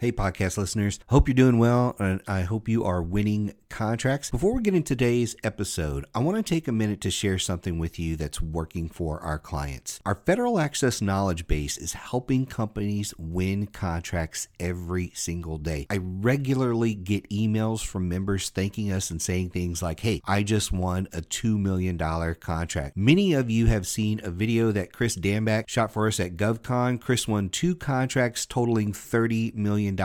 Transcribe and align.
Hey, 0.00 0.12
podcast 0.12 0.56
listeners. 0.56 0.98
Hope 1.08 1.28
you're 1.28 1.34
doing 1.34 1.58
well, 1.58 1.94
and 1.98 2.22
I 2.26 2.40
hope 2.40 2.70
you 2.70 2.84
are 2.84 3.02
winning 3.02 3.52
contracts. 3.70 4.30
Before 4.30 4.54
we 4.54 4.62
get 4.62 4.74
into 4.74 4.90
today's 4.90 5.36
episode, 5.44 6.04
I 6.14 6.18
want 6.18 6.36
to 6.36 6.42
take 6.42 6.68
a 6.68 6.72
minute 6.72 7.00
to 7.02 7.10
share 7.10 7.38
something 7.38 7.78
with 7.78 7.98
you 7.98 8.16
that's 8.16 8.42
working 8.42 8.88
for 8.88 9.20
our 9.20 9.38
clients. 9.38 10.00
Our 10.04 10.20
federal 10.26 10.58
access 10.58 11.00
knowledge 11.00 11.46
base 11.46 11.78
is 11.78 11.92
helping 11.92 12.44
companies 12.44 13.14
win 13.16 13.68
contracts 13.68 14.48
every 14.58 15.12
single 15.14 15.56
day. 15.58 15.86
I 15.88 15.98
regularly 16.02 16.94
get 16.94 17.30
emails 17.30 17.84
from 17.86 18.08
members 18.08 18.50
thanking 18.50 18.92
us 18.92 19.10
and 19.10 19.22
saying 19.22 19.50
things 19.50 19.80
like, 19.80 20.00
Hey, 20.00 20.20
I 20.26 20.42
just 20.42 20.72
won 20.72 21.08
a 21.12 21.20
$2 21.22 21.58
million 21.58 21.96
contract. 21.96 22.96
Many 22.96 23.32
of 23.32 23.50
you 23.50 23.66
have 23.66 23.86
seen 23.86 24.20
a 24.24 24.30
video 24.30 24.72
that 24.72 24.92
Chris 24.92 25.16
Damback 25.16 25.68
shot 25.68 25.92
for 25.92 26.08
us 26.08 26.18
at 26.18 26.36
GovCon. 26.36 27.00
Chris 27.00 27.28
won 27.28 27.48
two 27.48 27.76
contracts 27.76 28.44
totaling 28.44 28.92
$30 28.92 29.54
million. 29.54 29.96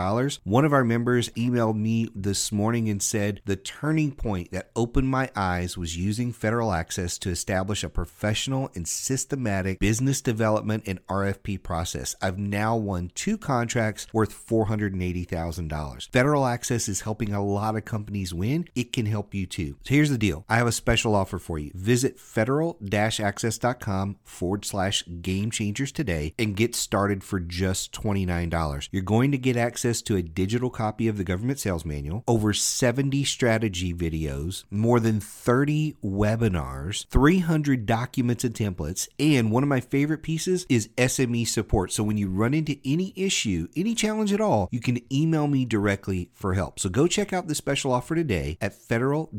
One 0.44 0.64
of 0.64 0.72
our 0.72 0.84
members 0.84 1.28
emailed 1.30 1.76
me 1.76 2.08
this 2.14 2.52
morning 2.52 2.88
and 2.88 3.02
said, 3.02 3.40
The 3.44 3.55
turning 3.56 4.12
point 4.12 4.50
that 4.52 4.70
opened 4.76 5.08
my 5.08 5.30
eyes 5.34 5.76
was 5.76 5.96
using 5.96 6.32
federal 6.32 6.72
access 6.72 7.18
to 7.18 7.30
establish 7.30 7.82
a 7.82 7.88
professional 7.88 8.70
and 8.74 8.86
systematic 8.86 9.78
business 9.78 10.20
development 10.20 10.84
and 10.86 11.04
RFP 11.06 11.62
process. 11.62 12.14
I've 12.20 12.38
now 12.38 12.76
won 12.76 13.10
two 13.14 13.38
contracts 13.38 14.06
worth 14.12 14.46
$480,000. 14.46 16.12
Federal 16.12 16.46
access 16.46 16.88
is 16.88 17.02
helping 17.02 17.32
a 17.32 17.44
lot 17.44 17.76
of 17.76 17.84
companies 17.84 18.34
win. 18.34 18.68
It 18.74 18.92
can 18.92 19.06
help 19.06 19.34
you 19.34 19.46
too. 19.46 19.76
So 19.84 19.94
here's 19.94 20.10
the 20.10 20.18
deal 20.18 20.44
I 20.48 20.56
have 20.56 20.66
a 20.66 20.72
special 20.72 21.14
offer 21.14 21.38
for 21.38 21.58
you. 21.58 21.70
Visit 21.74 22.18
federal 22.18 22.78
access.com 22.92 24.16
forward 24.24 24.64
slash 24.64 25.04
game 25.22 25.50
changers 25.50 25.92
today 25.92 26.34
and 26.38 26.56
get 26.56 26.74
started 26.74 27.22
for 27.22 27.40
just 27.40 27.92
$29. 27.92 28.88
You're 28.90 29.02
going 29.02 29.32
to 29.32 29.38
get 29.38 29.56
access 29.56 30.02
to 30.02 30.16
a 30.16 30.22
digital 30.22 30.70
copy 30.70 31.08
of 31.08 31.18
the 31.18 31.24
government 31.24 31.58
sales 31.58 31.84
manual, 31.84 32.24
over 32.26 32.52
70 32.52 33.24
strategy 33.46 33.94
videos, 33.94 34.64
more 34.72 34.98
than 34.98 35.20
30 35.20 35.94
webinars, 36.04 37.06
300 37.06 37.86
documents 37.86 38.42
and 38.42 38.56
templates, 38.56 39.06
and 39.20 39.52
one 39.52 39.62
of 39.62 39.68
my 39.68 39.78
favorite 39.78 40.24
pieces 40.24 40.66
is 40.68 40.88
SME 40.98 41.46
support. 41.46 41.92
So 41.92 42.02
when 42.02 42.18
you 42.18 42.28
run 42.28 42.54
into 42.54 42.76
any 42.84 43.12
issue, 43.14 43.68
any 43.76 43.94
challenge 43.94 44.32
at 44.32 44.40
all, 44.40 44.68
you 44.72 44.80
can 44.80 44.98
email 45.14 45.46
me 45.46 45.64
directly 45.64 46.28
for 46.34 46.54
help. 46.54 46.80
So 46.80 46.88
go 46.88 47.06
check 47.06 47.32
out 47.32 47.46
the 47.46 47.54
special 47.54 47.92
offer 47.92 48.16
today 48.16 48.58
at 48.60 48.74
federal 48.74 49.30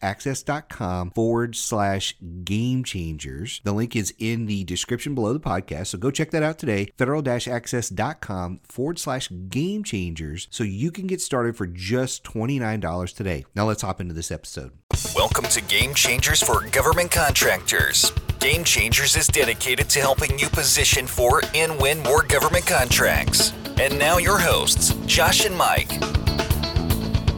access.com 0.00 1.10
forward 1.10 1.56
slash 1.56 2.14
game 2.44 2.84
changers. 2.84 3.60
The 3.64 3.72
link 3.72 3.96
is 3.96 4.14
in 4.16 4.46
the 4.46 4.62
description 4.62 5.16
below 5.16 5.32
the 5.32 5.40
podcast. 5.40 5.88
So 5.88 5.98
go 5.98 6.12
check 6.12 6.30
that 6.30 6.44
out 6.44 6.60
today. 6.60 6.92
Federal 6.96 7.28
access.com 7.28 8.60
forward 8.62 9.00
slash 9.00 9.28
game 9.48 9.82
changers 9.82 10.46
so 10.52 10.62
you 10.62 10.92
can 10.92 11.08
get 11.08 11.20
started 11.20 11.56
for 11.56 11.66
just 11.66 12.22
$29 12.22 13.12
today. 13.12 13.44
Now 13.56 13.64
let's 13.64 13.80
hop 13.80 14.02
into 14.02 14.12
this 14.12 14.30
episode. 14.30 14.72
Welcome 15.14 15.46
to 15.46 15.62
Game 15.62 15.94
Changers 15.94 16.42
for 16.42 16.68
Government 16.68 17.10
Contractors. 17.10 18.12
Game 18.38 18.64
Changers 18.64 19.16
is 19.16 19.28
dedicated 19.28 19.88
to 19.88 20.00
helping 20.00 20.38
you 20.38 20.50
position 20.50 21.06
for 21.06 21.40
and 21.54 21.80
win 21.80 22.02
more 22.02 22.22
government 22.22 22.66
contracts. 22.66 23.54
And 23.80 23.98
now 23.98 24.18
your 24.18 24.36
hosts, 24.36 24.92
Josh 25.06 25.46
and 25.46 25.56
Mike. 25.56 25.88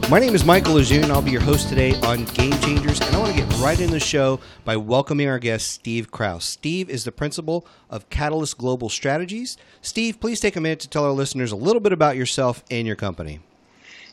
My 0.09 0.19
name 0.19 0.35
is 0.35 0.43
Michael 0.43 0.73
Lejeune. 0.73 1.09
I'll 1.09 1.21
be 1.21 1.31
your 1.31 1.39
host 1.39 1.69
today 1.69 1.95
on 2.01 2.25
Game 2.25 2.51
Changers, 2.59 2.99
and 2.99 3.15
I 3.15 3.19
want 3.19 3.33
to 3.33 3.41
get 3.41 3.59
right 3.59 3.79
in 3.79 3.89
the 3.89 3.99
show 4.01 4.41
by 4.65 4.75
welcoming 4.75 5.29
our 5.29 5.39
guest, 5.39 5.69
Steve 5.69 6.11
Kraus. 6.11 6.43
Steve 6.43 6.89
is 6.89 7.05
the 7.05 7.13
principal 7.13 7.65
of 7.89 8.09
Catalyst 8.09 8.57
Global 8.57 8.89
Strategies. 8.89 9.55
Steve, 9.81 10.19
please 10.19 10.41
take 10.41 10.57
a 10.57 10.61
minute 10.61 10.81
to 10.81 10.89
tell 10.89 11.05
our 11.05 11.11
listeners 11.11 11.53
a 11.53 11.55
little 11.55 11.79
bit 11.79 11.93
about 11.93 12.17
yourself 12.17 12.61
and 12.69 12.85
your 12.85 12.97
company. 12.97 13.39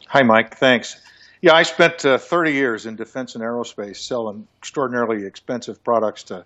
Hi, 0.06 0.22
Mike. 0.22 0.56
Thanks. 0.56 1.00
Yeah, 1.42 1.54
I 1.54 1.62
spent 1.64 2.04
uh, 2.04 2.18
30 2.18 2.52
years 2.52 2.86
in 2.86 2.96
defense 2.96 3.34
and 3.34 3.44
aerospace 3.44 3.96
selling 3.96 4.46
extraordinarily 4.58 5.26
expensive 5.26 5.82
products 5.84 6.22
to 6.24 6.44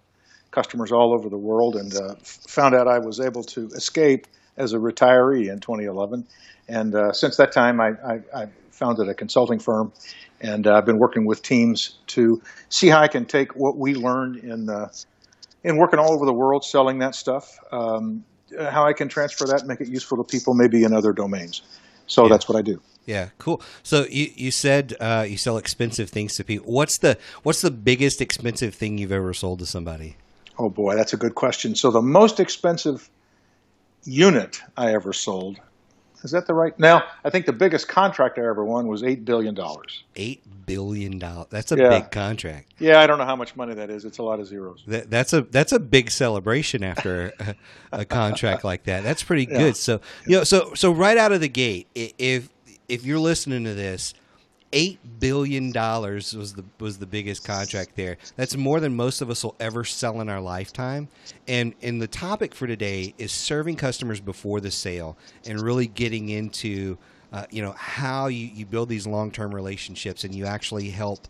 customers 0.50 0.91
all 0.91 1.15
over 1.15 1.28
the 1.28 1.38
world 1.38 1.76
and 1.76 1.94
uh, 1.94 2.15
found 2.22 2.75
out 2.75 2.88
I 2.88 2.98
was 2.98 3.20
able 3.20 3.44
to 3.44 3.66
escape 3.69 4.26
as 4.56 4.72
a 4.72 4.78
retiree 4.78 5.50
in 5.50 5.60
2011. 5.60 6.26
And 6.69 6.94
uh, 6.94 7.12
since 7.12 7.37
that 7.37 7.53
time, 7.53 7.81
I, 7.81 7.91
I, 8.04 8.42
I 8.42 8.47
founded 8.70 9.09
a 9.09 9.15
consulting 9.15 9.59
firm, 9.59 9.92
and 10.41 10.66
uh, 10.66 10.75
I've 10.75 10.87
been 10.87 10.98
working 10.98 11.26
with 11.26 11.42
teams 11.42 11.98
to 12.09 12.41
see 12.69 12.88
how 12.88 13.00
I 13.00 13.09
can 13.09 13.26
take 13.26 13.54
what 13.54 13.76
we 13.76 13.94
learned 13.94 14.36
in 14.36 14.69
uh, 14.69 14.88
in 15.62 15.76
working 15.76 15.98
all 15.98 16.12
over 16.12 16.25
the 16.25 16.32
world 16.32 16.65
selling 16.65 17.00
that 17.00 17.15
stuff, 17.15 17.59
um, 17.70 18.25
how 18.59 18.86
I 18.86 18.94
can 18.94 19.09
transfer 19.09 19.47
that 19.47 19.60
and 19.60 19.69
make 19.69 19.81
it 19.81 19.88
useful 19.88 20.16
to 20.16 20.25
people 20.25 20.54
maybe 20.54 20.84
in 20.84 20.94
other 20.94 21.12
domains. 21.12 21.62
So 22.06 22.22
yeah. 22.22 22.31
that's 22.31 22.48
what 22.48 22.56
I 22.56 22.62
do. 22.62 22.81
Yeah, 23.06 23.31
cool. 23.38 23.62
So 23.83 24.06
you 24.11 24.31
you 24.34 24.50
said 24.50 24.94
uh, 25.00 25.27
you 25.28 25.37
sell 25.37 25.56
expensive 25.56 26.11
things 26.11 26.37
to 26.37 26.44
people. 26.44 26.72
What's 26.72 26.99
the 26.99 27.19
what's 27.43 27.61
the 27.61 27.71
biggest 27.71 28.21
expensive 28.21 28.75
thing 28.75 28.99
you've 28.99 29.12
ever 29.12 29.34
sold 29.34 29.59
to 29.61 29.66
somebody? 29.66 30.16
Oh 30.59 30.69
boy, 30.69 30.94
that's 30.94 31.12
a 31.12 31.16
good 31.16 31.34
question. 31.34 31.75
So 31.75 31.91
the 31.91 32.03
most 32.03 32.39
expensive 32.39 33.09
unit 34.05 34.60
I 34.77 34.94
ever 34.94 35.12
sold 35.12 35.60
is 36.22 36.33
that 36.33 36.47
the 36.47 36.55
right? 36.55 36.78
Now, 36.78 37.05
I 37.25 37.31
think 37.31 37.47
the 37.47 37.53
biggest 37.53 37.89
contract 37.89 38.39
I 38.39 38.43
ever 38.43 38.65
won 38.65 38.89
was 38.89 39.03
eight 39.03 39.25
billion 39.25 39.55
dollars. 39.55 40.05
Eight 40.16 40.43
billion 40.66 41.19
dollars. 41.19 41.47
That's 41.50 41.72
a 41.72 41.77
yeah. 41.77 41.89
big 41.89 42.10
contract. 42.10 42.75
Yeah, 42.78 43.00
I 43.00 43.06
don't 43.06 43.19
know 43.19 43.25
how 43.25 43.37
much 43.37 43.56
money 43.56 43.75
that 43.75 43.89
is. 43.89 44.05
It's 44.05 44.19
a 44.19 44.22
lot 44.22 44.39
of 44.39 44.47
zeros. 44.47 44.84
That, 44.87 45.10
that's 45.10 45.33
a 45.33 45.43
that's 45.43 45.72
a 45.72 45.81
big 45.81 46.10
celebration 46.10 46.84
after 46.84 47.33
a, 47.41 47.55
a 47.93 48.05
contract 48.05 48.65
like 48.65 48.84
that. 48.84 49.03
That's 49.03 49.22
pretty 49.22 49.47
good. 49.47 49.60
Yeah. 49.60 49.72
So 49.72 50.00
you 50.27 50.37
know, 50.39 50.44
so 50.44 50.75
so 50.75 50.93
right 50.93 51.16
out 51.16 51.33
of 51.33 51.41
the 51.41 51.49
gate, 51.49 51.89
if 51.94 52.50
if 52.91 53.05
you're 53.05 53.21
listening 53.21 53.65
to 53.65 53.75
this 53.75 54.15
eight 54.73 54.99
billion 55.19 55.73
dollars 55.73 56.34
was 56.34 56.55
the 56.55 56.65
was 56.78 56.99
the 56.99 57.06
biggest 57.06 57.45
contract 57.45 57.97
there. 57.97 58.19
That's 58.37 58.56
more 58.56 58.81
than 58.81 58.95
most 58.95 59.21
of 59.21 59.31
us 59.31 59.43
will 59.45 59.56
ever 59.61 59.84
sell 59.84 60.21
in 60.21 60.28
our 60.28 60.41
lifetime. 60.41 61.09
And 61.49 61.75
and 61.83 62.01
the 62.01 62.06
topic 62.06 62.55
for 62.55 62.67
today 62.67 63.15
is 63.19 63.33
serving 63.33 63.77
customers 63.77 64.21
before 64.21 64.61
the 64.61 64.71
sale 64.71 65.17
and 65.47 65.61
really 65.61 65.87
getting 65.87 66.28
into 66.28 66.99
uh, 67.33 67.47
you 67.51 67.62
know 67.62 67.73
how 67.77 68.27
you, 68.27 68.47
you 68.47 68.67
build 68.67 68.89
these 68.89 69.07
long 69.07 69.31
term 69.31 69.55
relationships 69.55 70.25
and 70.25 70.34
you 70.34 70.47
actually 70.47 70.91
help 70.91 71.27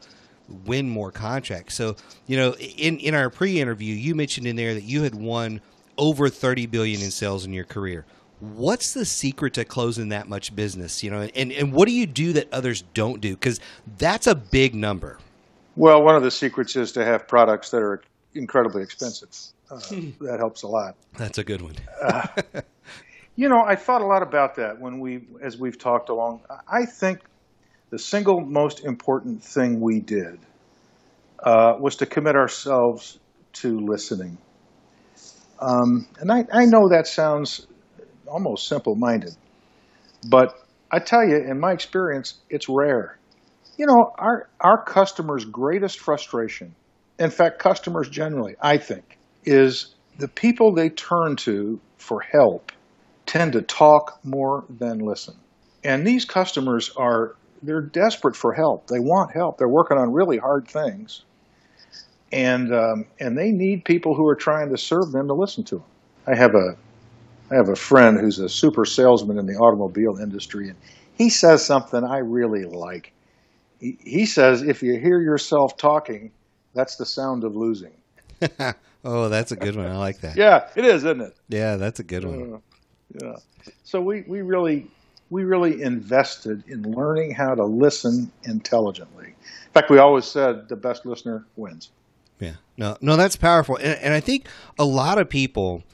win 0.66 0.88
more 0.88 1.12
contracts. 1.12 1.74
So 1.74 1.96
you 2.26 2.36
know 2.36 2.54
in 2.54 2.98
in 2.98 3.14
our 3.14 3.30
pre 3.30 3.60
interview 3.60 3.94
you 3.94 4.14
mentioned 4.14 4.46
in 4.46 4.56
there 4.56 4.74
that 4.74 4.84
you 4.84 5.02
had 5.02 5.14
won 5.14 5.60
over 5.98 6.30
30 6.30 6.66
billion 6.66 7.02
in 7.02 7.10
sales 7.10 7.44
in 7.44 7.52
your 7.52 7.64
career 7.64 8.06
what's 8.40 8.94
the 8.94 9.04
secret 9.04 9.54
to 9.54 9.64
closing 9.64 10.08
that 10.08 10.28
much 10.28 10.54
business 10.54 11.02
you 11.02 11.10
know 11.10 11.28
and, 11.34 11.52
and 11.52 11.72
what 11.72 11.86
do 11.86 11.92
you 11.92 12.06
do 12.06 12.32
that 12.32 12.52
others 12.52 12.82
don't 12.94 13.20
do? 13.20 13.34
Because 13.34 13.60
that's 13.98 14.26
a 14.26 14.34
big 14.34 14.74
number. 14.74 15.18
Well 15.76 16.02
one 16.02 16.16
of 16.16 16.22
the 16.22 16.30
secrets 16.30 16.76
is 16.76 16.92
to 16.92 17.04
have 17.04 17.28
products 17.28 17.70
that 17.70 17.82
are 17.82 18.02
incredibly 18.34 18.82
expensive. 18.82 19.30
Uh, 19.70 19.78
that 20.20 20.36
helps 20.38 20.62
a 20.62 20.68
lot. 20.68 20.96
That's 21.16 21.38
a 21.38 21.44
good 21.44 21.62
one. 21.62 21.74
Uh, 22.02 22.26
you 23.36 23.48
know 23.48 23.62
i 23.64 23.76
thought 23.76 24.02
a 24.02 24.06
lot 24.06 24.22
about 24.22 24.56
that 24.56 24.80
when 24.80 25.00
we 25.00 25.22
as 25.40 25.56
we've 25.56 25.78
talked 25.78 26.08
along. 26.08 26.40
I 26.68 26.86
think 26.86 27.20
the 27.90 27.98
single 27.98 28.40
most 28.40 28.84
important 28.84 29.42
thing 29.42 29.80
we 29.80 30.00
did 30.00 30.38
uh, 31.42 31.76
was 31.78 31.96
to 31.96 32.06
commit 32.06 32.36
ourselves 32.36 33.18
to 33.52 33.80
listening. 33.80 34.38
Um, 35.58 36.06
and 36.18 36.32
I, 36.32 36.46
I 36.52 36.64
know 36.64 36.88
that 36.88 37.06
sounds 37.06 37.66
almost 38.30 38.68
simple 38.68 38.94
minded. 38.94 39.34
But 40.28 40.54
I 40.90 40.98
tell 40.98 41.26
you, 41.26 41.36
in 41.36 41.60
my 41.60 41.72
experience, 41.72 42.34
it's 42.48 42.68
rare. 42.68 43.18
You 43.76 43.86
know, 43.86 44.12
our, 44.18 44.48
our 44.60 44.82
customers' 44.82 45.44
greatest 45.44 45.98
frustration, 45.98 46.74
in 47.18 47.30
fact, 47.30 47.58
customers 47.58 48.08
generally, 48.08 48.56
I 48.60 48.78
think, 48.78 49.18
is 49.44 49.94
the 50.18 50.28
people 50.28 50.74
they 50.74 50.90
turn 50.90 51.36
to 51.36 51.80
for 51.96 52.20
help 52.20 52.72
tend 53.26 53.54
to 53.54 53.62
talk 53.62 54.18
more 54.24 54.64
than 54.68 54.98
listen. 54.98 55.34
And 55.84 56.06
these 56.06 56.24
customers 56.24 56.90
are, 56.96 57.36
they're 57.62 57.80
desperate 57.80 58.36
for 58.36 58.52
help. 58.52 58.86
They 58.86 59.00
want 59.00 59.32
help. 59.32 59.58
They're 59.58 59.68
working 59.68 59.96
on 59.96 60.12
really 60.12 60.36
hard 60.36 60.68
things. 60.68 61.22
And, 62.32 62.72
um, 62.74 63.06
and 63.18 63.36
they 63.36 63.50
need 63.50 63.84
people 63.84 64.14
who 64.14 64.26
are 64.26 64.36
trying 64.36 64.70
to 64.70 64.78
serve 64.78 65.10
them 65.12 65.28
to 65.28 65.34
listen 65.34 65.64
to 65.64 65.76
them. 65.76 65.84
I 66.26 66.36
have 66.36 66.54
a 66.54 66.76
I 67.50 67.56
have 67.56 67.68
a 67.68 67.76
friend 67.76 68.18
who's 68.18 68.38
a 68.38 68.48
super 68.48 68.84
salesman 68.84 69.38
in 69.38 69.46
the 69.46 69.54
automobile 69.54 70.18
industry, 70.18 70.68
and 70.68 70.78
he 71.14 71.30
says 71.30 71.64
something 71.64 72.04
I 72.04 72.18
really 72.18 72.64
like. 72.64 73.12
He, 73.80 73.98
he 74.00 74.26
says, 74.26 74.62
if 74.62 74.82
you 74.82 74.98
hear 74.98 75.20
yourself 75.20 75.76
talking, 75.76 76.30
that's 76.74 76.96
the 76.96 77.06
sound 77.06 77.44
of 77.44 77.56
losing. 77.56 77.92
oh, 79.04 79.28
that's 79.28 79.52
a 79.52 79.56
good 79.56 79.76
one. 79.76 79.86
I 79.86 79.98
like 79.98 80.20
that. 80.20 80.36
yeah, 80.36 80.68
it 80.76 80.84
is, 80.84 81.04
isn't 81.04 81.20
it? 81.20 81.36
Yeah, 81.48 81.76
that's 81.76 81.98
a 81.98 82.04
good 82.04 82.24
one. 82.24 82.54
Uh, 82.54 82.58
yeah. 83.22 83.36
So 83.84 84.00
we, 84.00 84.22
we 84.22 84.42
really 84.42 84.86
we 85.30 85.44
really 85.44 85.80
invested 85.82 86.64
in 86.66 86.82
learning 86.82 87.32
how 87.32 87.54
to 87.54 87.64
listen 87.64 88.30
intelligently. 88.44 89.26
In 89.26 89.72
fact, 89.72 89.88
we 89.90 89.98
always 89.98 90.24
said 90.24 90.68
the 90.68 90.76
best 90.76 91.06
listener 91.06 91.46
wins. 91.56 91.90
Yeah. 92.40 92.54
No, 92.76 92.96
no, 93.00 93.16
that's 93.16 93.36
powerful, 93.36 93.76
and, 93.76 93.98
and 94.00 94.14
I 94.14 94.20
think 94.20 94.48
a 94.78 94.84
lot 94.84 95.18
of 95.18 95.28
people 95.28 95.84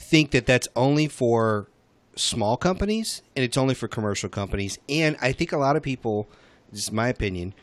think 0.00 0.30
that 0.32 0.46
that's 0.46 0.66
only 0.74 1.06
for 1.06 1.68
small 2.16 2.56
companies 2.56 3.22
and 3.36 3.44
it's 3.44 3.56
only 3.56 3.74
for 3.74 3.86
commercial 3.86 4.28
companies. 4.28 4.78
And 4.88 5.16
I 5.20 5.32
think 5.32 5.52
a 5.52 5.58
lot 5.58 5.76
of 5.76 5.82
people, 5.82 6.26
this 6.72 6.84
is 6.84 6.92
my 6.92 7.08
opinion, 7.08 7.54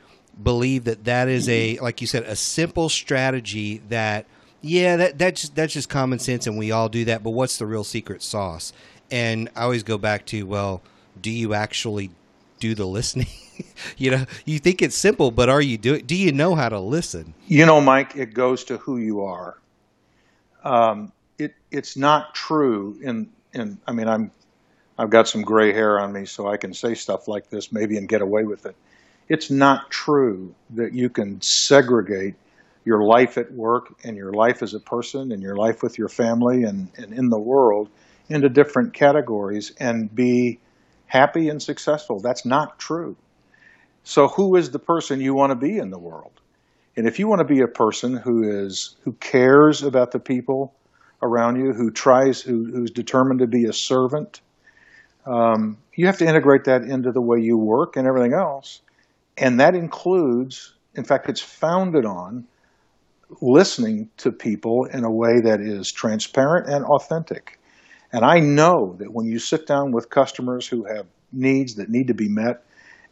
believe 0.42 0.84
that 0.86 1.04
that 1.06 1.28
is 1.28 1.50
a 1.50 1.80
like 1.80 2.00
you 2.00 2.06
said 2.06 2.22
a 2.24 2.36
simple 2.36 2.90
strategy 2.90 3.82
that 3.90 4.28
yeah 4.62 4.96
that 4.96 5.18
that's 5.18 5.50
that's 5.50 5.74
just 5.74 5.90
common 5.90 6.20
sense 6.20 6.46
and 6.46 6.58
we 6.58 6.72
all 6.72 6.90
do 6.90 7.06
that. 7.06 7.24
But 7.24 7.32
what's 7.32 7.58
the 7.58 7.66
real 7.66 7.84
secret 7.84 8.22
sauce? 8.22 8.72
And 9.10 9.50
I 9.56 9.64
always 9.64 9.84
go 9.84 9.98
back 9.98 10.26
to 10.28 10.44
well, 10.44 10.82
do 11.20 11.32
you 11.32 11.54
actually 11.54 12.12
do 12.60 12.76
the 12.76 12.86
listening? 12.86 13.28
you 13.98 14.12
know, 14.12 14.26
you 14.46 14.60
think 14.60 14.82
it's 14.82 14.96
simple, 14.96 15.32
but 15.32 15.50
are 15.50 15.62
you 15.62 15.78
doing? 15.78 16.06
Do 16.06 16.16
you 16.16 16.32
know 16.32 16.56
how 16.56 16.70
to 16.70 16.80
listen? 16.80 17.34
You 17.48 17.66
know, 17.66 17.82
Mike, 17.82 18.16
it 18.16 18.34
goes 18.34 18.64
to 18.66 18.78
who 18.78 18.98
you 18.98 19.24
are. 19.24 19.58
Um, 20.64 21.12
it 21.38 21.56
it's 21.72 21.98
not 21.98 22.34
true 22.34 22.98
in 23.02 23.30
in. 23.54 23.80
I 23.88 23.92
mean, 23.92 24.08
I'm 24.08 24.32
I've 24.98 25.10
got 25.10 25.28
some 25.28 25.42
gray 25.44 25.74
hair 25.74 26.00
on 26.00 26.12
me, 26.12 26.26
so 26.26 26.48
I 26.48 26.58
can 26.58 26.74
say 26.74 26.96
stuff 26.96 27.28
like 27.28 27.50
this 27.50 27.72
maybe 27.72 27.98
and 27.98 28.08
get 28.08 28.22
away 28.22 28.44
with 28.44 28.66
it. 28.66 28.76
It's 29.30 29.52
not 29.52 29.92
true 29.92 30.56
that 30.72 30.94
you 30.94 31.10
can 31.10 31.42
segregate 31.42 32.36
your 32.86 33.04
life 33.04 33.38
at 33.38 33.52
work 33.52 33.94
and 34.04 34.16
your 34.16 34.32
life 34.32 34.64
as 34.64 34.74
a 34.74 34.80
person 34.80 35.34
and 35.34 35.42
your 35.42 35.58
life 35.58 35.84
with 35.84 35.98
your 35.98 36.08
family 36.08 36.64
and, 36.64 36.88
and 36.96 37.14
in 37.14 37.30
the 37.30 37.40
world 37.40 37.90
into 38.30 38.48
different 38.48 38.94
categories 38.94 39.74
and 39.78 40.14
be 40.14 40.60
happy 41.06 41.50
and 41.50 41.62
successful. 41.62 42.22
That's 42.22 42.46
not 42.46 42.80
true. 42.80 43.18
So 44.04 44.30
who 44.30 44.56
is 44.56 44.72
the 44.72 44.80
person 44.80 45.20
you 45.20 45.34
want 45.34 45.52
to 45.52 45.56
be 45.56 45.78
in 45.78 45.90
the 45.90 46.00
world? 46.00 46.32
And 46.96 47.06
if 47.06 47.20
you 47.20 47.28
want 47.28 47.40
to 47.40 47.46
be 47.46 47.62
a 47.62 47.68
person 47.68 48.16
who 48.16 48.66
is 48.66 48.96
who 49.04 49.12
cares 49.14 49.84
about 49.84 50.12
the 50.12 50.20
people 50.20 50.74
around 51.22 51.58
you, 51.58 51.74
who 51.74 51.92
tries, 51.92 52.42
who, 52.42 52.66
who's 52.66 52.92
determined 52.92 53.40
to 53.40 53.48
be 53.48 53.66
a 53.66 53.74
servant, 53.74 54.42
um, 55.26 55.78
you 55.94 56.06
have 56.06 56.18
to 56.20 56.26
integrate 56.26 56.66
that 56.66 56.84
into 56.84 57.12
the 57.12 57.22
way 57.22 57.40
you 57.40 57.58
work 57.58 57.96
and 57.96 58.08
everything 58.08 58.34
else. 58.34 58.82
And 59.38 59.60
that 59.60 59.76
includes, 59.76 60.74
in 60.96 61.04
fact, 61.04 61.30
it's 61.30 61.42
founded 61.42 62.06
on 62.06 62.46
listening 63.42 64.10
to 64.18 64.32
people 64.32 64.86
in 64.86 65.04
a 65.04 65.12
way 65.12 65.42
that 65.42 65.60
is 65.60 65.92
transparent 65.92 66.68
and 66.70 66.86
authentic. 66.86 67.60
And 68.12 68.24
I 68.24 68.40
know 68.40 68.96
that 69.00 69.12
when 69.12 69.28
you 69.28 69.38
sit 69.38 69.68
down 69.68 69.92
with 69.92 70.10
customers 70.10 70.68
who 70.68 70.86
have 70.86 71.06
needs 71.34 71.76
that 71.76 71.90
need 71.90 72.08
to 72.08 72.14
be 72.14 72.30
met 72.30 72.64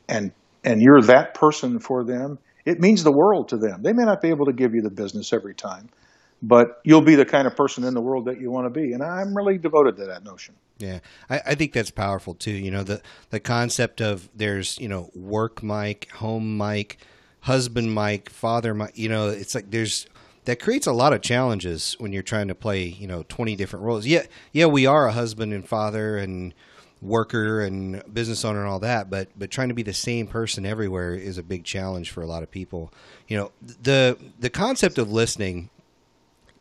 and 0.07 0.31
and 0.63 0.81
you're 0.81 1.01
that 1.01 1.35
person 1.35 1.77
for 1.79 2.03
them, 2.03 2.39
it 2.65 2.79
means 2.79 3.03
the 3.03 3.11
world 3.11 3.49
to 3.49 3.57
them. 3.57 3.83
They 3.83 3.93
may 3.93 4.03
not 4.03 4.19
be 4.19 4.29
able 4.29 4.47
to 4.47 4.53
give 4.53 4.73
you 4.73 4.81
the 4.81 4.89
business 4.89 5.31
every 5.31 5.53
time, 5.53 5.89
but 6.47 6.79
you'll 6.83 7.01
be 7.01 7.15
the 7.15 7.25
kind 7.25 7.47
of 7.47 7.55
person 7.55 7.83
in 7.83 7.93
the 7.95 8.01
world 8.01 8.25
that 8.25 8.39
you 8.39 8.51
want 8.51 8.65
to 8.65 8.69
be. 8.69 8.93
And 8.93 9.01
I'm 9.01 9.35
really 9.35 9.57
devoted 9.57 9.97
to 9.97 10.05
that 10.05 10.23
notion. 10.23 10.55
Yeah, 10.77 10.99
I, 11.29 11.41
I, 11.47 11.55
think 11.55 11.73
that's 11.73 11.89
powerful 11.89 12.35
too. 12.35 12.51
You 12.51 12.69
know, 12.69 12.83
the 12.83 13.01
the 13.29 13.39
concept 13.39 14.01
of 14.01 14.29
there's 14.35 14.77
you 14.77 14.89
know 14.89 15.09
work 15.15 15.63
Mike, 15.63 16.09
home 16.11 16.57
Mike, 16.57 16.97
husband 17.41 17.93
Mike, 17.93 18.29
father 18.29 18.73
Mike. 18.73 18.97
You 18.97 19.09
know, 19.09 19.29
it's 19.29 19.55
like 19.55 19.71
there's 19.71 20.05
that 20.43 20.59
creates 20.59 20.85
a 20.85 20.91
lot 20.91 21.13
of 21.13 21.21
challenges 21.21 21.95
when 21.97 22.11
you're 22.11 22.23
trying 22.23 22.49
to 22.49 22.55
play 22.55 22.83
you 22.83 23.07
know 23.07 23.23
20 23.29 23.55
different 23.55 23.85
roles. 23.85 24.05
Yeah, 24.05 24.23
yeah, 24.51 24.65
we 24.65 24.85
are 24.85 25.07
a 25.07 25.13
husband 25.13 25.53
and 25.53 25.67
father 25.67 26.17
and 26.17 26.53
worker 27.01 27.61
and 27.61 28.03
business 28.13 28.43
owner 28.43 28.59
and 28.59 28.69
all 28.69 28.79
that, 28.79 29.09
but 29.09 29.29
but 29.37 29.49
trying 29.49 29.69
to 29.69 29.75
be 29.75 29.83
the 29.83 29.93
same 29.93 30.27
person 30.27 30.65
everywhere 30.65 31.15
is 31.15 31.37
a 31.37 31.43
big 31.43 31.63
challenge 31.63 32.11
for 32.11 32.21
a 32.21 32.27
lot 32.27 32.43
of 32.43 32.51
people. 32.51 32.91
You 33.29 33.37
know, 33.37 33.51
the 33.61 34.17
the 34.41 34.49
concept 34.49 34.97
of 34.97 35.09
listening 35.09 35.69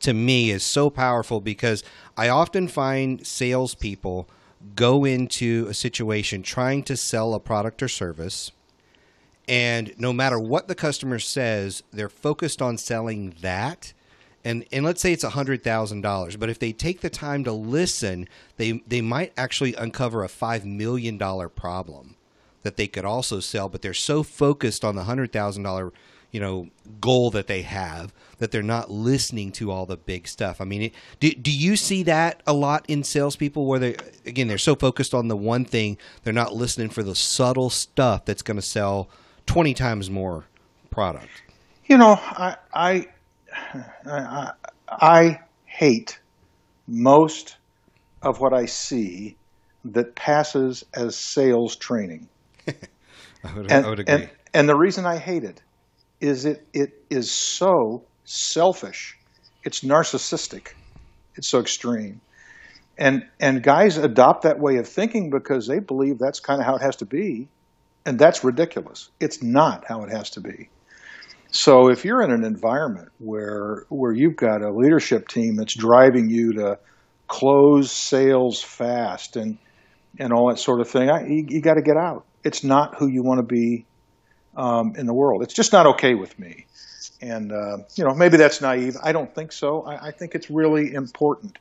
to 0.05 0.13
me 0.13 0.51
is 0.51 0.63
so 0.63 0.91
powerful 0.91 1.41
because 1.41 1.83
I 2.17 2.29
often 2.29 2.69
find 2.69 3.27
salespeople 3.27 4.29
go 4.77 5.05
into 5.05 5.67
a 5.69 5.75
situation 5.75 6.43
trying 6.43 6.83
to 6.85 6.97
sell 6.97 7.35
a 7.35 7.41
product 7.41 7.83
or 7.83 7.89
service. 7.89 8.53
And 9.49 9.95
no 9.99 10.13
matter 10.13 10.39
what 10.39 10.69
the 10.69 10.75
customer 10.75 11.19
says, 11.19 11.83
they're 11.91 12.09
focused 12.09 12.61
on 12.63 12.79
selling 12.79 13.35
that. 13.41 13.93
And, 14.45 14.67
and 14.71 14.85
let's 14.85 15.01
say 15.01 15.13
it's 15.13 15.25
$100,000, 15.25 16.39
but 16.39 16.51
if 16.51 16.59
they 16.59 16.73
take 16.73 17.01
the 17.01 17.09
time 17.09 17.45
to 17.45 17.53
listen, 17.53 18.29
they, 18.59 18.83
they 18.87 19.01
might 19.01 19.33
actually 19.39 19.75
uncover 19.75 20.23
a 20.23 20.29
$5 20.29 20.65
million 20.67 21.19
problem 21.51 22.17
that 22.63 22.77
they 22.77 22.87
could 22.87 23.07
also 23.07 23.41
sell, 23.41 23.71
but 23.71 23.81
they're 23.81 23.95
so 23.95 24.23
focused 24.23 24.85
on 24.85 24.97
the 24.97 25.05
$100,000 25.05 25.93
you 26.35 26.41
know 26.41 26.69
goal 27.01 27.31
that 27.31 27.47
they 27.47 27.63
have 27.63 28.13
that 28.39 28.51
they're 28.51 28.61
not 28.61 28.91
listening 28.91 29.53
to 29.53 29.71
all 29.71 29.87
the 29.87 29.97
big 29.97 30.27
stuff. 30.27 30.61
I 30.61 30.65
mean, 30.65 30.83
it, 30.83 30.95
do 31.21 31.33
do 31.33 31.57
you 31.57 31.77
see 31.77 32.03
that 32.03 32.43
a 32.45 32.53
lot 32.53 32.85
in 32.89 33.05
salespeople 33.05 33.65
where 33.65 33.79
they 33.79 33.97
again 34.27 34.49
they're 34.49 34.59
so 34.59 34.75
focused 34.75 35.15
on 35.15 35.29
the 35.29 35.37
one 35.37 35.65
thing 35.65 35.97
they're 36.25 36.33
not 36.33 36.53
listening 36.53 36.89
for 36.89 37.05
the 37.05 37.15
subtle 37.15 37.71
stuff 37.71 38.25
that's 38.25 38.43
going 38.43 38.57
to 38.57 38.63
sell 38.63 39.09
twenty 39.47 39.75
times 39.75 40.11
more 40.11 40.45
product. 40.91 41.31
You 41.87 41.99
know, 41.99 42.19
I 42.21 42.57
I 42.75 43.07
I, 44.05 44.51
I 44.89 45.41
hate 45.67 46.19
most 46.89 47.57
of 48.23 48.41
what 48.41 48.53
I 48.53 48.67
see 48.67 49.37
that 49.85 50.17
passes 50.17 50.85
as 50.95 51.17
sales 51.17 51.77
training. 51.77 52.29
I, 52.67 52.73
would, 53.55 53.71
and, 53.71 53.87
I 53.87 53.89
would 53.89 54.01
agree. 54.01 54.15
And, 54.15 54.31
and 54.53 54.69
the 54.69 54.75
reason 54.75 55.07
I 55.07 55.19
hate 55.19 55.45
it 55.45 55.63
is 56.25 56.47
it 56.47 56.67
it 56.73 57.05
is 57.11 57.31
so 57.31 58.03
selfish. 58.25 59.19
It's 59.63 59.81
narcissistic. 59.81 60.69
It's 61.37 61.49
so 61.49 61.61
extreme. 61.61 62.21
And 62.97 63.27
and 63.41 63.63
guys 63.63 63.99
adopt 63.99 64.43
that 64.43 64.59
way 64.59 64.77
of 64.77 64.89
thinking 64.89 65.31
because 65.31 65.67
they 65.67 65.81
believe 65.81 66.19
that's 66.19 66.41
kind 66.41 66.61
of 66.61 66.67
how 66.67 66.77
it 66.77 66.83
has 66.83 66.97
to 66.97 67.07
be. 67.07 67.49
And 68.07 68.19
that's 68.19 68.43
ridiculous. 68.43 69.11
It's 69.21 69.43
not 69.43 69.85
how 69.87 70.03
it 70.05 70.11
has 70.11 70.31
to 70.31 70.41
be. 70.41 70.71
So 71.51 71.91
if 71.91 72.05
you're 72.05 72.23
in 72.23 72.31
an 72.31 72.45
environment 72.45 73.11
where 73.19 73.85
where 73.91 74.13
you've 74.13 74.37
got 74.37 74.63
a 74.63 74.75
leadership 74.75 75.29
team 75.29 75.57
that's 75.57 75.77
driving 75.77 76.31
you 76.31 76.55
to 76.55 76.79
close 77.29 77.93
sales 77.93 78.63
fast 78.63 79.37
and 79.37 79.59
and 80.19 80.33
all 80.33 80.49
that 80.49 80.59
sort 80.59 80.81
of 80.81 80.89
thing, 80.89 81.11
I, 81.11 81.27
you, 81.27 81.45
you 81.49 81.61
got 81.61 81.75
to 81.75 81.83
get 81.83 81.97
out. 81.97 82.25
It's 82.45 82.65
not 82.65 82.95
who 82.99 83.09
you 83.09 83.23
want 83.23 83.41
to 83.41 83.47
be 83.47 83.85
um, 84.57 84.95
in 84.97 85.07
the 85.07 85.15
world. 85.15 85.43
It's 85.43 85.55
just 85.55 85.73
not 85.73 85.87
okay 85.87 86.15
with 86.15 86.39
me. 86.39 86.67
And, 87.21 87.53
uh, 87.53 87.79
you 87.95 88.05
know, 88.05 88.15
maybe 88.15 88.37
that's 88.37 88.61
naive. 88.61 88.97
I 89.03 89.13
don't 89.13 89.35
think 89.35 89.53
so. 89.53 89.83
I, 89.83 90.09
I 90.09 90.11
think 90.11 90.35
it's 90.35 90.51
really 90.51 90.93
important 90.93 91.59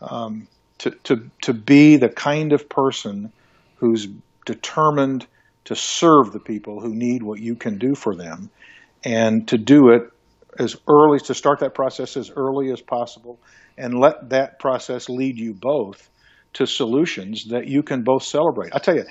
um, 0.00 0.48
to, 0.78 0.90
to, 1.04 1.30
to 1.42 1.52
be 1.52 1.96
the 1.96 2.08
kind 2.08 2.52
of 2.52 2.68
person 2.68 3.32
who's 3.76 4.08
determined 4.46 5.26
to 5.64 5.76
serve 5.76 6.32
the 6.32 6.40
people 6.40 6.80
who 6.80 6.94
need 6.94 7.22
what 7.22 7.40
you 7.40 7.54
can 7.54 7.78
do 7.78 7.94
for 7.94 8.14
them 8.14 8.50
and 9.04 9.46
to 9.48 9.58
do 9.58 9.90
it 9.90 10.10
as 10.58 10.76
early, 10.86 11.18
to 11.20 11.34
start 11.34 11.60
that 11.60 11.74
process 11.74 12.16
as 12.16 12.30
early 12.30 12.70
as 12.72 12.80
possible 12.80 13.38
and 13.78 13.98
let 13.98 14.30
that 14.30 14.58
process 14.58 15.08
lead 15.08 15.38
you 15.38 15.54
both 15.54 16.08
to 16.54 16.66
solutions 16.66 17.46
that 17.46 17.66
you 17.66 17.82
can 17.82 18.02
both 18.02 18.22
celebrate. 18.22 18.74
I 18.74 18.78
tell 18.78 18.96
you, 18.96 19.04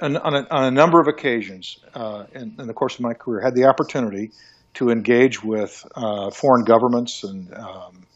on, 0.00 0.16
on, 0.16 0.34
a, 0.34 0.46
on 0.50 0.64
a, 0.64 0.70
number 0.70 1.00
of 1.00 1.08
occasions 1.08 1.78
uh, 1.94 2.24
in, 2.34 2.56
in, 2.58 2.66
the 2.66 2.74
course 2.74 2.94
of 2.94 3.00
my 3.00 3.14
career, 3.14 3.40
had 3.40 3.54
the 3.54 3.66
opportunity 3.66 4.32
to 4.74 4.90
engage 4.90 5.42
with 5.42 5.86
uh, 5.94 6.30
foreign 6.30 6.64
governments 6.64 7.22
and 7.24 7.52
um, 7.54 8.06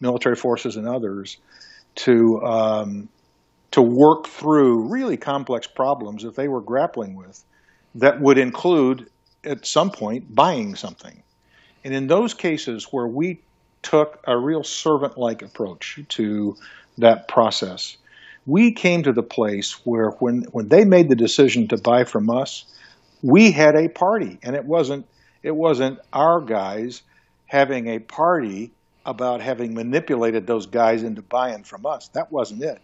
military 0.00 0.36
forces 0.36 0.76
and 0.76 0.88
others 0.88 1.36
to 1.96 2.40
um, 2.42 3.08
to 3.70 3.82
work 3.82 4.28
through 4.28 4.88
really 4.88 5.16
complex 5.16 5.66
problems 5.66 6.22
that 6.22 6.36
they 6.36 6.46
were 6.46 6.60
grappling 6.60 7.16
with 7.16 7.42
that 7.96 8.20
would 8.20 8.38
include 8.38 9.08
at 9.42 9.66
some 9.66 9.90
point 9.90 10.32
buying 10.32 10.76
something. 10.76 11.22
And 11.84 11.92
in 11.92 12.06
those 12.06 12.34
cases 12.34 12.84
where 12.90 13.06
we 13.06 13.40
took 13.82 14.20
a 14.26 14.38
real 14.38 14.62
servant 14.62 15.18
like 15.18 15.42
approach 15.42 15.98
to 16.10 16.56
that 16.98 17.28
process, 17.28 17.96
we 18.46 18.72
came 18.72 19.02
to 19.04 19.12
the 19.12 19.22
place 19.22 19.80
where 19.84 20.10
when, 20.18 20.42
when 20.52 20.68
they 20.68 20.84
made 20.84 21.08
the 21.08 21.16
decision 21.16 21.68
to 21.68 21.78
buy 21.78 22.04
from 22.04 22.30
us, 22.30 22.64
we 23.22 23.50
had 23.50 23.74
a 23.74 23.88
party. 23.88 24.38
And 24.42 24.54
it 24.54 24.64
wasn't, 24.64 25.06
it 25.42 25.54
wasn't 25.54 25.98
our 26.12 26.40
guys 26.40 27.02
having 27.46 27.88
a 27.88 27.98
party 27.98 28.72
about 29.06 29.40
having 29.40 29.74
manipulated 29.74 30.46
those 30.46 30.66
guys 30.66 31.02
into 31.02 31.22
buying 31.22 31.62
from 31.62 31.86
us. 31.86 32.08
That 32.08 32.32
wasn't 32.32 32.62
it. 32.62 32.80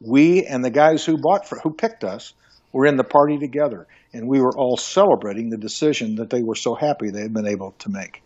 We 0.00 0.44
and 0.44 0.64
the 0.64 0.70
guys 0.70 1.04
who 1.04 1.16
bought 1.16 1.48
for, 1.48 1.58
who 1.60 1.72
picked 1.72 2.04
us 2.04 2.34
were 2.72 2.86
in 2.86 2.96
the 2.96 3.04
party 3.04 3.38
together, 3.38 3.86
and 4.12 4.28
we 4.28 4.40
were 4.40 4.54
all 4.54 4.76
celebrating 4.76 5.48
the 5.48 5.56
decision 5.56 6.16
that 6.16 6.30
they 6.30 6.42
were 6.42 6.54
so 6.54 6.74
happy 6.74 7.10
they 7.10 7.22
had 7.22 7.32
been 7.32 7.46
able 7.46 7.72
to 7.78 7.88
make. 7.88 8.22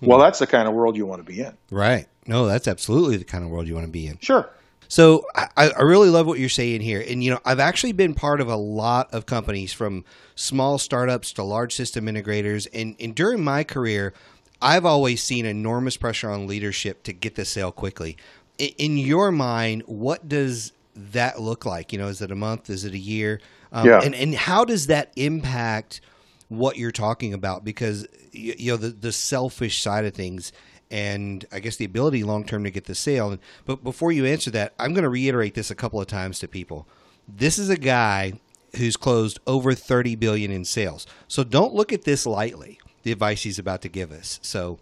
Hmm. 0.00 0.06
Well, 0.06 0.18
that's 0.18 0.38
the 0.38 0.46
kind 0.46 0.66
of 0.66 0.74
world 0.74 0.96
you 0.96 1.06
want 1.06 1.24
to 1.24 1.30
be 1.30 1.40
in. 1.40 1.52
Right. 1.70 2.06
No, 2.26 2.46
that's 2.46 2.68
absolutely 2.68 3.16
the 3.18 3.24
kind 3.24 3.44
of 3.44 3.50
world 3.50 3.68
you 3.68 3.74
want 3.74 3.86
to 3.86 3.92
be 3.92 4.06
in. 4.06 4.18
Sure. 4.20 4.48
So 4.90 5.24
I, 5.36 5.70
I 5.70 5.82
really 5.82 6.10
love 6.10 6.26
what 6.26 6.40
you're 6.40 6.48
saying 6.48 6.80
here. 6.80 7.02
And, 7.08 7.22
you 7.22 7.30
know, 7.30 7.38
I've 7.44 7.60
actually 7.60 7.92
been 7.92 8.12
part 8.12 8.40
of 8.40 8.48
a 8.48 8.56
lot 8.56 9.14
of 9.14 9.24
companies 9.24 9.72
from 9.72 10.04
small 10.34 10.78
startups 10.78 11.32
to 11.34 11.44
large 11.44 11.76
system 11.76 12.06
integrators. 12.06 12.66
And, 12.74 12.96
and 12.98 13.14
during 13.14 13.44
my 13.44 13.62
career, 13.62 14.12
I've 14.60 14.84
always 14.84 15.22
seen 15.22 15.46
enormous 15.46 15.96
pressure 15.96 16.28
on 16.28 16.48
leadership 16.48 17.04
to 17.04 17.12
get 17.12 17.36
the 17.36 17.44
sale 17.44 17.70
quickly. 17.70 18.16
In, 18.58 18.70
in 18.78 18.98
your 18.98 19.30
mind, 19.30 19.84
what 19.86 20.28
does 20.28 20.72
that 20.96 21.40
look 21.40 21.64
like? 21.64 21.92
You 21.92 22.00
know, 22.00 22.08
is 22.08 22.20
it 22.20 22.32
a 22.32 22.36
month? 22.36 22.68
Is 22.68 22.84
it 22.84 22.92
a 22.92 22.98
year? 22.98 23.40
Um, 23.70 23.86
Yeah. 23.86 24.00
And 24.02 24.12
and 24.12 24.34
how 24.34 24.64
does 24.64 24.88
that 24.88 25.12
impact 25.14 26.00
what 26.48 26.76
you're 26.76 26.90
talking 26.90 27.32
about? 27.32 27.64
Because 27.64 28.08
you, 28.32 28.54
you 28.58 28.70
know 28.72 28.76
the 28.76 28.88
the 28.88 29.12
selfish 29.12 29.80
side 29.80 30.04
of 30.04 30.14
things, 30.14 30.52
and 30.90 31.44
I 31.52 31.60
guess 31.60 31.76
the 31.76 31.84
ability 31.84 32.24
long 32.24 32.44
term 32.44 32.64
to 32.64 32.70
get 32.70 32.84
the 32.84 32.94
sale. 32.94 33.38
But 33.64 33.84
before 33.84 34.12
you 34.12 34.26
answer 34.26 34.50
that, 34.52 34.74
I'm 34.78 34.92
going 34.92 35.04
to 35.04 35.10
reiterate 35.10 35.54
this 35.54 35.70
a 35.70 35.74
couple 35.74 36.00
of 36.00 36.06
times 36.06 36.38
to 36.40 36.48
people. 36.48 36.86
This 37.28 37.58
is 37.58 37.70
a 37.70 37.76
guy 37.76 38.34
who's 38.76 38.96
closed 38.96 39.38
over 39.46 39.74
30 39.74 40.16
billion 40.16 40.50
in 40.50 40.64
sales. 40.64 41.06
So 41.28 41.44
don't 41.44 41.74
look 41.74 41.92
at 41.92 42.02
this 42.02 42.26
lightly. 42.26 42.80
The 43.02 43.12
advice 43.12 43.42
he's 43.42 43.58
about 43.58 43.82
to 43.82 43.88
give 43.88 44.12
us. 44.12 44.38
So 44.42 44.78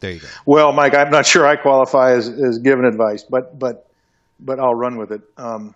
there 0.00 0.12
you 0.12 0.20
go. 0.20 0.28
Well, 0.46 0.72
Mike, 0.72 0.94
I'm 0.94 1.10
not 1.10 1.26
sure 1.26 1.46
I 1.46 1.56
qualify 1.56 2.12
as, 2.12 2.28
as 2.28 2.58
giving 2.58 2.84
advice, 2.84 3.22
but 3.22 3.58
but 3.58 3.86
but 4.38 4.58
I'll 4.58 4.74
run 4.74 4.96
with 4.96 5.12
it. 5.12 5.22
Um, 5.36 5.74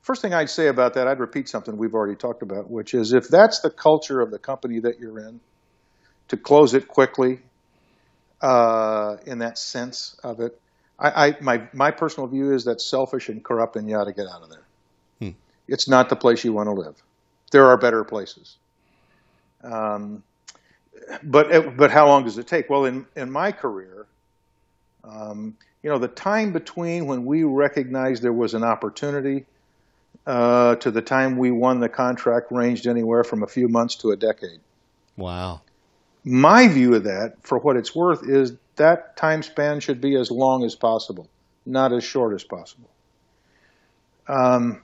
first 0.00 0.22
thing 0.22 0.32
I'd 0.32 0.50
say 0.50 0.68
about 0.68 0.94
that, 0.94 1.08
I'd 1.08 1.20
repeat 1.20 1.48
something 1.48 1.76
we've 1.76 1.94
already 1.94 2.16
talked 2.16 2.42
about, 2.42 2.70
which 2.70 2.94
is 2.94 3.12
if 3.12 3.28
that's 3.28 3.60
the 3.60 3.70
culture 3.70 4.20
of 4.20 4.30
the 4.30 4.38
company 4.38 4.80
that 4.80 5.00
you're 5.00 5.18
in, 5.18 5.40
to 6.28 6.36
close 6.36 6.74
it 6.74 6.88
quickly, 6.88 7.40
uh, 8.46 9.16
in 9.26 9.38
that 9.40 9.58
sense 9.58 10.16
of 10.22 10.38
it, 10.38 10.58
I, 11.00 11.26
I 11.26 11.36
my 11.40 11.68
my 11.72 11.90
personal 11.90 12.28
view 12.28 12.52
is 12.52 12.64
that's 12.64 12.84
selfish 12.84 13.28
and 13.28 13.42
corrupt, 13.42 13.74
and 13.74 13.88
you 13.90 13.96
ought 13.96 14.04
to 14.04 14.12
get 14.12 14.28
out 14.28 14.42
of 14.42 14.50
there. 14.50 14.64
Hmm. 15.18 15.30
It's 15.66 15.88
not 15.88 16.08
the 16.08 16.16
place 16.16 16.44
you 16.44 16.52
want 16.52 16.68
to 16.68 16.72
live. 16.72 17.02
There 17.50 17.66
are 17.66 17.76
better 17.76 18.04
places. 18.04 18.56
Um, 19.64 20.22
but 21.24 21.76
but 21.76 21.90
how 21.90 22.06
long 22.06 22.22
does 22.22 22.38
it 22.38 22.46
take? 22.46 22.70
Well, 22.70 22.84
in 22.84 23.04
in 23.16 23.32
my 23.32 23.50
career, 23.50 24.06
um, 25.02 25.56
you 25.82 25.90
know, 25.90 25.98
the 25.98 26.06
time 26.06 26.52
between 26.52 27.06
when 27.06 27.24
we 27.24 27.42
recognized 27.42 28.22
there 28.22 28.32
was 28.32 28.54
an 28.54 28.62
opportunity 28.62 29.44
uh, 30.24 30.76
to 30.76 30.92
the 30.92 31.02
time 31.02 31.36
we 31.36 31.50
won 31.50 31.80
the 31.80 31.88
contract 31.88 32.52
ranged 32.52 32.86
anywhere 32.86 33.24
from 33.24 33.42
a 33.42 33.48
few 33.48 33.66
months 33.66 33.96
to 33.96 34.12
a 34.12 34.16
decade. 34.16 34.60
Wow. 35.16 35.62
My 36.26 36.68
view 36.68 36.94
of 36.94 37.04
that, 37.04 37.36
for 37.42 37.58
what 37.58 37.76
it's 37.76 37.94
worth, 37.94 38.28
is 38.28 38.54
that 38.76 39.16
time 39.16 39.42
span 39.42 39.80
should 39.80 40.02
be 40.02 40.16
as 40.16 40.30
long 40.30 40.64
as 40.64 40.74
possible, 40.74 41.30
not 41.64 41.94
as 41.94 42.04
short 42.04 42.34
as 42.34 42.44
possible. 42.44 42.90
Um, 44.28 44.82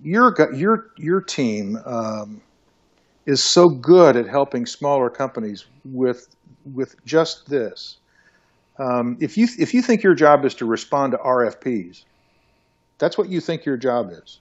your 0.00 0.34
your 0.54 0.90
your 0.96 1.20
team. 1.20 1.78
Um, 1.84 2.42
is 3.26 3.42
so 3.42 3.68
good 3.68 4.16
at 4.16 4.26
helping 4.26 4.66
smaller 4.66 5.10
companies 5.10 5.66
with 5.84 6.28
with 6.74 6.94
just 7.04 7.48
this. 7.48 7.98
Um, 8.78 9.16
if 9.20 9.36
you 9.36 9.46
if 9.58 9.74
you 9.74 9.82
think 9.82 10.02
your 10.02 10.14
job 10.14 10.44
is 10.44 10.54
to 10.56 10.66
respond 10.66 11.12
to 11.12 11.18
RFPs, 11.18 12.04
that's 12.98 13.16
what 13.16 13.28
you 13.28 13.40
think 13.40 13.64
your 13.64 13.76
job 13.76 14.10
is. 14.12 14.40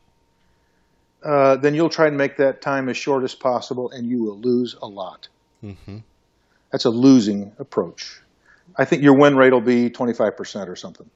Uh, 1.23 1.57
then 1.57 1.75
you'll 1.75 1.89
try 1.89 2.07
and 2.07 2.17
make 2.17 2.37
that 2.37 2.61
time 2.61 2.89
as 2.89 2.97
short 2.97 3.23
as 3.23 3.35
possible, 3.35 3.91
and 3.91 4.07
you 4.07 4.23
will 4.23 4.39
lose 4.39 4.75
a 4.81 4.87
lot. 4.87 5.27
Mm-hmm. 5.63 5.97
That's 6.71 6.85
a 6.85 6.89
losing 6.89 7.51
approach. 7.59 8.21
I 8.77 8.85
think 8.85 9.03
your 9.03 9.17
win 9.17 9.35
rate 9.35 9.51
will 9.51 9.61
be 9.61 9.89
25% 9.89 10.67
or 10.67 10.75
something. 10.75 11.09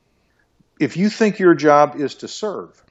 If 0.80 0.98
you 0.98 1.10
think 1.10 1.40
your 1.40 1.56
job 1.56 1.96
is 1.96 2.16
to 2.16 2.28
serve, 2.28 2.82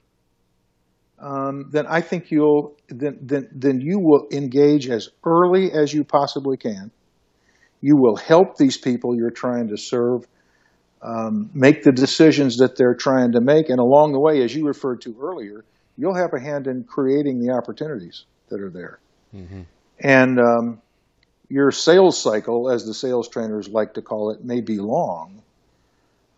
um, 1.19 1.71
then 1.71 1.87
I 1.87 2.01
think 2.01 2.31
you'll 2.31 2.77
then, 2.89 3.19
then 3.23 3.49
then 3.53 3.81
you 3.81 3.99
will 3.99 4.27
engage 4.33 4.89
as 4.89 5.11
early 5.25 5.71
as 5.73 5.93
you 5.93 6.05
possibly 6.05 6.57
can. 6.57 6.91
You 7.81 7.97
will 7.97 8.17
help 8.17 8.57
these 8.57 8.77
people 8.77 9.15
you're 9.15 9.31
trying 9.31 9.69
to 9.69 9.77
serve 9.77 10.27
um, 11.03 11.51
make 11.53 11.83
the 11.83 11.93
decisions 11.93 12.57
that 12.59 12.77
they're 12.77 12.95
trying 12.95 13.33
to 13.33 13.41
make, 13.41 13.69
and 13.69 13.79
along 13.79 14.13
the 14.13 14.21
way, 14.21 14.43
as 14.43 14.55
you 14.55 14.67
referred 14.67 15.03
to 15.03 15.15
earlier, 15.21 15.65
you'll 15.97 16.17
have 16.17 16.33
a 16.33 16.41
hand 16.41 16.67
in 16.67 16.85
creating 16.85 17.41
the 17.41 17.53
opportunities 17.53 18.25
that 18.49 18.61
are 18.61 18.71
there. 18.71 18.99
Mm-hmm. 19.35 19.63
And 20.01 20.41
um, 20.41 20.83
your 21.49 21.71
sales 21.71 22.21
cycle, 22.21 22.71
as 22.71 22.87
the 22.87 22.95
sales 22.95 23.29
trainers 23.29 23.69
like 23.69 23.95
to 23.95 24.03
call 24.03 24.31
it, 24.31 24.45
may 24.45 24.61
be 24.61 24.79
long, 24.79 25.43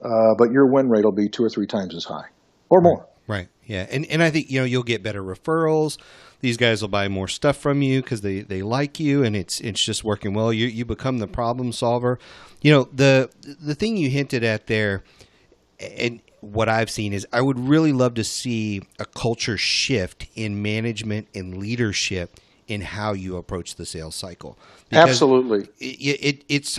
uh, 0.02 0.34
but 0.36 0.50
your 0.50 0.66
win 0.66 0.88
rate 0.88 1.04
will 1.04 1.12
be 1.12 1.28
two 1.28 1.44
or 1.44 1.50
three 1.50 1.66
times 1.66 1.94
as 1.94 2.04
high 2.04 2.26
or 2.68 2.80
more. 2.80 3.06
Right. 3.26 3.48
Yeah. 3.64 3.86
And 3.90 4.06
and 4.06 4.22
I 4.22 4.30
think 4.30 4.50
you 4.50 4.60
know 4.60 4.64
you'll 4.64 4.82
get 4.82 5.02
better 5.02 5.22
referrals. 5.22 5.98
These 6.40 6.56
guys 6.56 6.82
will 6.82 6.88
buy 6.88 7.08
more 7.08 7.28
stuff 7.28 7.56
from 7.56 7.82
you 7.82 8.02
because 8.02 8.20
they, 8.20 8.42
they 8.42 8.62
like 8.62 9.00
you 9.00 9.24
and 9.24 9.34
it's 9.34 9.60
it's 9.60 9.82
just 9.84 10.04
working 10.04 10.34
well. 10.34 10.52
You 10.52 10.66
you 10.66 10.84
become 10.84 11.18
the 11.18 11.26
problem 11.26 11.72
solver. 11.72 12.18
You 12.60 12.72
know 12.72 12.88
the 12.92 13.30
the 13.42 13.74
thing 13.74 13.96
you 13.96 14.10
hinted 14.10 14.44
at 14.44 14.68
there, 14.68 15.02
and 15.80 16.20
what 16.40 16.68
I've 16.68 16.90
seen 16.90 17.12
is 17.12 17.26
I 17.32 17.40
would 17.40 17.58
really 17.58 17.92
love 17.92 18.14
to 18.14 18.24
see 18.24 18.82
a 18.98 19.04
culture 19.04 19.56
shift 19.56 20.28
in 20.36 20.62
management 20.62 21.26
and 21.34 21.56
leadership 21.58 22.38
in 22.68 22.80
how 22.80 23.12
you 23.12 23.36
approach 23.36 23.76
the 23.76 23.86
sales 23.86 24.14
cycle. 24.14 24.58
Because 24.88 25.10
Absolutely. 25.10 25.68
It, 25.78 26.18
it, 26.22 26.44
it's 26.48 26.78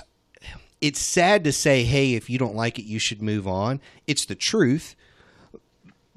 it's 0.79 1.00
sad 1.00 1.44
to 1.44 1.51
say, 1.51 1.84
hey, 1.84 2.13
if 2.13 2.29
you 2.29 2.38
don't 2.38 2.56
like 2.56 2.77
it, 2.77 2.86
you 2.86 3.00
should 3.00 3.22
move 3.22 3.48
on. 3.48 3.82
It's 4.06 4.25
the 4.25 4.36
truth 4.36 4.96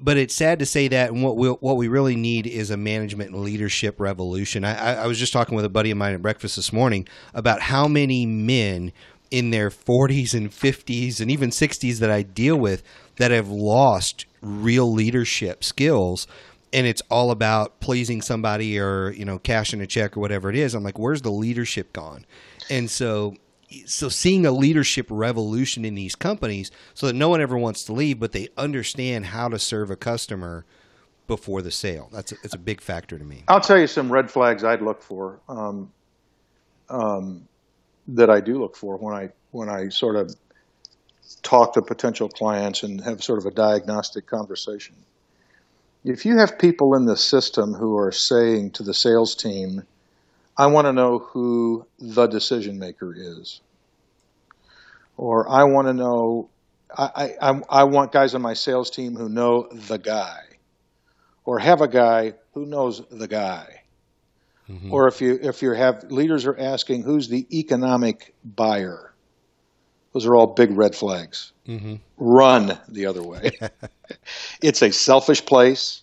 but 0.01 0.17
it's 0.17 0.33
sad 0.33 0.59
to 0.59 0.65
say 0.65 0.87
that. 0.87 1.11
And 1.11 1.23
what 1.23 1.37
we 1.37 1.49
what 1.49 1.77
we 1.77 1.87
really 1.87 2.15
need 2.15 2.47
is 2.47 2.71
a 2.71 2.77
management 2.77 3.31
and 3.31 3.43
leadership 3.43 3.99
revolution. 3.99 4.65
I, 4.65 4.75
I, 4.75 4.93
I 5.03 5.07
was 5.07 5.19
just 5.19 5.31
talking 5.31 5.55
with 5.55 5.63
a 5.63 5.69
buddy 5.69 5.91
of 5.91 5.97
mine 5.97 6.13
at 6.13 6.21
breakfast 6.21 6.55
this 6.55 6.73
morning 6.73 7.07
about 7.33 7.61
how 7.61 7.87
many 7.87 8.25
men 8.25 8.91
in 9.29 9.51
their 9.51 9.69
40s 9.69 10.33
and 10.33 10.51
50s 10.51 11.21
and 11.21 11.31
even 11.31 11.51
60s 11.51 11.99
that 11.99 12.11
I 12.11 12.21
deal 12.21 12.57
with 12.57 12.83
that 13.15 13.31
have 13.31 13.47
lost 13.47 14.25
real 14.41 14.91
leadership 14.91 15.63
skills 15.63 16.27
and 16.73 16.87
it's 16.87 17.01
all 17.09 17.31
about 17.31 17.79
pleasing 17.79 18.21
somebody 18.21 18.79
or 18.79 19.11
you 19.11 19.25
know 19.25 19.39
cashing 19.39 19.81
a 19.81 19.87
check 19.87 20.15
or 20.15 20.19
whatever 20.19 20.49
it 20.49 20.55
is 20.55 20.73
i'm 20.73 20.83
like 20.83 20.99
where's 20.99 21.21
the 21.21 21.31
leadership 21.31 21.93
gone? 21.93 22.25
And 22.69 22.89
so 22.89 23.35
so 23.85 24.09
seeing 24.09 24.45
a 24.45 24.51
leadership 24.51 25.07
revolution 25.09 25.85
in 25.85 25.95
these 25.95 26.15
companies 26.15 26.71
so 26.93 27.07
that 27.07 27.13
no 27.13 27.29
one 27.29 27.41
ever 27.41 27.57
wants 27.57 27.83
to 27.85 27.93
leave 27.93 28.19
but 28.19 28.31
they 28.31 28.49
understand 28.57 29.27
how 29.27 29.49
to 29.49 29.59
serve 29.59 29.89
a 29.91 29.95
customer 29.95 30.65
before 31.27 31.61
the 31.61 31.71
sale. 31.71 32.09
That's 32.11 32.33
a, 32.33 32.35
it's 32.43 32.53
a 32.53 32.57
big 32.59 32.81
factor 32.81 33.17
to 33.17 33.23
me. 33.23 33.43
I'll 33.47 33.61
tell 33.61 33.79
you 33.79 33.87
some 33.87 34.11
red 34.11 34.29
flags 34.29 34.63
I'd 34.63 34.81
look 34.81 35.01
for 35.01 35.39
um, 35.47 35.91
um, 36.89 37.47
that 38.09 38.29
I 38.29 38.41
do 38.41 38.59
look 38.59 38.75
for 38.75 38.97
when 38.97 39.15
I 39.15 39.29
when 39.51 39.69
I 39.69 39.89
sort 39.89 40.17
of 40.17 40.35
talk 41.41 41.73
to 41.73 41.81
potential 41.81 42.27
clients 42.27 42.83
and 42.83 42.99
have 43.01 43.23
sort 43.23 43.39
of 43.39 43.45
a 43.45 43.51
diagnostic 43.51 44.27
conversation. 44.27 44.95
If 46.03 46.25
you 46.25 46.37
have 46.39 46.57
people 46.57 46.95
in 46.95 47.05
the 47.05 47.17
system 47.17 47.73
who 47.73 47.97
are 47.97 48.11
saying 48.11 48.71
to 48.71 48.83
the 48.83 48.93
sales 48.93 49.35
team, 49.35 49.83
I 50.57 50.67
want 50.67 50.85
to 50.85 50.93
know 50.93 51.19
who 51.19 51.85
the 51.99 52.27
decision 52.27 52.79
maker 52.79 53.13
is. 53.15 53.61
Or 55.17 55.47
I 55.49 55.63
want 55.65 55.87
to 55.87 55.93
know, 55.93 56.49
I, 56.95 57.35
I, 57.39 57.61
I 57.69 57.83
want 57.83 58.11
guys 58.11 58.33
on 58.33 58.41
my 58.41 58.53
sales 58.53 58.89
team 58.89 59.15
who 59.15 59.29
know 59.29 59.67
the 59.71 59.97
guy. 59.97 60.39
Or 61.45 61.59
have 61.59 61.81
a 61.81 61.87
guy 61.87 62.33
who 62.53 62.65
knows 62.65 63.01
the 63.09 63.27
guy. 63.27 63.81
Mhm. 64.69 64.91
Or 64.91 65.07
if 65.07 65.21
you 65.21 65.37
if 65.41 65.61
you 65.61 65.71
have 65.73 66.11
leaders 66.11 66.45
are 66.45 66.57
asking 66.57 67.03
who's 67.03 67.27
the 67.27 67.45
economic 67.57 68.33
buyer, 68.43 69.13
those 70.13 70.25
are 70.25 70.35
all 70.35 70.47
big 70.47 70.71
red 70.71 70.95
flags. 70.95 71.51
Mhm. 71.71 71.99
Run 72.17 72.77
the 72.89 73.05
other 73.05 73.23
way. 73.23 73.51
it's 74.61 74.81
a 74.81 74.91
selfish 74.91 75.45
place. 75.45 76.01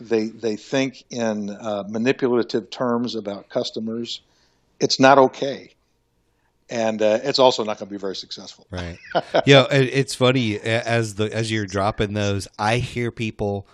They 0.00 0.28
they 0.28 0.56
think 0.56 1.04
in 1.10 1.50
uh, 1.50 1.84
manipulative 1.88 2.70
terms 2.70 3.14
about 3.14 3.48
customers. 3.50 4.20
It's 4.80 4.98
not 4.98 5.18
okay, 5.18 5.74
and 6.70 7.02
uh, 7.02 7.18
it's 7.22 7.38
also 7.38 7.64
not 7.64 7.78
going 7.78 7.88
to 7.88 7.92
be 7.92 7.98
very 7.98 8.16
successful. 8.16 8.66
Right. 8.70 8.98
yeah, 9.44 9.66
it's 9.70 10.14
funny 10.14 10.58
as 10.58 11.16
the 11.16 11.34
as 11.34 11.50
you're 11.50 11.66
dropping 11.66 12.14
those, 12.14 12.48
I 12.58 12.78
hear 12.78 13.10
people 13.10 13.66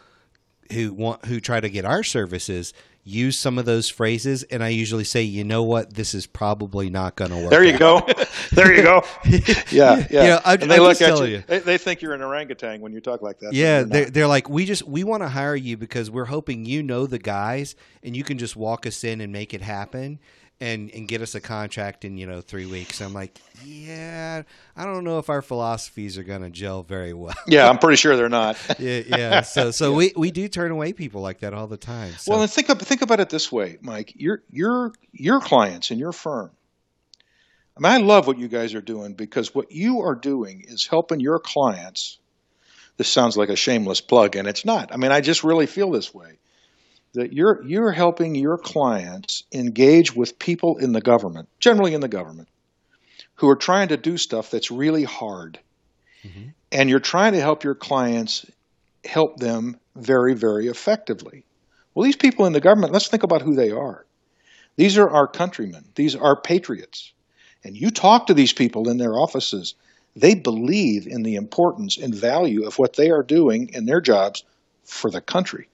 who 0.73 0.93
want 0.93 1.25
who 1.26 1.38
try 1.38 1.61
to 1.61 1.69
get 1.69 1.85
our 1.85 2.03
services 2.03 2.73
use 3.06 3.38
some 3.38 3.56
of 3.56 3.64
those 3.64 3.88
phrases, 3.88 4.42
and 4.42 4.64
I 4.64 4.68
usually 4.68 5.04
say, 5.04 5.22
you 5.22 5.44
know 5.44 5.62
what, 5.62 5.94
this 5.94 6.12
is 6.12 6.26
probably 6.26 6.90
not 6.90 7.14
going 7.14 7.30
to 7.30 7.36
work. 7.36 7.50
There 7.50 7.62
you 7.62 7.75
out." 7.75 7.78
go. 8.08 8.25
there 8.52 8.75
you 8.75 8.82
go. 8.82 9.04
Yeah, 9.25 9.62
yeah. 9.70 10.04
You 10.10 10.28
know, 10.30 10.40
I- 10.44 10.54
and 10.54 10.70
they 10.70 10.76
I'm 10.76 10.82
look 10.82 11.00
at 11.00 11.18
you. 11.20 11.25
you. 11.25 11.44
They, 11.46 11.60
they 11.60 11.78
think 11.78 12.02
you're 12.02 12.14
an 12.14 12.22
orangutan 12.22 12.80
when 12.80 12.92
you 12.92 13.00
talk 13.00 13.22
like 13.22 13.38
that. 13.38 13.52
Yeah, 13.52 13.84
they're, 13.84 14.10
they're 14.10 14.26
like, 14.26 14.48
we 14.50 14.64
just 14.64 14.82
we 14.82 15.04
want 15.04 15.22
to 15.22 15.28
hire 15.28 15.54
you 15.56 15.76
because 15.76 16.10
we're 16.10 16.25
hoping 16.25 16.64
you 16.64 16.82
know 16.82 17.06
the 17.06 17.18
guys, 17.20 17.76
and 18.02 18.16
you 18.16 18.25
can 18.25 18.38
just 18.38 18.56
walk 18.56 18.86
us 18.86 19.04
in 19.04 19.20
and 19.20 19.32
make 19.32 19.54
it 19.54 19.62
happen, 19.62 20.18
and 20.60 20.90
and 20.90 21.06
get 21.06 21.20
us 21.20 21.34
a 21.34 21.40
contract 21.40 22.04
in 22.04 22.16
you 22.16 22.26
know 22.26 22.40
three 22.40 22.66
weeks. 22.66 23.00
I'm 23.00 23.12
like, 23.12 23.38
yeah, 23.64 24.42
I 24.76 24.84
don't 24.84 25.04
know 25.04 25.18
if 25.18 25.28
our 25.28 25.42
philosophies 25.42 26.16
are 26.18 26.22
going 26.22 26.42
to 26.42 26.50
gel 26.50 26.82
very 26.82 27.12
well. 27.12 27.34
yeah, 27.46 27.68
I'm 27.68 27.78
pretty 27.78 27.96
sure 27.96 28.16
they're 28.16 28.28
not. 28.28 28.56
yeah, 28.78 29.02
yeah. 29.06 29.40
So 29.42 29.70
so 29.70 29.92
we 29.92 30.12
we 30.16 30.30
do 30.30 30.48
turn 30.48 30.70
away 30.70 30.92
people 30.92 31.20
like 31.20 31.40
that 31.40 31.54
all 31.54 31.66
the 31.66 31.76
time. 31.76 32.12
So. 32.18 32.32
Well, 32.32 32.42
and 32.42 32.50
think 32.50 32.68
of, 32.68 32.80
think 32.80 33.02
about 33.02 33.20
it 33.20 33.28
this 33.28 33.50
way, 33.52 33.78
Mike. 33.80 34.12
Your 34.16 34.42
your 34.50 34.92
your 35.12 35.40
clients 35.40 35.90
and 35.90 36.00
your 36.00 36.12
firm. 36.12 36.50
I 37.76 37.80
mean, 37.80 37.92
I 37.92 38.04
love 38.04 38.26
what 38.26 38.38
you 38.38 38.48
guys 38.48 38.75
are 38.75 38.80
doing 38.80 39.12
because 39.12 39.54
what 39.54 39.70
you 39.70 40.00
are 40.00 40.14
doing 40.14 40.64
is 40.66 40.86
helping 40.86 41.20
your 41.20 41.38
clients 41.38 42.18
this 42.96 43.08
sounds 43.08 43.36
like 43.36 43.50
a 43.50 43.56
shameless 43.56 44.00
plug, 44.00 44.36
and 44.36 44.48
it's 44.48 44.64
not. 44.64 44.92
I 44.92 44.96
mean, 44.96 45.12
I 45.12 45.20
just 45.20 45.44
really 45.44 45.66
feel 45.66 45.90
this 45.90 46.14
way 46.14 46.38
that 47.16 47.32
you're 47.32 47.62
you're 47.64 47.92
helping 47.92 48.35
your 48.35 48.56
clients 48.56 49.42
engage 49.52 50.14
with 50.14 50.38
people 50.38 50.78
in 50.78 50.92
the 50.92 51.00
government, 51.00 51.49
generally 51.58 51.94
in 51.94 52.00
the 52.00 52.08
government, 52.08 52.49
who 53.35 53.49
are 53.49 53.56
trying 53.56 53.88
to 53.88 53.96
do 53.96 54.16
stuff 54.16 54.50
that's 54.50 54.70
really 54.70 55.04
hard. 55.04 55.58
Mm-hmm. 56.25 56.49
And 56.73 56.90
you're 56.90 57.00
trying 57.00 57.32
to 57.32 57.40
help 57.40 57.64
your 57.64 57.75
clients 57.75 58.46
help 59.04 59.38
them 59.38 59.78
very, 59.94 60.35
very 60.35 60.68
effectively. 60.68 61.44
Well, 61.94 62.04
these 62.04 62.16
people 62.16 62.46
in 62.46 62.52
the 62.52 62.61
government, 62.61 62.92
let's 62.92 63.08
think 63.08 63.23
about 63.23 63.42
who 63.42 63.54
they 63.54 63.70
are. 63.70 64.04
These 64.76 64.99
are 64.99 65.08
our 65.08 65.26
countrymen. 65.26 65.85
These 65.94 66.14
are 66.14 66.40
patriots. 66.40 67.12
And 67.64 67.76
you 67.76 67.90
talk 67.90 68.26
to 68.26 68.35
these 68.35 68.52
people 68.52 68.88
in 68.88 68.99
their 68.99 69.14
offices, 69.14 69.75
they 70.14 70.35
believe 70.35 71.06
in 71.06 71.23
the 71.23 71.37
importance 71.37 71.96
and 71.96 72.14
value 72.14 72.66
of 72.66 72.78
what 72.78 72.96
they 72.96 73.11
are 73.11 73.23
doing 73.23 73.70
in 73.73 73.87
their 73.87 74.00
jobs 74.00 74.44
for 74.85 75.11
the 75.11 75.20
country. 75.20 75.68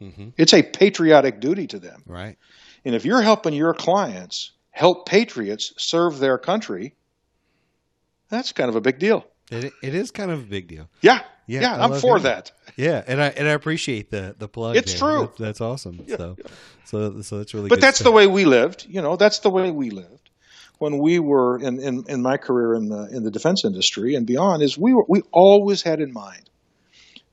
Mm-hmm. 0.00 0.30
It's 0.36 0.54
a 0.54 0.62
patriotic 0.62 1.40
duty 1.40 1.66
to 1.68 1.78
them. 1.78 2.02
Right. 2.06 2.38
And 2.84 2.94
if 2.94 3.04
you're 3.04 3.22
helping 3.22 3.54
your 3.54 3.74
clients 3.74 4.52
help 4.70 5.06
patriots 5.06 5.72
serve 5.76 6.18
their 6.18 6.38
country, 6.38 6.94
that's 8.28 8.52
kind 8.52 8.68
of 8.68 8.76
a 8.76 8.80
big 8.80 8.98
deal. 8.98 9.26
It, 9.50 9.72
it 9.82 9.94
is 9.94 10.10
kind 10.10 10.30
of 10.30 10.40
a 10.40 10.46
big 10.46 10.68
deal. 10.68 10.88
Yeah. 11.02 11.20
Yeah, 11.46 11.62
yeah 11.62 11.84
I'm 11.84 11.94
for 11.94 12.20
that. 12.20 12.52
Yeah, 12.76 13.02
and 13.04 13.20
I 13.20 13.26
and 13.30 13.48
I 13.48 13.52
appreciate 13.52 14.10
the 14.12 14.36
the 14.38 14.46
plug. 14.46 14.76
It's 14.76 14.92
there. 14.92 15.00
true. 15.00 15.20
That, 15.22 15.36
that's 15.36 15.60
awesome. 15.60 16.04
Yeah, 16.06 16.16
so, 16.16 16.36
yeah. 16.38 16.46
so 16.84 17.22
so 17.22 17.38
that's 17.38 17.54
really. 17.54 17.68
But 17.68 17.80
that's 17.80 17.98
stuff. 17.98 18.04
the 18.04 18.12
way 18.12 18.28
we 18.28 18.44
lived. 18.44 18.86
You 18.88 19.02
know, 19.02 19.16
that's 19.16 19.40
the 19.40 19.50
way 19.50 19.72
we 19.72 19.90
lived 19.90 20.30
when 20.78 20.98
we 20.98 21.18
were 21.18 21.58
in, 21.58 21.80
in, 21.80 22.04
in 22.08 22.22
my 22.22 22.36
career 22.36 22.74
in 22.74 22.88
the 22.88 23.08
in 23.10 23.24
the 23.24 23.32
defense 23.32 23.64
industry 23.64 24.14
and 24.14 24.28
beyond. 24.28 24.62
Is 24.62 24.78
we 24.78 24.94
were 24.94 25.04
we 25.08 25.22
always 25.32 25.82
had 25.82 26.00
in 26.00 26.12
mind 26.12 26.49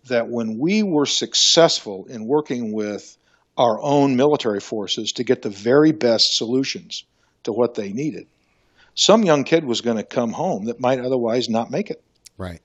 that 0.09 0.27
when 0.27 0.57
we 0.57 0.83
were 0.83 1.05
successful 1.05 2.05
in 2.09 2.25
working 2.25 2.73
with 2.73 3.17
our 3.57 3.81
own 3.81 4.15
military 4.15 4.59
forces 4.59 5.13
to 5.13 5.23
get 5.23 5.41
the 5.41 5.49
very 5.49 5.91
best 5.91 6.37
solutions 6.37 7.03
to 7.43 7.51
what 7.51 7.75
they 7.75 7.91
needed, 7.91 8.27
some 8.95 9.23
young 9.23 9.43
kid 9.43 9.63
was 9.63 9.81
going 9.81 9.97
to 9.97 10.03
come 10.03 10.31
home 10.31 10.65
that 10.65 10.79
might 10.79 10.99
otherwise 10.99 11.49
not 11.49 11.71
make 11.71 11.89
it. 11.89 12.03
Right. 12.37 12.61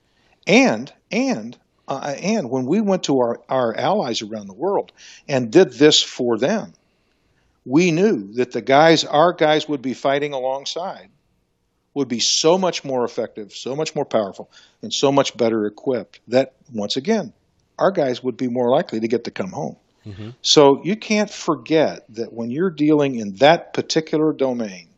And 0.47 0.93
and 1.11 1.57
uh, 1.89 2.15
and 2.23 2.51
when 2.51 2.67
we 2.67 2.81
went 2.81 3.05
to 3.05 3.19
our, 3.19 3.41
our 3.49 3.77
allies 3.77 4.23
around 4.23 4.47
the 4.47 4.55
world 4.55 4.93
and 5.29 5.51
did 5.51 5.73
this 5.73 6.03
for 6.03 6.39
them, 6.39 6.73
we 7.65 7.91
knew 7.91 8.33
that 8.35 8.53
the 8.53 8.63
guys 8.63 9.05
our 9.05 9.33
guys 9.33 9.69
would 9.69 9.83
be 9.83 9.95
fighting 9.95 10.33
alongside 10.33 11.11
would 11.95 12.09
be 12.09 12.21
so 12.21 12.57
much 12.57 12.85
more 12.85 13.05
effective, 13.05 13.53
so 13.53 13.77
much 13.77 13.95
more 13.95 14.05
powerful, 14.05 14.51
and 14.83 14.93
so 14.93 15.13
much 15.13 15.37
better 15.37 15.67
equipped 15.67 16.21
that, 16.29 16.55
once 16.73 16.97
again, 16.97 17.33
our 17.79 17.91
guys 17.91 18.23
would 18.23 18.37
be 18.37 18.49
more 18.49 18.71
likely 18.71 19.01
to 19.01 19.09
get 19.09 19.25
to 19.25 19.31
come 19.31 19.51
home. 19.51 19.77
Mm-hmm. 20.07 20.31
So 20.41 20.81
you 20.85 20.97
can't 20.97 21.31
forget 21.31 22.05
that 22.11 22.33
when 22.33 22.51
you're 22.51 22.71
dealing 22.71 23.17
in 23.17 23.37
that 23.37 23.73
particular 23.73 24.33
domain 24.33 24.89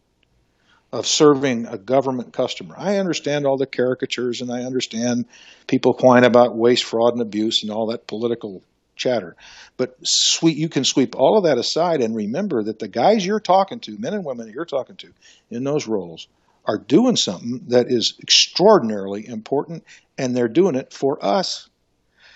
of 0.92 1.06
serving 1.06 1.66
a 1.66 1.76
government 1.76 2.32
customer, 2.32 2.74
I 2.78 2.96
understand 2.98 3.46
all 3.46 3.58
the 3.58 3.66
caricatures 3.66 4.40
and 4.40 4.50
I 4.50 4.62
understand 4.62 5.26
people 5.66 5.94
whine 6.00 6.24
about 6.24 6.56
waste, 6.56 6.84
fraud, 6.84 7.12
and 7.12 7.22
abuse 7.22 7.62
and 7.62 7.72
all 7.72 7.88
that 7.88 8.06
political 8.06 8.62
chatter. 8.96 9.34
But 9.76 9.96
sweet, 10.04 10.56
you 10.56 10.68
can 10.68 10.84
sweep 10.84 11.16
all 11.16 11.36
of 11.36 11.44
that 11.44 11.58
aside 11.58 12.00
and 12.00 12.14
remember 12.14 12.62
that 12.62 12.78
the 12.78 12.88
guys 12.88 13.26
you're 13.26 13.40
talking 13.40 13.80
to, 13.80 13.98
men 13.98 14.14
and 14.14 14.24
women 14.24 14.50
you're 14.54 14.64
talking 14.64 14.96
to 14.96 15.08
in 15.50 15.64
those 15.64 15.88
roles, 15.88 16.28
are 16.66 16.78
doing 16.78 17.16
something 17.16 17.60
that 17.68 17.90
is 17.90 18.14
extraordinarily 18.22 19.26
important, 19.26 19.84
and 20.18 20.36
they're 20.36 20.48
doing 20.48 20.74
it 20.74 20.92
for 20.92 21.24
us. 21.24 21.68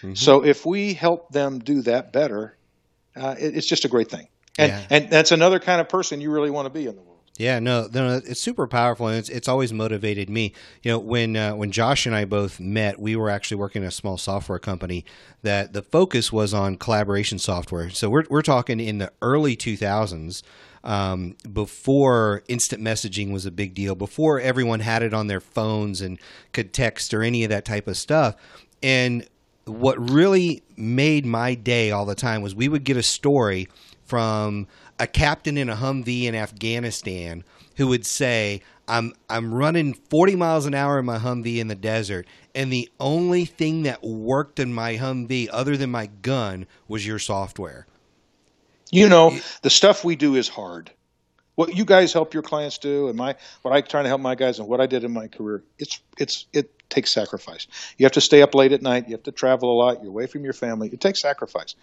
Mm-hmm. 0.03 0.15
So 0.15 0.45
if 0.45 0.67
we 0.67 0.95
help 0.95 1.31
them 1.31 1.59
do 1.59 1.83
that 1.83 2.13
better, 2.13 2.57
uh, 3.17 3.35
it, 3.39 3.57
it's 3.57 3.67
just 3.67 3.85
a 3.85 3.89
great 3.89 4.11
thing. 4.11 4.29
And 4.59 4.73
yeah. 4.73 4.87
and 4.91 5.11
that's 5.11 5.33
another 5.33 5.59
kind 5.61 5.81
of 5.81 5.89
person 5.89 6.21
you 6.21 6.31
really 6.31 6.51
want 6.51 6.67
to 6.67 6.71
be 6.71 6.87
in 6.87 6.95
the 6.95 7.03
world. 7.03 7.09
Yeah, 7.39 7.61
no, 7.61 7.89
no, 7.93 8.21
it's 8.25 8.41
super 8.41 8.67
powerful, 8.67 9.07
and 9.07 9.17
it's, 9.17 9.29
it's 9.29 9.47
always 9.47 9.73
motivated 9.73 10.29
me. 10.29 10.53
You 10.83 10.91
know, 10.91 10.99
when 10.99 11.37
uh, 11.37 11.55
when 11.55 11.71
Josh 11.71 12.05
and 12.05 12.14
I 12.14 12.25
both 12.25 12.59
met, 12.59 12.99
we 12.99 13.14
were 13.14 13.31
actually 13.31 13.59
working 13.59 13.83
in 13.83 13.88
a 13.88 13.93
small 13.93 14.19
software 14.19 14.59
company 14.59 15.05
that 15.43 15.73
the 15.73 15.83
focus 15.83 16.33
was 16.33 16.53
on 16.53 16.77
collaboration 16.77 17.38
software. 17.38 17.91
So 17.91 18.11
we're 18.11 18.25
we're 18.29 18.43
talking 18.43 18.81
in 18.81 18.99
the 18.99 19.12
early 19.23 19.55
two 19.55 19.77
thousands 19.77 20.43
um, 20.88 21.37
before 21.53 22.42
instant 22.48 22.83
messaging 22.83 23.31
was 23.31 23.44
a 23.44 23.51
big 23.51 23.74
deal, 23.74 23.94
before 23.94 24.40
everyone 24.40 24.81
had 24.81 25.03
it 25.03 25.12
on 25.12 25.27
their 25.27 25.38
phones 25.38 26.01
and 26.01 26.18
could 26.55 26.72
text 26.72 27.12
or 27.12 27.22
any 27.22 27.44
of 27.44 27.51
that 27.51 27.66
type 27.66 27.87
of 27.87 27.98
stuff. 27.98 28.37
And 28.83 29.29
what 29.66 30.11
really 30.11 30.62
made 30.79 31.27
my 31.27 31.55
day 31.55 31.90
all 31.90 32.07
the 32.07 32.14
time 32.14 32.40
was 32.40 32.55
we 32.55 32.68
would 32.68 32.85
get 32.85 32.96
a 32.96 33.03
story 33.03 33.68
from 34.07 34.66
a 34.98 35.07
captain 35.07 35.59
in 35.59 35.68
a 35.68 35.77
Humvee 35.77 36.24
in 36.24 36.35
Afghanistan 36.35 37.44
who 37.77 37.88
would 37.88 38.07
say, 38.07 38.62
I'm 38.88 39.12
I'm 39.29 39.53
running 39.53 39.92
40 39.92 40.37
miles 40.37 40.64
an 40.64 40.72
hour 40.72 40.98
in 40.98 41.05
my 41.05 41.18
Humvee 41.18 41.59
in 41.59 41.68
the 41.68 41.74
desert, 41.74 42.27
and 42.55 42.72
the 42.72 42.88
only 42.98 43.44
thing 43.44 43.83
that 43.83 44.03
worked 44.03 44.59
in 44.59 44.72
my 44.72 44.96
Humvee 44.96 45.51
other 45.53 45.77
than 45.77 45.90
my 45.90 46.07
gun 46.07 46.66
was 46.88 47.07
your 47.07 47.18
software. 47.18 47.87
You 48.90 49.09
know, 49.09 49.38
the 49.62 49.70
stuff 49.70 50.05
we 50.05 50.16
do 50.16 50.35
is 50.35 50.48
hard. 50.48 50.90
What 51.55 51.74
you 51.74 51.85
guys 51.85 52.12
help 52.12 52.35
your 52.35 52.42
clients 52.42 52.79
do, 52.79 53.09
and 53.09 53.16
my 53.16 53.35
what 53.62 53.74
I 53.74 53.81
try 53.81 54.03
to 54.03 54.09
help 54.09 54.20
my 54.20 54.37
guys, 54.37 54.61
and 54.61 54.68
what 54.68 54.81
I 54.81 54.87
did 54.87 55.03
in 55.03 55.12
my 55.12 55.27
career, 55.27 55.64
it's 55.79 56.01
it's 56.16 56.46
it 56.53 56.70
takes 56.88 57.11
sacrifice. 57.11 57.66
You 57.96 58.05
have 58.05 58.12
to 58.12 58.20
stay 58.20 58.42
up 58.42 58.55
late 58.55 58.72
at 58.72 58.81
night. 58.81 59.09
You 59.09 59.12
have 59.12 59.24
to 59.24 59.33
travel 59.33 59.72
a 59.72 59.77
lot. 59.77 60.01
You're 60.01 60.11
away 60.11 60.27
from 60.27 60.44
your 60.44 60.53
family. 60.53 60.88
It 60.92 61.01
takes 61.01 61.20
sacrifice. 61.20 61.74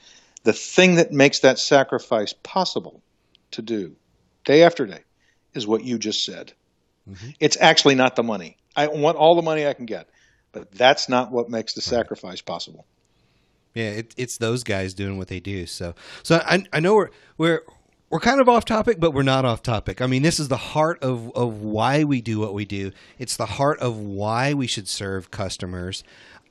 The 0.43 0.53
thing 0.53 0.95
that 0.95 1.11
makes 1.11 1.39
that 1.39 1.59
sacrifice 1.59 2.33
possible 2.43 3.01
to 3.51 3.61
do, 3.61 3.95
day 4.45 4.63
after 4.63 4.85
day, 4.85 5.01
is 5.53 5.67
what 5.67 5.83
you 5.83 5.97
just 5.97 6.23
said. 6.23 6.53
Mm-hmm. 7.09 7.29
It's 7.39 7.57
actually 7.59 7.95
not 7.95 8.15
the 8.15 8.23
money. 8.23 8.57
I 8.75 8.87
want 8.87 9.17
all 9.17 9.35
the 9.35 9.41
money 9.41 9.67
I 9.67 9.73
can 9.73 9.85
get, 9.85 10.09
but 10.51 10.71
that's 10.71 11.09
not 11.09 11.31
what 11.31 11.49
makes 11.49 11.73
the 11.73 11.81
sacrifice 11.81 12.41
possible. 12.41 12.85
Yeah, 13.75 13.89
it, 13.89 14.13
it's 14.17 14.37
those 14.37 14.63
guys 14.63 14.93
doing 14.93 15.17
what 15.17 15.27
they 15.27 15.39
do. 15.39 15.67
So, 15.67 15.93
so 16.23 16.41
I, 16.45 16.63
I 16.73 16.79
know 16.79 16.95
we're 16.95 17.09
we're 17.37 17.61
we're 18.09 18.19
kind 18.19 18.39
of 18.39 18.47
off 18.47 18.65
topic, 18.65 18.99
but 18.99 19.11
we're 19.11 19.23
not 19.23 19.45
off 19.45 19.61
topic. 19.61 20.01
I 20.01 20.07
mean, 20.07 20.23
this 20.23 20.39
is 20.39 20.47
the 20.47 20.57
heart 20.57 21.03
of 21.03 21.31
of 21.35 21.61
why 21.61 22.03
we 22.05 22.21
do 22.21 22.39
what 22.39 22.53
we 22.53 22.65
do. 22.65 22.91
It's 23.19 23.35
the 23.35 23.45
heart 23.45 23.77
of 23.79 23.97
why 23.97 24.53
we 24.53 24.65
should 24.65 24.87
serve 24.87 25.29
customers. 25.29 26.03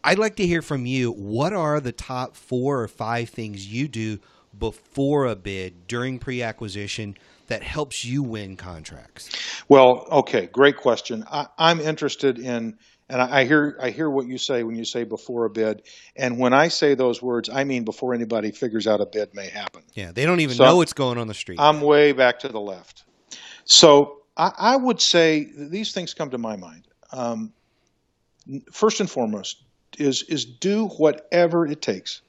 I'd 0.04 0.18
like 0.18 0.36
to 0.36 0.46
hear 0.46 0.60
from 0.60 0.84
you. 0.84 1.10
What 1.10 1.54
are 1.54 1.80
the 1.80 1.92
top 1.92 2.36
four 2.36 2.82
or 2.82 2.88
five 2.88 3.30
things 3.30 3.66
you 3.66 3.88
do 3.88 4.18
before 4.56 5.24
a 5.24 5.34
bid 5.34 5.88
during 5.88 6.18
pre-acquisition 6.18 7.16
that 7.46 7.62
helps 7.62 8.04
you 8.04 8.22
win 8.22 8.56
contracts? 8.56 9.30
Well, 9.68 10.06
okay, 10.10 10.46
great 10.46 10.76
question. 10.76 11.24
I, 11.30 11.46
I'm 11.58 11.80
interested 11.80 12.38
in 12.38 12.78
and 13.08 13.20
I 13.20 13.44
hear 13.44 13.76
I 13.80 13.90
hear 13.90 14.08
what 14.08 14.26
you 14.26 14.38
say 14.38 14.62
when 14.62 14.76
you 14.76 14.84
say 14.84 15.04
before 15.04 15.44
a 15.44 15.50
bid, 15.50 15.82
and 16.16 16.38
when 16.38 16.54
I 16.54 16.68
say 16.68 16.94
those 16.94 17.20
words, 17.20 17.50
I 17.50 17.64
mean 17.64 17.84
before 17.84 18.14
anybody 18.14 18.50
figures 18.50 18.86
out 18.86 19.00
a 19.00 19.06
bid 19.06 19.34
may 19.34 19.48
happen. 19.48 19.82
Yeah, 19.92 20.12
they 20.12 20.24
don't 20.24 20.40
even 20.40 20.56
so 20.56 20.64
know 20.64 20.76
what's 20.76 20.94
going 20.94 21.18
on 21.18 21.26
the 21.26 21.34
street. 21.34 21.60
I'm 21.60 21.80
way 21.80 22.12
back 22.12 22.38
to 22.40 22.48
the 22.48 22.60
left. 22.60 23.04
So 23.64 24.22
I, 24.36 24.52
I 24.56 24.76
would 24.76 25.00
say 25.00 25.48
these 25.54 25.92
things 25.92 26.14
come 26.14 26.30
to 26.30 26.38
my 26.38 26.56
mind. 26.56 26.88
Um, 27.12 27.52
first 28.72 29.00
and 29.00 29.10
foremost 29.10 29.62
is 29.98 30.22
is 30.22 30.46
do 30.46 30.86
whatever 30.88 31.66
it 31.66 31.82
takes, 31.82 32.22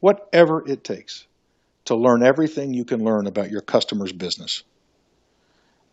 whatever 0.00 0.66
it 0.68 0.84
takes, 0.84 1.26
to 1.86 1.94
learn 1.94 2.22
everything 2.22 2.74
you 2.74 2.84
can 2.84 3.04
learn 3.04 3.26
about 3.26 3.50
your 3.50 3.60
customer's 3.60 4.12
business. 4.12 4.62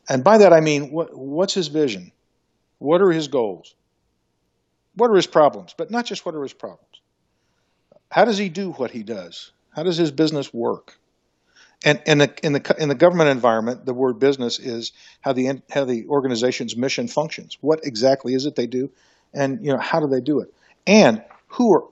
And 0.10 0.24
by 0.24 0.40
that 0.40 0.54
I 0.54 0.62
mean 0.62 0.92
what, 0.92 1.16
what's 1.16 1.54
his 1.54 1.68
vision 1.68 2.12
what 2.80 3.02
are 3.02 3.12
his 3.12 3.28
goals? 3.28 3.76
What 4.96 5.10
are 5.10 5.16
his 5.16 5.28
problems? 5.28 5.74
But 5.78 5.92
not 5.92 6.06
just 6.06 6.26
what 6.26 6.36
are 6.36 6.44
his 6.44 6.54
problems. 6.54 7.02
How 8.12 8.26
does 8.26 8.38
he 8.38 8.50
do 8.50 8.72
what 8.72 8.92
he 8.92 9.04
does? 9.04 9.52
How 9.76 9.84
does 9.84 9.98
his 9.98 10.12
business 10.12 10.54
work? 10.54 10.98
And 11.86 12.02
in 12.08 12.18
the 12.18 12.34
in 12.42 12.54
the 12.54 12.76
in 12.80 12.90
the 12.90 12.96
government 12.96 13.30
environment, 13.30 13.86
the 13.86 13.94
word 13.94 14.20
business 14.20 14.58
is 14.58 14.94
how 15.22 15.34
the 15.34 15.62
how 15.70 15.86
the 15.86 16.08
organization's 16.08 16.76
mission 16.76 17.08
functions. 17.08 17.58
What 17.62 17.82
exactly 17.84 18.34
is 18.34 18.48
it 18.48 18.56
they 18.56 18.66
do, 18.66 18.90
and 19.34 19.64
you 19.64 19.72
know 19.72 19.78
how 19.78 20.00
do 20.00 20.08
they 20.08 20.22
do 20.22 20.40
it? 20.40 20.52
And 20.88 21.24
who 21.50 21.76
are 21.76 21.84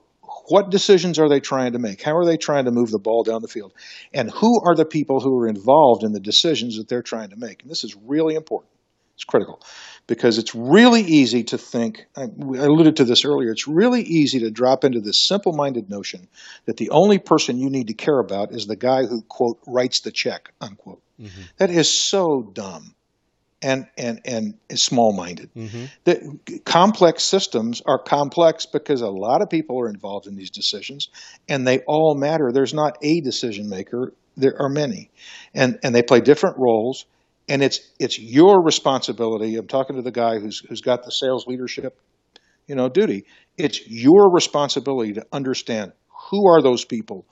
what 0.48 0.70
decisions 0.70 1.18
are 1.18 1.28
they 1.28 1.40
trying 1.40 1.72
to 1.72 1.78
make? 1.78 2.02
How 2.02 2.16
are 2.16 2.24
they 2.24 2.36
trying 2.36 2.64
to 2.66 2.70
move 2.70 2.90
the 2.90 2.98
ball 2.98 3.22
down 3.22 3.42
the 3.42 3.48
field? 3.48 3.72
And 4.12 4.30
who 4.30 4.60
are 4.64 4.74
the 4.74 4.84
people 4.84 5.20
who 5.20 5.38
are 5.40 5.48
involved 5.48 6.04
in 6.04 6.12
the 6.12 6.20
decisions 6.20 6.76
that 6.78 6.88
they're 6.88 7.02
trying 7.02 7.30
to 7.30 7.36
make? 7.36 7.62
And 7.62 7.70
this 7.70 7.84
is 7.84 7.96
really 8.06 8.34
important. 8.34 8.70
It's 9.14 9.24
critical 9.24 9.62
because 10.06 10.36
it's 10.36 10.54
really 10.54 11.00
easy 11.00 11.44
to 11.44 11.56
think, 11.56 12.04
I 12.16 12.24
alluded 12.24 12.96
to 12.96 13.04
this 13.04 13.24
earlier, 13.24 13.50
it's 13.50 13.66
really 13.66 14.02
easy 14.02 14.40
to 14.40 14.50
drop 14.50 14.84
into 14.84 15.00
this 15.00 15.26
simple 15.26 15.54
minded 15.54 15.88
notion 15.88 16.28
that 16.66 16.76
the 16.76 16.90
only 16.90 17.18
person 17.18 17.58
you 17.58 17.70
need 17.70 17.86
to 17.86 17.94
care 17.94 18.18
about 18.18 18.52
is 18.52 18.66
the 18.66 18.76
guy 18.76 19.06
who, 19.06 19.22
quote, 19.22 19.58
writes 19.66 20.00
the 20.02 20.12
check, 20.12 20.52
unquote. 20.60 21.02
Mm-hmm. 21.18 21.42
That 21.56 21.70
is 21.70 21.88
so 21.88 22.42
dumb. 22.52 22.94
And 23.66 23.86
and 23.98 24.20
and 24.24 24.54
small-minded. 24.72 25.50
Mm-hmm. 25.54 25.84
The 26.04 26.60
complex 26.64 27.24
systems 27.24 27.82
are 27.84 27.98
complex 27.98 28.64
because 28.64 29.00
a 29.00 29.08
lot 29.08 29.42
of 29.42 29.50
people 29.50 29.78
are 29.80 29.88
involved 29.88 30.28
in 30.28 30.36
these 30.36 30.50
decisions, 30.50 31.08
and 31.48 31.66
they 31.66 31.80
all 31.88 32.14
matter. 32.14 32.52
There's 32.52 32.72
not 32.72 32.96
a 33.02 33.20
decision 33.20 33.68
maker; 33.68 34.12
there 34.36 34.54
are 34.60 34.68
many, 34.68 35.10
and 35.52 35.78
and 35.82 35.94
they 35.94 36.02
play 36.02 36.20
different 36.20 36.56
roles. 36.58 37.06
And 37.48 37.62
it's 37.62 37.80
it's 38.00 38.18
your 38.18 38.62
responsibility. 38.64 39.56
I'm 39.56 39.68
talking 39.68 39.96
to 39.96 40.02
the 40.02 40.12
guy 40.12 40.38
who's 40.38 40.60
who's 40.68 40.80
got 40.80 41.04
the 41.04 41.10
sales 41.10 41.46
leadership, 41.46 41.98
you 42.66 42.74
know, 42.74 42.88
duty. 42.88 43.24
It's 43.56 43.80
your 43.88 44.32
responsibility 44.32 45.12
to 45.14 45.26
understand 45.32 45.92
who 46.30 46.48
are 46.48 46.60
those 46.60 46.84
people, 46.84 47.24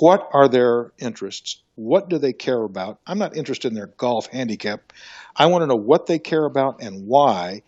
what 0.00 0.28
are 0.32 0.48
their 0.48 0.92
interests, 0.98 1.62
what 1.76 2.08
do 2.08 2.18
they 2.18 2.32
care 2.32 2.62
about. 2.62 2.98
I'm 3.06 3.18
not 3.18 3.36
interested 3.36 3.68
in 3.68 3.74
their 3.74 3.86
golf 3.86 4.26
handicap. 4.26 4.92
I 5.36 5.46
want 5.46 5.62
to 5.62 5.66
know 5.66 5.76
what 5.76 6.06
they 6.06 6.18
care 6.18 6.44
about 6.44 6.82
and 6.82 7.06
why 7.06 7.62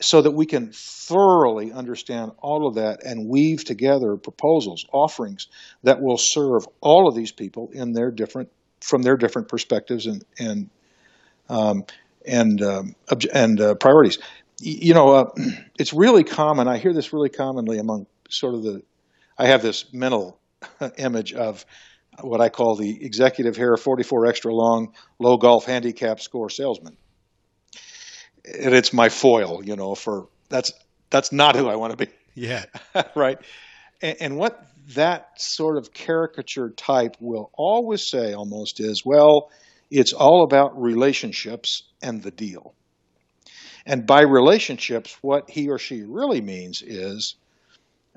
so 0.00 0.22
that 0.22 0.30
we 0.30 0.46
can 0.46 0.70
thoroughly 0.72 1.72
understand 1.72 2.32
all 2.38 2.66
of 2.66 2.74
that 2.76 3.04
and 3.04 3.28
weave 3.28 3.64
together 3.64 4.16
proposals, 4.16 4.86
offerings 4.92 5.48
that 5.82 6.00
will 6.00 6.16
serve 6.16 6.66
all 6.80 7.08
of 7.08 7.14
these 7.14 7.32
people 7.32 7.70
in 7.72 7.92
their 7.92 8.10
different 8.10 8.50
from 8.80 9.02
their 9.02 9.16
different 9.16 9.48
perspectives 9.48 10.06
and 10.06 10.24
and 10.38 10.70
um, 11.48 11.84
and 12.26 12.62
um, 12.62 12.94
and 13.32 13.60
uh, 13.60 13.74
priorities. 13.74 14.18
You 14.60 14.94
know, 14.94 15.10
uh, 15.10 15.30
it's 15.78 15.92
really 15.92 16.24
common. 16.24 16.66
I 16.66 16.78
hear 16.78 16.94
this 16.94 17.12
really 17.12 17.28
commonly 17.28 17.78
among 17.78 18.06
sort 18.30 18.54
of 18.54 18.62
the. 18.62 18.82
I 19.38 19.46
have 19.46 19.62
this 19.62 19.92
mental 19.92 20.39
image 20.98 21.32
of 21.32 21.64
what 22.20 22.40
I 22.40 22.48
call 22.48 22.76
the 22.76 23.04
executive 23.04 23.56
hair 23.56 23.76
44 23.76 24.26
extra 24.26 24.52
long 24.52 24.94
low 25.18 25.36
golf 25.36 25.64
handicap 25.64 26.20
score 26.20 26.50
salesman. 26.50 26.96
And 28.44 28.74
it's 28.74 28.92
my 28.92 29.08
foil, 29.08 29.62
you 29.64 29.76
know, 29.76 29.94
for 29.94 30.28
that's 30.48 30.72
that's 31.10 31.32
not 31.32 31.56
who 31.56 31.68
I 31.68 31.76
want 31.76 31.96
to 31.96 32.06
be. 32.06 32.12
Yeah. 32.34 32.64
right. 33.14 33.38
And, 34.00 34.16
and 34.20 34.36
what 34.36 34.64
that 34.94 35.40
sort 35.40 35.76
of 35.76 35.92
caricature 35.92 36.70
type 36.70 37.16
will 37.20 37.50
always 37.54 38.08
say 38.08 38.32
almost 38.32 38.80
is, 38.80 39.04
well, 39.04 39.50
it's 39.90 40.12
all 40.12 40.42
about 40.44 40.80
relationships 40.80 41.82
and 42.02 42.22
the 42.22 42.30
deal. 42.30 42.74
And 43.86 44.06
by 44.06 44.22
relationships, 44.22 45.16
what 45.20 45.50
he 45.50 45.68
or 45.68 45.78
she 45.78 46.02
really 46.02 46.40
means 46.40 46.82
is 46.82 47.36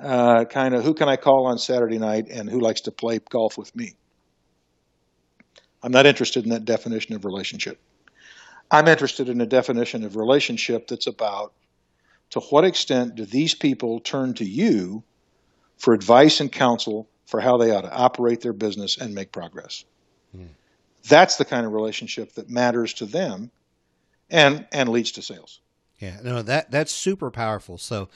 uh, 0.01 0.45
kind 0.45 0.73
of 0.73 0.84
who 0.84 0.93
can 0.93 1.10
I 1.10 1.15
call 1.15 1.45
on 1.47 1.58
Saturday 1.58 1.97
night 1.97 2.27
and 2.29 2.49
who 2.49 2.60
likes 2.60 2.82
to 2.82 2.91
play 2.91 3.19
golf 3.29 3.58
with 3.58 3.75
me. 3.75 3.93
I'm 5.82 5.91
not 5.91 6.06
interested 6.06 6.45
in 6.45 6.51
that 6.51 6.65
definition 6.65 7.15
of 7.15 7.25
relationship. 7.25 7.79
I'm 8.71 8.88
interested 8.88 9.29
in 9.29 9.41
a 9.41 9.45
definition 9.45 10.03
of 10.03 10.15
relationship 10.15 10.88
that's 10.88 11.08
about 11.08 11.53
to 12.32 12.39
what 12.39 12.63
extent 12.63 13.15
do 13.15 13.25
these 13.25 13.53
people 13.53 13.99
turn 13.99 14.34
to 14.36 14.45
you 14.45 15.03
for 15.77 15.93
advice 15.93 16.39
and 16.39 16.51
counsel 16.51 17.08
for 17.25 17.39
how 17.39 17.58
they 17.58 17.71
ought 17.71 17.82
to 17.82 17.93
operate 17.93 18.41
their 18.41 18.53
business 18.53 18.97
and 18.97 19.13
make 19.13 19.32
progress. 19.32 19.86
Mm. 20.36 20.47
That's 21.08 21.36
the 21.36 21.45
kind 21.45 21.65
of 21.65 21.73
relationship 21.73 22.34
that 22.34 22.49
matters 22.49 22.93
to 22.95 23.06
them 23.06 23.51
and 24.29 24.65
and 24.71 24.89
leads 24.89 25.12
to 25.13 25.21
sales. 25.21 25.60
Yeah, 25.99 26.19
no, 26.23 26.41
that 26.41 26.71
that's 26.71 26.91
super 26.91 27.29
powerful. 27.29 27.77
So, 27.77 28.10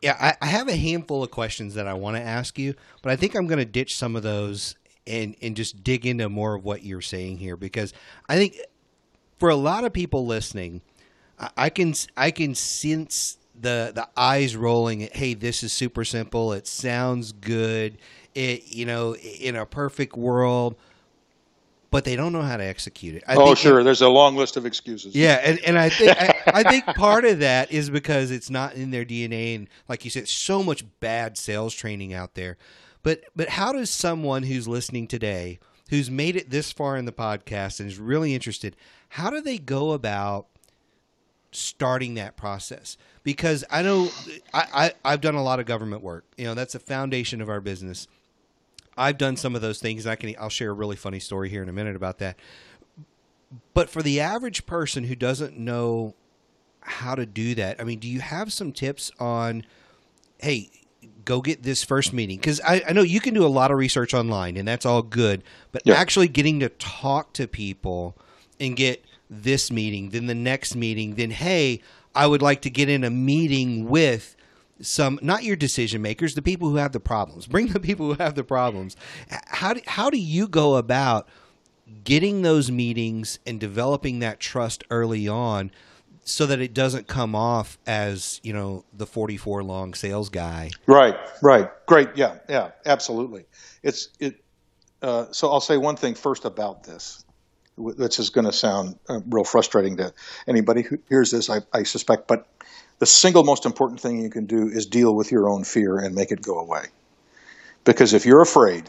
yeah, 0.00 0.16
I, 0.20 0.36
I 0.40 0.46
have 0.46 0.68
a 0.68 0.76
handful 0.76 1.22
of 1.22 1.30
questions 1.30 1.74
that 1.74 1.86
I 1.86 1.94
want 1.94 2.16
to 2.16 2.22
ask 2.22 2.58
you, 2.58 2.74
but 3.02 3.12
I 3.12 3.16
think 3.16 3.34
I'm 3.34 3.46
going 3.46 3.58
to 3.58 3.64
ditch 3.64 3.96
some 3.96 4.16
of 4.16 4.22
those 4.22 4.76
and 5.06 5.34
and 5.42 5.56
just 5.56 5.82
dig 5.82 6.06
into 6.06 6.28
more 6.28 6.54
of 6.54 6.64
what 6.64 6.84
you're 6.84 7.00
saying 7.00 7.38
here 7.38 7.56
because 7.56 7.92
I 8.28 8.36
think 8.36 8.56
for 9.38 9.48
a 9.48 9.56
lot 9.56 9.84
of 9.84 9.92
people 9.92 10.26
listening, 10.26 10.82
I, 11.38 11.50
I 11.56 11.70
can 11.70 11.94
I 12.16 12.30
can 12.30 12.54
sense 12.54 13.38
the 13.60 13.92
the 13.94 14.08
eyes 14.16 14.56
rolling 14.56 15.02
at 15.02 15.16
hey 15.16 15.34
this 15.34 15.62
is 15.62 15.72
super 15.72 16.04
simple. 16.04 16.52
It 16.52 16.66
sounds 16.66 17.32
good. 17.32 17.98
It 18.34 18.72
you 18.72 18.86
know 18.86 19.16
in 19.16 19.56
a 19.56 19.66
perfect 19.66 20.16
world 20.16 20.76
but 21.92 22.06
they 22.06 22.16
don't 22.16 22.32
know 22.32 22.40
how 22.40 22.56
to 22.56 22.64
execute 22.64 23.14
it. 23.14 23.22
I 23.28 23.36
oh, 23.36 23.54
sure. 23.54 23.80
It, 23.80 23.84
There's 23.84 24.00
a 24.00 24.08
long 24.08 24.34
list 24.34 24.56
of 24.56 24.64
excuses. 24.64 25.14
Yeah, 25.14 25.38
and, 25.44 25.60
and 25.60 25.78
I 25.78 25.90
think 25.90 26.16
I, 26.18 26.34
I, 26.46 26.62
think 26.62 26.86
part 26.86 27.26
of 27.26 27.40
that 27.40 27.70
is 27.70 27.90
because 27.90 28.30
it's 28.30 28.48
not 28.48 28.74
in 28.74 28.90
their 28.90 29.04
DNA, 29.04 29.54
and 29.54 29.68
like 29.90 30.02
you 30.04 30.10
said, 30.10 30.26
so 30.26 30.62
much 30.62 30.84
bad 31.00 31.36
sales 31.36 31.74
training 31.74 32.14
out 32.14 32.34
there. 32.34 32.56
But 33.02 33.24
but 33.36 33.50
how 33.50 33.72
does 33.72 33.90
someone 33.90 34.44
who's 34.44 34.66
listening 34.66 35.06
today, 35.06 35.58
who's 35.90 36.10
made 36.10 36.34
it 36.34 36.48
this 36.48 36.72
far 36.72 36.96
in 36.96 37.04
the 37.04 37.12
podcast 37.12 37.78
and 37.78 37.90
is 37.90 37.98
really 37.98 38.34
interested, 38.34 38.74
how 39.10 39.28
do 39.28 39.42
they 39.42 39.58
go 39.58 39.92
about 39.92 40.46
starting 41.50 42.14
that 42.14 42.38
process? 42.38 42.96
Because 43.22 43.64
I 43.70 43.82
know 43.82 44.08
I, 44.54 44.66
I 44.72 45.12
I've 45.12 45.20
done 45.20 45.34
a 45.34 45.42
lot 45.42 45.60
of 45.60 45.66
government 45.66 46.02
work. 46.02 46.24
You 46.38 46.46
know, 46.46 46.54
that's 46.54 46.74
a 46.74 46.80
foundation 46.80 47.42
of 47.42 47.50
our 47.50 47.60
business 47.60 48.08
I've 48.96 49.18
done 49.18 49.36
some 49.36 49.54
of 49.54 49.62
those 49.62 49.80
things. 49.80 50.06
I 50.06 50.16
can 50.16 50.34
I'll 50.38 50.48
share 50.48 50.70
a 50.70 50.74
really 50.74 50.96
funny 50.96 51.20
story 51.20 51.48
here 51.48 51.62
in 51.62 51.68
a 51.68 51.72
minute 51.72 51.96
about 51.96 52.18
that. 52.18 52.38
But 53.74 53.88
for 53.88 54.02
the 54.02 54.20
average 54.20 54.66
person 54.66 55.04
who 55.04 55.14
doesn't 55.14 55.58
know 55.58 56.14
how 56.80 57.14
to 57.14 57.26
do 57.26 57.54
that, 57.54 57.80
I 57.80 57.84
mean, 57.84 57.98
do 57.98 58.08
you 58.08 58.20
have 58.20 58.52
some 58.52 58.72
tips 58.72 59.10
on 59.18 59.64
hey, 60.38 60.70
go 61.24 61.40
get 61.40 61.62
this 61.62 61.84
first 61.84 62.12
meeting? 62.12 62.36
Because 62.36 62.60
I, 62.60 62.82
I, 62.88 62.92
know 62.92 63.02
you 63.02 63.20
can 63.20 63.32
do 63.32 63.44
a 63.44 63.48
lot 63.48 63.70
of 63.70 63.78
research 63.78 64.12
online 64.12 64.56
and 64.56 64.66
that's 64.66 64.84
all 64.84 65.02
good, 65.02 65.44
but 65.70 65.82
yeah. 65.84 65.94
actually 65.94 66.26
getting 66.26 66.58
to 66.60 66.68
talk 66.68 67.32
to 67.34 67.46
people 67.46 68.16
and 68.58 68.76
get 68.76 69.04
this 69.30 69.70
meeting, 69.70 70.10
then 70.10 70.26
the 70.26 70.34
next 70.34 70.74
meeting, 70.74 71.14
then 71.14 71.30
hey, 71.30 71.80
I 72.14 72.26
would 72.26 72.42
like 72.42 72.60
to 72.62 72.70
get 72.70 72.88
in 72.88 73.04
a 73.04 73.10
meeting 73.10 73.88
with 73.88 74.36
some 74.82 75.18
not 75.22 75.44
your 75.44 75.56
decision 75.56 76.02
makers, 76.02 76.34
the 76.34 76.42
people 76.42 76.68
who 76.68 76.76
have 76.76 76.92
the 76.92 77.00
problems. 77.00 77.46
Bring 77.46 77.68
the 77.68 77.80
people 77.80 78.12
who 78.12 78.22
have 78.22 78.34
the 78.34 78.44
problems. 78.44 78.96
How 79.28 79.74
do, 79.74 79.80
how 79.86 80.10
do 80.10 80.18
you 80.18 80.48
go 80.48 80.76
about 80.76 81.28
getting 82.04 82.42
those 82.42 82.70
meetings 82.70 83.38
and 83.46 83.58
developing 83.58 84.18
that 84.20 84.40
trust 84.40 84.84
early 84.90 85.28
on 85.28 85.70
so 86.24 86.46
that 86.46 86.60
it 86.60 86.72
doesn't 86.72 87.08
come 87.08 87.34
off 87.34 87.78
as, 87.86 88.40
you 88.42 88.52
know, 88.52 88.84
the 88.92 89.06
44 89.06 89.62
long 89.62 89.94
sales 89.94 90.28
guy? 90.28 90.70
Right, 90.86 91.16
right. 91.42 91.68
Great. 91.86 92.10
Yeah, 92.16 92.38
yeah, 92.48 92.72
absolutely. 92.84 93.44
It's 93.82 94.08
it 94.20 94.42
uh, 95.02 95.26
so 95.32 95.50
I'll 95.50 95.60
say 95.60 95.76
one 95.76 95.96
thing 95.96 96.14
first 96.14 96.44
about 96.44 96.84
this. 96.84 97.24
This 97.76 98.18
is 98.18 98.30
going 98.30 98.44
to 98.44 98.52
sound 98.52 98.98
uh, 99.08 99.20
real 99.28 99.44
frustrating 99.44 99.96
to 99.96 100.12
anybody 100.46 100.82
who 100.82 100.98
hears 101.08 101.30
this, 101.30 101.50
I, 101.50 101.62
I 101.72 101.82
suspect, 101.82 102.28
but 102.28 102.46
the 102.98 103.06
single 103.06 103.44
most 103.44 103.66
important 103.66 104.00
thing 104.00 104.20
you 104.20 104.30
can 104.30 104.46
do 104.46 104.68
is 104.68 104.86
deal 104.86 105.14
with 105.14 105.32
your 105.32 105.48
own 105.48 105.64
fear 105.64 105.98
and 105.98 106.14
make 106.14 106.30
it 106.30 106.42
go 106.42 106.58
away. 106.58 106.84
Because 107.84 108.14
if 108.14 108.26
you're 108.26 108.42
afraid, 108.42 108.88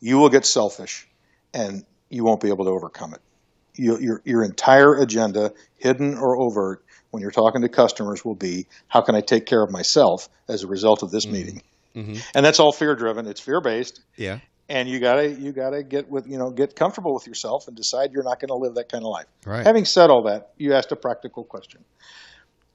you 0.00 0.18
will 0.18 0.30
get 0.30 0.46
selfish 0.46 1.06
and 1.52 1.84
you 2.10 2.24
won't 2.24 2.40
be 2.40 2.48
able 2.48 2.64
to 2.64 2.70
overcome 2.70 3.14
it. 3.14 3.20
You, 3.74 3.98
your, 3.98 4.22
your 4.24 4.44
entire 4.44 4.94
agenda, 4.94 5.52
hidden 5.78 6.16
or 6.16 6.36
overt, 6.36 6.84
when 7.10 7.20
you're 7.20 7.30
talking 7.30 7.62
to 7.62 7.68
customers, 7.68 8.24
will 8.24 8.34
be 8.34 8.66
how 8.88 9.00
can 9.00 9.14
I 9.14 9.20
take 9.20 9.46
care 9.46 9.62
of 9.62 9.70
myself 9.70 10.28
as 10.48 10.62
a 10.62 10.66
result 10.66 11.02
of 11.02 11.10
this 11.10 11.24
mm-hmm. 11.24 11.34
meeting? 11.34 11.62
Mm-hmm. 11.94 12.16
And 12.34 12.44
that's 12.44 12.60
all 12.60 12.72
fear 12.72 12.94
driven. 12.94 13.26
It's 13.26 13.40
fear 13.40 13.60
based. 13.60 14.00
Yeah. 14.16 14.40
And 14.68 14.88
you 14.88 14.98
gotta 14.98 15.30
you 15.30 15.52
gotta 15.52 15.82
get 15.82 16.08
with 16.08 16.26
you 16.26 16.38
know 16.38 16.50
get 16.50 16.74
comfortable 16.74 17.14
with 17.14 17.26
yourself 17.26 17.68
and 17.68 17.76
decide 17.76 18.12
you're 18.12 18.24
not 18.24 18.40
going 18.40 18.48
to 18.48 18.54
live 18.54 18.74
that 18.76 18.88
kind 18.88 19.04
of 19.04 19.10
life. 19.10 19.26
Right. 19.44 19.64
Having 19.64 19.84
said 19.84 20.10
all 20.10 20.22
that, 20.24 20.52
you 20.56 20.72
asked 20.72 20.90
a 20.90 20.96
practical 20.96 21.44
question. 21.44 21.84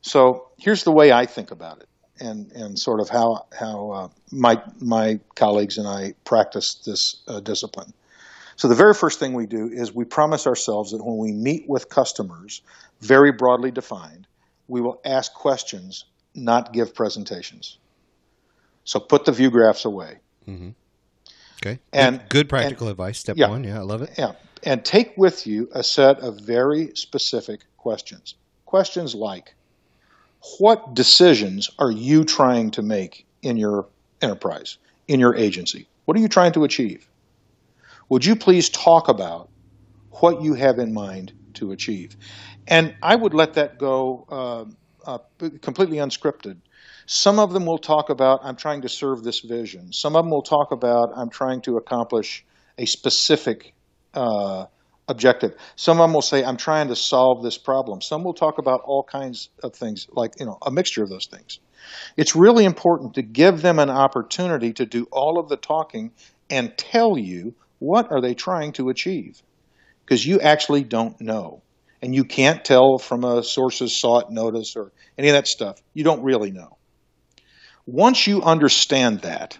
So 0.01 0.47
here's 0.57 0.83
the 0.83 0.91
way 0.91 1.12
I 1.12 1.25
think 1.25 1.51
about 1.51 1.81
it, 1.81 1.89
and 2.19 2.51
and 2.53 2.79
sort 2.79 2.99
of 2.99 3.09
how 3.09 3.45
how 3.57 3.91
uh, 3.91 4.07
my 4.31 4.62
my 4.79 5.19
colleagues 5.35 5.77
and 5.77 5.88
I 5.88 6.13
practice 6.23 6.75
this 6.85 7.21
uh, 7.27 7.39
discipline. 7.39 7.93
So 8.55 8.67
the 8.67 8.75
very 8.75 8.93
first 8.93 9.19
thing 9.19 9.33
we 9.33 9.45
do 9.45 9.67
is 9.67 9.93
we 9.93 10.03
promise 10.03 10.45
ourselves 10.45 10.91
that 10.91 11.03
when 11.03 11.17
we 11.17 11.31
meet 11.31 11.69
with 11.69 11.88
customers, 11.88 12.62
very 12.99 13.31
broadly 13.31 13.71
defined, 13.71 14.27
we 14.67 14.81
will 14.81 14.99
ask 15.05 15.33
questions, 15.33 16.03
not 16.35 16.73
give 16.73 16.93
presentations. 16.93 17.77
So 18.83 18.99
put 18.99 19.23
the 19.23 19.31
view 19.31 19.49
graphs 19.49 19.85
away. 19.85 20.19
Mm-hmm. 20.47 20.69
Okay. 21.63 21.79
And 21.93 22.19
good, 22.19 22.29
good 22.29 22.49
practical 22.49 22.88
and, 22.88 22.91
advice. 22.91 23.19
Step 23.19 23.38
yeah, 23.38 23.49
one. 23.49 23.63
Yeah, 23.63 23.79
I 23.79 23.83
love 23.83 24.01
it. 24.01 24.12
Yeah. 24.17 24.33
And 24.63 24.83
take 24.83 25.17
with 25.17 25.47
you 25.47 25.69
a 25.73 25.83
set 25.83 26.19
of 26.19 26.39
very 26.41 26.91
specific 26.95 27.62
questions. 27.77 28.35
Questions 28.65 29.15
like, 29.15 29.55
what 30.60 30.93
decisions 30.93 31.69
are 31.80 31.91
you 31.91 32.23
trying 32.23 32.71
to 32.71 32.82
make 32.82 33.25
in 33.41 33.58
your 33.58 33.88
enterprise, 34.21 34.78
in 35.08 35.19
your 35.19 35.36
agency? 35.36 35.88
What 36.06 36.17
are 36.17 36.19
you 36.19 36.28
trying 36.28 36.54
to 36.54 36.63
achieve? 36.63 37.10
Would 38.10 38.25
you 38.25 38.36
please 38.36 38.69
talk 38.69 39.08
about 39.08 39.49
what 40.12 40.41
you 40.41 40.54
have 40.56 40.80
in 40.80 40.93
mind 40.93 41.34
to 41.56 41.71
achieve? 41.71 42.15
And 42.67 42.95
I 43.02 43.15
would 43.15 43.34
let 43.34 43.54
that 43.54 43.78
go 43.78 44.25
uh, 44.30 44.65
uh, 45.06 45.19
completely 45.62 45.97
unscripted. 45.97 46.58
Some 47.06 47.39
of 47.39 47.54
them 47.54 47.65
will 47.65 47.78
talk 47.78 48.10
about, 48.10 48.41
I'm 48.43 48.56
trying 48.56 48.82
to 48.82 48.89
serve 48.89 49.23
this 49.23 49.39
vision. 49.39 49.91
Some 49.93 50.15
of 50.15 50.23
them 50.23 50.32
will 50.32 50.43
talk 50.43 50.71
about, 50.71 51.12
I'm 51.15 51.30
trying 51.30 51.62
to 51.62 51.78
accomplish 51.78 52.45
a 52.78 52.86
specific 52.86 53.73
uh, 54.13 54.65
objective. 55.10 55.56
Some 55.76 56.00
of 56.00 56.04
them 56.06 56.13
will 56.13 56.22
say, 56.22 56.43
I'm 56.43 56.58
trying 56.58 56.88
to 56.88 56.95
solve 56.95 57.43
this 57.43 57.58
problem. 57.58 58.02
Some 58.02 58.24
will 58.24 58.34
talk 58.34 58.58
about 58.58 58.82
all 58.86 59.04
kinds 59.04 59.50
of 59.63 59.76
things, 59.76 60.08
like, 60.12 60.39
you 60.39 60.45
know, 60.45 60.58
a 60.62 60.72
mixture 60.72 61.04
of 61.04 61.10
those 61.10 61.28
things. 61.28 61.60
It's 62.15 62.36
really 62.36 62.65
important 62.65 63.15
to 63.15 63.22
give 63.22 63.62
them 63.62 63.80
an 63.80 63.89
opportunity 63.89 64.74
to 64.74 64.86
do 64.86 65.08
all 65.12 65.39
of 65.39 65.50
the 65.50 65.58
talking 65.58 66.12
and 66.50 66.78
tell 66.78 67.17
you 67.17 67.56
what 67.80 68.12
are 68.12 68.22
they 68.22 68.34
trying 68.34 68.74
to 68.74 68.89
achieve. 68.89 69.41
Because 70.06 70.26
you 70.26 70.39
actually 70.39 70.84
don't 70.84 71.19
know. 71.19 71.62
And 72.02 72.15
you 72.15 72.24
can't 72.24 72.63
tell 72.63 72.98
from 72.98 73.24
a 73.24 73.43
sources 73.43 74.00
sought 74.00 74.32
notice 74.32 74.76
or 74.76 74.91
any 75.17 75.28
of 75.30 75.34
that 75.34 75.48
stuff. 75.48 75.82
You 75.93 76.04
don't 76.04 76.24
really 76.24 76.52
know. 76.52 76.78
Once 77.86 78.26
you 78.26 78.41
understand 78.41 79.22
that, 79.22 79.58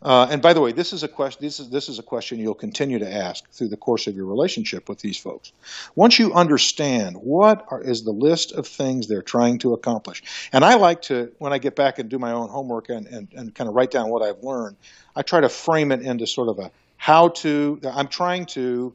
uh, 0.00 0.28
and 0.30 0.40
by 0.40 0.52
the 0.52 0.60
way, 0.60 0.70
this 0.70 0.92
is 0.92 1.02
a 1.02 1.08
question. 1.08 1.40
This 1.42 1.58
is 1.58 1.70
this 1.70 1.88
is 1.88 1.98
a 1.98 2.04
question 2.04 2.38
you'll 2.38 2.54
continue 2.54 3.00
to 3.00 3.12
ask 3.12 3.50
through 3.50 3.68
the 3.68 3.76
course 3.76 4.06
of 4.06 4.14
your 4.14 4.26
relationship 4.26 4.88
with 4.88 5.00
these 5.00 5.18
folks. 5.18 5.52
Once 5.96 6.20
you 6.20 6.32
understand 6.34 7.16
what 7.16 7.66
are, 7.68 7.82
is 7.82 8.04
the 8.04 8.12
list 8.12 8.52
of 8.52 8.68
things 8.68 9.08
they're 9.08 9.22
trying 9.22 9.58
to 9.58 9.72
accomplish, 9.74 10.22
and 10.52 10.64
I 10.64 10.74
like 10.74 11.02
to 11.02 11.32
when 11.38 11.52
I 11.52 11.58
get 11.58 11.74
back 11.74 11.98
and 11.98 12.08
do 12.08 12.18
my 12.18 12.30
own 12.30 12.48
homework 12.48 12.90
and, 12.90 13.06
and, 13.06 13.28
and 13.34 13.54
kind 13.54 13.68
of 13.68 13.74
write 13.74 13.90
down 13.90 14.08
what 14.08 14.22
I've 14.22 14.42
learned, 14.44 14.76
I 15.16 15.22
try 15.22 15.40
to 15.40 15.48
frame 15.48 15.90
it 15.90 16.02
into 16.02 16.28
sort 16.28 16.48
of 16.48 16.60
a 16.60 16.70
how 16.96 17.28
to. 17.28 17.80
I'm 17.84 18.08
trying 18.08 18.46
to 18.46 18.94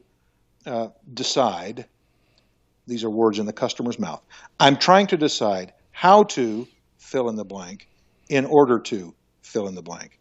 uh, 0.64 0.88
decide. 1.12 1.84
These 2.86 3.04
are 3.04 3.10
words 3.10 3.38
in 3.38 3.46
the 3.46 3.52
customer's 3.52 3.98
mouth. 3.98 4.22
I'm 4.60 4.76
trying 4.76 5.06
to 5.08 5.16
decide 5.16 5.72
how 5.90 6.24
to 6.24 6.66
fill 6.98 7.28
in 7.28 7.36
the 7.36 7.44
blank 7.44 7.88
in 8.28 8.46
order 8.46 8.78
to 8.78 9.14
fill 9.42 9.68
in 9.68 9.74
the 9.74 9.82
blank 9.82 10.18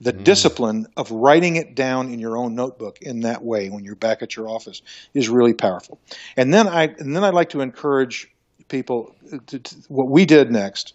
the 0.00 0.12
mm. 0.12 0.24
discipline 0.24 0.86
of 0.96 1.10
writing 1.10 1.56
it 1.56 1.74
down 1.74 2.12
in 2.12 2.18
your 2.18 2.36
own 2.36 2.54
notebook 2.54 2.98
in 3.00 3.20
that 3.20 3.42
way 3.44 3.68
when 3.68 3.84
you're 3.84 3.96
back 3.96 4.22
at 4.22 4.36
your 4.36 4.48
office 4.48 4.82
is 5.14 5.28
really 5.28 5.54
powerful. 5.54 6.00
And 6.36 6.52
then 6.52 6.68
I 6.68 6.84
and 6.98 7.14
then 7.14 7.24
I'd 7.24 7.34
like 7.34 7.50
to 7.50 7.60
encourage 7.60 8.28
people 8.68 9.14
to, 9.48 9.58
to, 9.58 9.76
what 9.88 10.08
we 10.08 10.24
did 10.24 10.50
next 10.50 10.94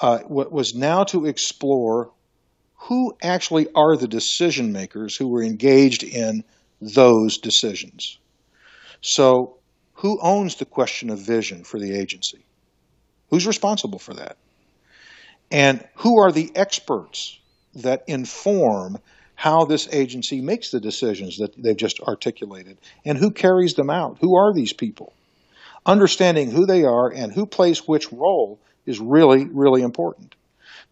uh, 0.00 0.20
was 0.28 0.74
now 0.74 1.04
to 1.04 1.26
explore 1.26 2.10
who 2.76 3.16
actually 3.22 3.68
are 3.74 3.96
the 3.96 4.08
decision 4.08 4.72
makers 4.72 5.16
who 5.16 5.28
were 5.28 5.42
engaged 5.42 6.02
in 6.02 6.42
those 6.80 7.38
decisions. 7.38 8.18
So, 9.00 9.58
who 9.94 10.18
owns 10.20 10.56
the 10.56 10.64
question 10.64 11.10
of 11.10 11.20
vision 11.20 11.62
for 11.62 11.78
the 11.78 11.94
agency? 11.94 12.44
Who's 13.30 13.46
responsible 13.46 14.00
for 14.00 14.14
that? 14.14 14.36
And 15.50 15.86
who 15.96 16.20
are 16.20 16.32
the 16.32 16.50
experts 16.56 17.38
that 17.74 18.04
inform 18.06 18.98
how 19.34 19.64
this 19.64 19.88
agency 19.92 20.40
makes 20.40 20.70
the 20.70 20.80
decisions 20.80 21.38
that 21.38 21.60
they've 21.60 21.76
just 21.76 22.00
articulated 22.00 22.78
and 23.04 23.18
who 23.18 23.30
carries 23.30 23.74
them 23.74 23.90
out. 23.90 24.18
Who 24.20 24.36
are 24.36 24.52
these 24.54 24.72
people? 24.72 25.12
Understanding 25.84 26.50
who 26.50 26.66
they 26.66 26.84
are 26.84 27.12
and 27.12 27.32
who 27.32 27.46
plays 27.46 27.80
which 27.80 28.12
role 28.12 28.60
is 28.86 29.00
really, 29.00 29.46
really 29.46 29.82
important 29.82 30.34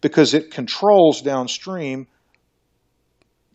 because 0.01 0.33
it 0.33 0.51
controls 0.51 1.21
downstream. 1.21 2.07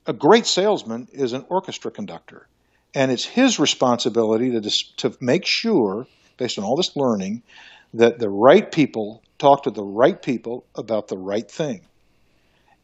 A 0.07 0.13
great 0.13 0.47
salesman 0.47 1.09
is 1.13 1.33
an 1.33 1.45
orchestra 1.49 1.91
conductor, 1.91 2.47
and 2.95 3.11
it's 3.11 3.25
his 3.25 3.59
responsibility 3.59 4.53
to, 4.53 4.71
to 4.99 5.17
make 5.21 5.45
sure, 5.45 6.07
based 6.39 6.59
on 6.59 6.65
all 6.65 6.77
this 6.77 6.97
learning, 6.97 7.43
that 7.95 8.19
the 8.19 8.31
right 8.31 8.71
people 8.71 9.23
talk 9.39 9.65
to 9.65 9.71
the 9.71 9.85
right 9.85 10.21
people 10.21 10.65
about 10.75 11.09
the 11.09 11.19
right 11.19 11.51
thing. 11.51 11.83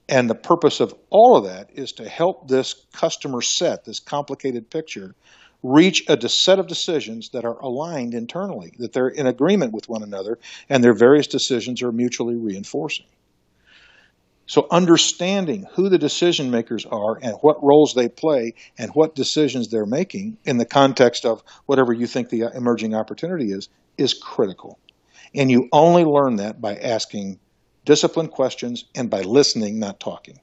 And 0.09 0.29
the 0.29 0.35
purpose 0.35 0.81
of 0.81 0.95
all 1.11 1.37
of 1.37 1.45
that 1.45 1.71
is 1.75 1.93
to 1.93 2.09
help 2.09 2.49
this 2.49 2.75
customer 2.93 3.41
set, 3.41 3.85
this 3.85 4.01
complicated 4.01 4.69
picture, 4.69 5.15
reach 5.63 6.03
a 6.09 6.29
set 6.29 6.59
of 6.59 6.67
decisions 6.67 7.31
that 7.31 7.45
are 7.45 7.59
aligned 7.61 8.15
internally, 8.15 8.73
that 8.79 8.93
they're 8.93 9.09
in 9.09 9.27
agreement 9.27 9.73
with 9.73 9.89
one 9.89 10.03
another, 10.03 10.39
and 10.69 10.83
their 10.83 10.95
various 10.95 11.29
decisions 11.29 11.83
are 11.83 11.93
mutually 11.93 12.35
reinforcing. 12.35 13.07
So, 14.47 14.67
understanding 14.71 15.67
who 15.75 15.89
the 15.89 15.99
decision 15.99 16.51
makers 16.51 16.85
are 16.85 17.17
and 17.23 17.37
what 17.41 17.63
roles 17.63 17.95
they 17.95 18.09
play 18.09 18.55
and 18.77 18.91
what 18.91 19.15
decisions 19.15 19.69
they're 19.69 19.87
making 19.87 20.37
in 20.45 20.59
the 20.59 20.65
context 20.65 21.25
of 21.25 21.45
whatever 21.67 21.93
you 21.93 22.09
think 22.09 22.29
the 22.29 22.45
uh, 22.45 22.51
emerging 22.51 22.95
opportunity 22.95 23.53
is, 23.53 23.69
is 23.97 24.15
critical. 24.15 24.79
And 25.35 25.51
you 25.51 25.69
only 25.73 26.05
learn 26.05 26.37
that 26.37 26.61
by 26.61 26.77
asking 26.77 27.39
disciplined 27.85 28.31
questions, 28.31 28.85
and 28.95 29.11
by 29.11 29.23
listening, 29.23 29.79
not 29.79 30.01
talking. 30.01 30.41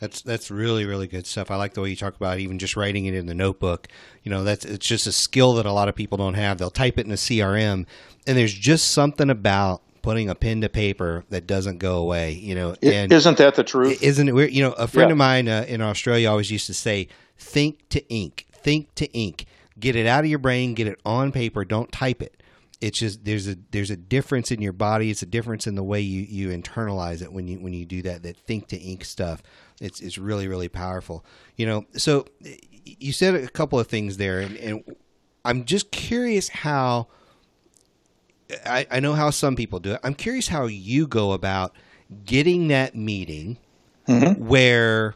That's 0.00 0.22
that's 0.22 0.50
really 0.50 0.86
really 0.86 1.06
good 1.06 1.26
stuff. 1.26 1.50
I 1.50 1.56
like 1.56 1.74
the 1.74 1.82
way 1.82 1.90
you 1.90 1.96
talk 1.96 2.16
about 2.16 2.38
even 2.38 2.58
just 2.58 2.74
writing 2.74 3.04
it 3.04 3.14
in 3.14 3.26
the 3.26 3.34
notebook. 3.34 3.86
You 4.22 4.30
know, 4.30 4.44
that's 4.44 4.64
it's 4.64 4.86
just 4.86 5.06
a 5.06 5.12
skill 5.12 5.52
that 5.54 5.66
a 5.66 5.72
lot 5.72 5.88
of 5.88 5.94
people 5.94 6.16
don't 6.16 6.34
have. 6.34 6.56
They'll 6.56 6.70
type 6.70 6.98
it 6.98 7.04
in 7.04 7.12
a 7.12 7.16
CRM, 7.16 7.84
and 8.26 8.38
there's 8.38 8.54
just 8.54 8.88
something 8.92 9.28
about 9.28 9.82
putting 10.00 10.30
a 10.30 10.34
pen 10.34 10.62
to 10.62 10.70
paper 10.70 11.24
that 11.28 11.46
doesn't 11.46 11.78
go 11.78 11.98
away. 11.98 12.32
You 12.32 12.54
know, 12.54 12.76
and 12.82 13.12
isn't 13.12 13.36
that 13.36 13.56
the 13.56 13.64
truth? 13.64 14.02
Isn't 14.02 14.26
it 14.26 14.34
weird? 14.34 14.52
You 14.52 14.62
know, 14.62 14.72
a 14.72 14.88
friend 14.88 15.10
yeah. 15.10 15.12
of 15.12 15.18
mine 15.18 15.48
uh, 15.48 15.66
in 15.68 15.82
Australia 15.82 16.30
always 16.30 16.50
used 16.50 16.66
to 16.68 16.74
say, 16.74 17.08
"Think 17.36 17.86
to 17.90 18.06
ink, 18.08 18.46
think 18.52 18.94
to 18.94 19.06
ink." 19.12 19.44
Get 19.78 19.96
it 19.96 20.06
out 20.06 20.24
of 20.24 20.30
your 20.30 20.38
brain, 20.38 20.74
get 20.74 20.86
it 20.86 20.98
on 21.06 21.32
paper. 21.32 21.64
Don't 21.64 21.90
type 21.90 22.20
it 22.20 22.39
it's 22.80 22.98
just 22.98 23.24
there's 23.24 23.46
a 23.46 23.56
there's 23.70 23.90
a 23.90 23.96
difference 23.96 24.50
in 24.50 24.62
your 24.62 24.72
body. 24.72 25.10
It's 25.10 25.22
a 25.22 25.26
difference 25.26 25.66
in 25.66 25.74
the 25.74 25.82
way 25.82 26.00
you, 26.00 26.22
you 26.22 26.48
internalize 26.56 27.22
it 27.22 27.32
when 27.32 27.46
you 27.46 27.58
when 27.58 27.74
you 27.74 27.84
do 27.84 28.02
that 28.02 28.22
that 28.22 28.36
think 28.36 28.68
to 28.68 28.78
ink 28.78 29.04
stuff. 29.04 29.42
It's 29.80 30.00
it's 30.00 30.16
really 30.16 30.48
really 30.48 30.68
powerful. 30.68 31.24
You 31.56 31.66
know, 31.66 31.86
so 31.92 32.26
you 32.84 33.12
said 33.12 33.34
a 33.34 33.48
couple 33.48 33.78
of 33.78 33.86
things 33.86 34.16
there, 34.16 34.40
and, 34.40 34.56
and 34.56 34.96
I'm 35.44 35.64
just 35.64 35.90
curious 35.90 36.48
how. 36.48 37.08
I, 38.66 38.84
I 38.90 38.98
know 38.98 39.12
how 39.12 39.30
some 39.30 39.54
people 39.54 39.78
do 39.78 39.92
it. 39.92 40.00
I'm 40.02 40.14
curious 40.14 40.48
how 40.48 40.66
you 40.66 41.06
go 41.06 41.30
about 41.30 41.72
getting 42.24 42.66
that 42.66 42.96
meeting 42.96 43.58
mm-hmm. 44.08 44.44
where 44.44 45.14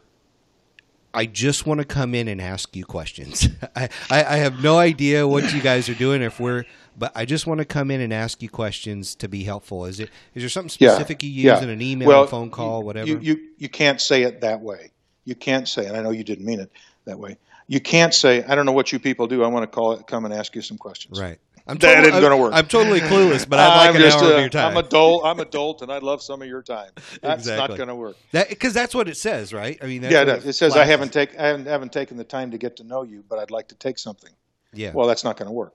I 1.13 1.25
just 1.25 1.65
want 1.65 1.79
to 1.79 1.85
come 1.85 2.15
in 2.15 2.29
and 2.29 2.41
ask 2.41 2.75
you 2.75 2.85
questions. 2.85 3.49
I, 3.75 3.89
I, 4.09 4.23
I 4.23 4.35
have 4.37 4.63
no 4.63 4.77
idea 4.77 5.27
what 5.27 5.53
you 5.53 5.61
guys 5.61 5.89
are 5.89 5.95
doing. 5.95 6.21
If 6.21 6.39
we're 6.39 6.63
but 6.97 7.11
I 7.15 7.25
just 7.25 7.47
want 7.47 7.59
to 7.59 7.65
come 7.65 7.91
in 7.91 8.01
and 8.01 8.13
ask 8.13 8.41
you 8.41 8.49
questions 8.49 9.15
to 9.15 9.27
be 9.27 9.43
helpful. 9.43 9.85
Is 9.85 9.99
it 9.99 10.09
is 10.33 10.43
there 10.43 10.49
something 10.49 10.69
specific 10.69 11.21
yeah, 11.21 11.27
you 11.27 11.35
use 11.35 11.43
yeah. 11.45 11.63
in 11.63 11.69
an 11.69 11.81
email, 11.81 12.07
well, 12.07 12.23
a 12.23 12.27
phone 12.27 12.49
call, 12.49 12.83
whatever? 12.83 13.07
You, 13.07 13.19
you 13.19 13.49
you 13.57 13.69
can't 13.69 13.99
say 14.01 14.23
it 14.23 14.41
that 14.41 14.61
way. 14.61 14.91
You 15.25 15.35
can't 15.35 15.67
say, 15.67 15.85
and 15.85 15.97
I 15.97 16.01
know 16.01 16.11
you 16.11 16.23
didn't 16.23 16.45
mean 16.45 16.59
it 16.59 16.71
that 17.05 17.19
way. 17.19 17.37
You 17.67 17.79
can't 17.79 18.13
say, 18.13 18.43
I 18.43 18.53
don't 18.53 18.67
know 18.67 18.71
what 18.71 18.91
you 18.91 18.99
people 18.99 19.25
do. 19.27 19.43
I 19.43 19.47
want 19.47 19.63
to 19.63 19.67
call 19.67 19.93
it, 19.93 20.05
come 20.05 20.25
and 20.25 20.33
ask 20.33 20.55
you 20.55 20.61
some 20.61 20.77
questions. 20.77 21.19
Right. 21.19 21.39
I'm 21.67 21.77
that 21.77 21.95
totally, 21.95 22.09
isn't 22.09 22.21
going 22.21 22.31
to 22.31 22.37
work. 22.37 22.53
I'm 22.53 22.67
totally 22.67 22.99
clueless, 22.99 23.49
but 23.49 23.59
I'd 23.59 23.67
like 23.77 23.89
I'm 23.89 23.95
an 23.95 24.01
just, 24.01 24.19
hour 24.19 24.25
uh, 24.25 24.33
of 24.35 24.39
your 24.39 24.49
time. 24.49 24.71
I'm 24.71 24.77
adult. 24.77 25.25
I'm 25.25 25.39
adult, 25.39 25.81
and 25.81 25.91
I'd 25.91 26.03
love 26.03 26.21
some 26.21 26.43
of 26.43 26.47
your 26.47 26.61
time. 26.61 26.91
That's 27.21 27.41
exactly. 27.41 27.69
not 27.69 27.77
going 27.77 27.89
to 27.89 27.95
work. 27.95 28.17
Because 28.31 28.73
that, 28.73 28.81
that's 28.81 28.93
what 28.93 29.07
it 29.07 29.17
says, 29.17 29.51
right? 29.51 29.79
I 29.81 29.87
mean, 29.87 30.03
yeah, 30.03 30.21
it, 30.21 30.45
it 30.45 30.53
says 30.53 30.77
I 30.77 30.85
haven't 30.85 31.11
taken 31.11 31.39
I 31.39 31.47
haven't, 31.47 31.65
haven't 31.65 31.91
taken 31.91 32.17
the 32.17 32.23
time 32.23 32.51
to 32.51 32.59
get 32.59 32.77
to 32.77 32.83
know 32.83 33.01
you, 33.01 33.23
but 33.27 33.39
I'd 33.39 33.49
like 33.49 33.69
to 33.69 33.75
take 33.75 33.97
something. 33.97 34.29
Yeah. 34.73 34.91
Well, 34.93 35.07
that's 35.07 35.23
not 35.23 35.37
going 35.37 35.47
to 35.47 35.53
work. 35.53 35.73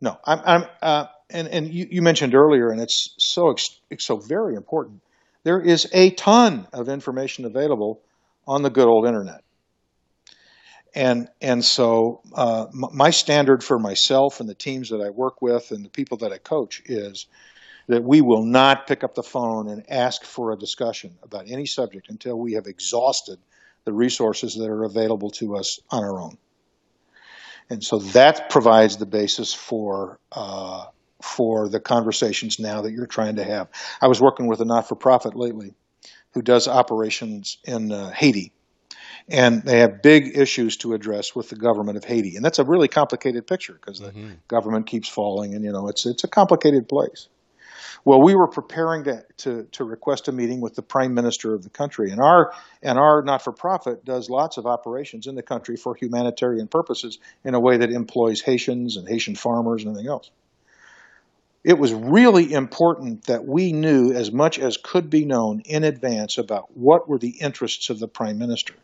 No, 0.00 0.18
I'm, 0.24 0.40
I'm 0.44 0.64
uh, 0.80 1.06
and 1.28 1.48
and 1.48 1.72
you, 1.72 1.86
you, 1.90 2.02
mentioned 2.02 2.34
earlier, 2.34 2.70
and 2.70 2.80
it's 2.80 3.14
so 3.18 3.54
it's 3.90 4.04
so 4.04 4.16
very 4.16 4.54
important. 4.54 5.02
There 5.44 5.60
is 5.60 5.88
a 5.92 6.10
ton 6.10 6.66
of 6.72 6.88
information 6.88 7.44
available 7.44 8.00
on 8.46 8.62
the 8.62 8.70
good 8.70 8.88
old 8.88 9.06
internet, 9.06 9.42
and 10.94 11.28
and 11.42 11.64
so 11.64 12.22
uh, 12.34 12.66
my 12.72 13.10
standard 13.10 13.62
for 13.62 13.78
myself 13.78 14.40
and 14.40 14.48
the 14.48 14.54
teams 14.54 14.88
that 14.88 15.02
I 15.02 15.10
work 15.10 15.42
with 15.42 15.70
and 15.70 15.84
the 15.84 15.90
people 15.90 16.18
that 16.18 16.32
I 16.32 16.38
coach 16.38 16.82
is 16.86 17.26
that 17.88 18.02
we 18.02 18.20
will 18.20 18.44
not 18.44 18.86
pick 18.86 19.04
up 19.04 19.14
the 19.14 19.22
phone 19.22 19.68
and 19.68 19.84
ask 19.90 20.24
for 20.24 20.52
a 20.52 20.58
discussion 20.58 21.18
about 21.22 21.50
any 21.50 21.66
subject 21.66 22.08
until 22.08 22.38
we 22.38 22.52
have 22.54 22.66
exhausted 22.66 23.38
the 23.84 23.92
resources 23.92 24.54
that 24.54 24.68
are 24.68 24.84
available 24.84 25.30
to 25.30 25.56
us 25.56 25.80
on 25.90 26.04
our 26.04 26.20
own. 26.20 26.38
And 27.70 27.84
so 27.84 27.98
that 27.98 28.50
provides 28.50 28.96
the 28.96 29.06
basis 29.06 29.54
for 29.54 30.18
uh, 30.32 30.86
for 31.22 31.68
the 31.68 31.80
conversations 31.80 32.58
now 32.58 32.82
that 32.82 32.92
you're 32.92 33.06
trying 33.06 33.36
to 33.36 33.44
have. 33.44 33.68
I 34.00 34.08
was 34.08 34.20
working 34.20 34.48
with 34.48 34.60
a 34.60 34.64
not-for-profit 34.64 35.36
lately 35.36 35.74
who 36.32 36.42
does 36.42 36.66
operations 36.66 37.58
in 37.64 37.92
uh, 37.92 38.10
Haiti, 38.10 38.52
and 39.28 39.62
they 39.62 39.80
have 39.80 40.02
big 40.02 40.36
issues 40.36 40.78
to 40.78 40.94
address 40.94 41.34
with 41.36 41.48
the 41.50 41.56
government 41.56 41.96
of 41.96 42.04
Haiti, 42.04 42.36
and 42.36 42.44
that's 42.44 42.58
a 42.58 42.64
really 42.64 42.88
complicated 42.88 43.46
picture 43.46 43.74
because 43.74 44.00
mm-hmm. 44.00 44.28
the 44.28 44.34
government 44.48 44.86
keeps 44.86 45.08
falling, 45.08 45.54
and 45.54 45.64
you 45.64 45.70
know 45.70 45.88
it's 45.88 46.06
it's 46.06 46.24
a 46.24 46.28
complicated 46.28 46.88
place. 46.88 47.28
Well, 48.04 48.22
we 48.22 48.34
were 48.34 48.48
preparing 48.48 49.04
to, 49.04 49.24
to, 49.38 49.64
to 49.72 49.84
request 49.84 50.28
a 50.28 50.32
meeting 50.32 50.60
with 50.60 50.74
the 50.74 50.82
prime 50.82 51.14
minister 51.14 51.54
of 51.54 51.62
the 51.62 51.70
country, 51.70 52.10
and 52.10 52.20
our 52.20 52.52
and 52.82 52.98
our 52.98 53.22
not 53.22 53.42
for 53.42 53.52
profit 53.52 54.04
does 54.04 54.30
lots 54.30 54.56
of 54.58 54.66
operations 54.66 55.26
in 55.26 55.34
the 55.34 55.42
country 55.42 55.76
for 55.76 55.94
humanitarian 55.94 56.68
purposes 56.68 57.18
in 57.44 57.54
a 57.54 57.60
way 57.60 57.78
that 57.78 57.90
employs 57.90 58.40
Haitians 58.40 58.96
and 58.96 59.08
Haitian 59.08 59.34
farmers 59.34 59.82
and 59.82 59.90
everything 59.90 60.10
else. 60.10 60.30
It 61.62 61.78
was 61.78 61.92
really 61.92 62.52
important 62.52 63.24
that 63.26 63.44
we 63.46 63.72
knew 63.72 64.12
as 64.12 64.32
much 64.32 64.58
as 64.58 64.78
could 64.78 65.10
be 65.10 65.26
known 65.26 65.60
in 65.66 65.84
advance 65.84 66.38
about 66.38 66.74
what 66.74 67.08
were 67.08 67.18
the 67.18 67.36
interests 67.40 67.90
of 67.90 67.98
the 67.98 68.08
prime 68.08 68.38
minister. 68.38 68.74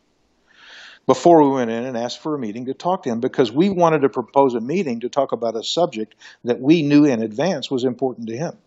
before 1.07 1.43
we 1.45 1.55
went 1.55 1.71
in 1.71 1.85
and 1.85 1.97
asked 1.97 2.21
for 2.21 2.35
a 2.35 2.39
meeting 2.39 2.67
to 2.67 2.75
talk 2.75 3.05
to 3.05 3.11
him 3.11 3.21
because 3.21 3.53
we 3.53 3.71
wanted 3.71 4.03
to 4.03 4.09
propose 4.09 4.55
a 4.55 4.61
meeting 4.61 5.01
to 5.01 5.09
talk 5.09 5.33
about 5.33 5.57
a 5.57 5.63
subject 5.63 6.15
that 6.45 6.61
we 6.61 6.83
knew 6.83 7.05
in 7.05 7.23
advance 7.23 7.71
was 7.71 7.85
important 7.85 8.29
to 8.29 8.37
him. 8.37 8.59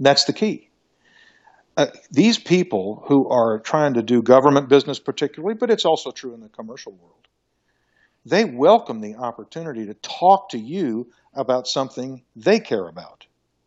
That's 0.00 0.24
the 0.24 0.32
key. 0.32 0.70
Uh, 1.76 1.86
these 2.10 2.38
people 2.38 3.04
who 3.06 3.28
are 3.28 3.58
trying 3.60 3.94
to 3.94 4.02
do 4.02 4.22
government 4.22 4.68
business, 4.68 4.98
particularly, 4.98 5.54
but 5.54 5.70
it's 5.70 5.84
also 5.84 6.10
true 6.10 6.32
in 6.32 6.40
the 6.40 6.48
commercial 6.48 6.92
world, 6.92 7.28
they 8.24 8.44
welcome 8.44 9.00
the 9.00 9.14
opportunity 9.16 9.86
to 9.86 9.94
talk 9.94 10.50
to 10.50 10.58
you 10.58 11.12
about 11.34 11.66
something 11.68 12.22
they 12.34 12.60
care 12.60 12.88
about. 12.88 13.26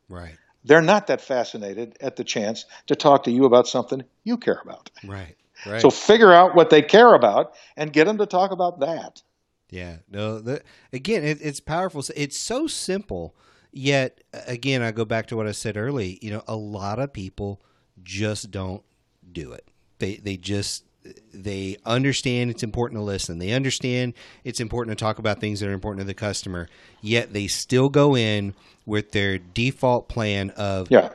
Right. 0.10 0.36
They're 0.65 0.82
not 0.82 1.08
that 1.08 1.22
fascinated 1.22 1.98
at 2.02 2.15
the 2.15 2.24
chance 2.24 2.65
to 2.88 2.96
talk 2.96 3.24
to 3.24 3.32
you 3.32 3.46
about 3.46 3.68
something 3.68 4.04
you 4.24 4.38
care 4.38 4.60
about. 4.63 4.89
Right. 5.06 5.36
Right. 5.65 5.82
So 5.82 5.89
figure 5.89 6.34
out 6.34 6.56
what 6.56 6.70
they 6.70 6.82
care 6.82 7.13
about 7.13 7.54
and 7.78 7.94
get 7.94 8.06
them 8.06 8.18
to 8.18 8.26
talk 8.26 8.52
about 8.52 8.80
that. 8.80 9.22
Yeah. 9.70 9.98
No. 10.10 10.39
The, 10.39 10.62
again, 10.92 11.24
it, 11.24 11.39
it's 11.42 11.60
powerful. 11.60 12.04
It's 12.15 12.38
so 12.38 12.68
simple, 12.68 13.36
yet 13.71 14.21
again, 14.47 14.82
I 14.82 14.91
go 14.91 15.05
back 15.05 15.27
to 15.27 15.38
what 15.38 15.47
I 15.47 15.51
said 15.51 15.77
early. 15.77 16.19
You 16.21 16.32
know, 16.32 16.43
a 16.47 16.55
lot 16.55 16.99
of 16.99 17.13
people 17.13 17.62
just 18.03 18.51
don't 18.51 18.84
do 19.32 19.51
it. 19.51 19.67
They 19.99 20.15
they 20.17 20.38
just 20.38 20.86
they 21.34 21.77
understand 21.86 22.51
it's 22.51 22.63
important 22.63 22.99
to 22.99 23.03
listen. 23.03 23.39
They 23.39 23.51
understand 23.51 24.13
it's 24.43 24.60
important 24.60 24.97
to 24.97 25.03
talk 25.03 25.19
about 25.19 25.39
things 25.39 25.60
that 25.60 25.69
are 25.69 25.73
important 25.73 26.01
to 26.01 26.05
the 26.05 26.13
customer. 26.13 26.67
Yet 27.01 27.34
they 27.34 27.47
still 27.47 27.89
go 27.89 28.15
in 28.15 28.53
with 28.86 29.12
their 29.12 29.38
default 29.38 30.10
plan 30.10 30.49
of 30.51 30.89
yeah. 30.91 31.10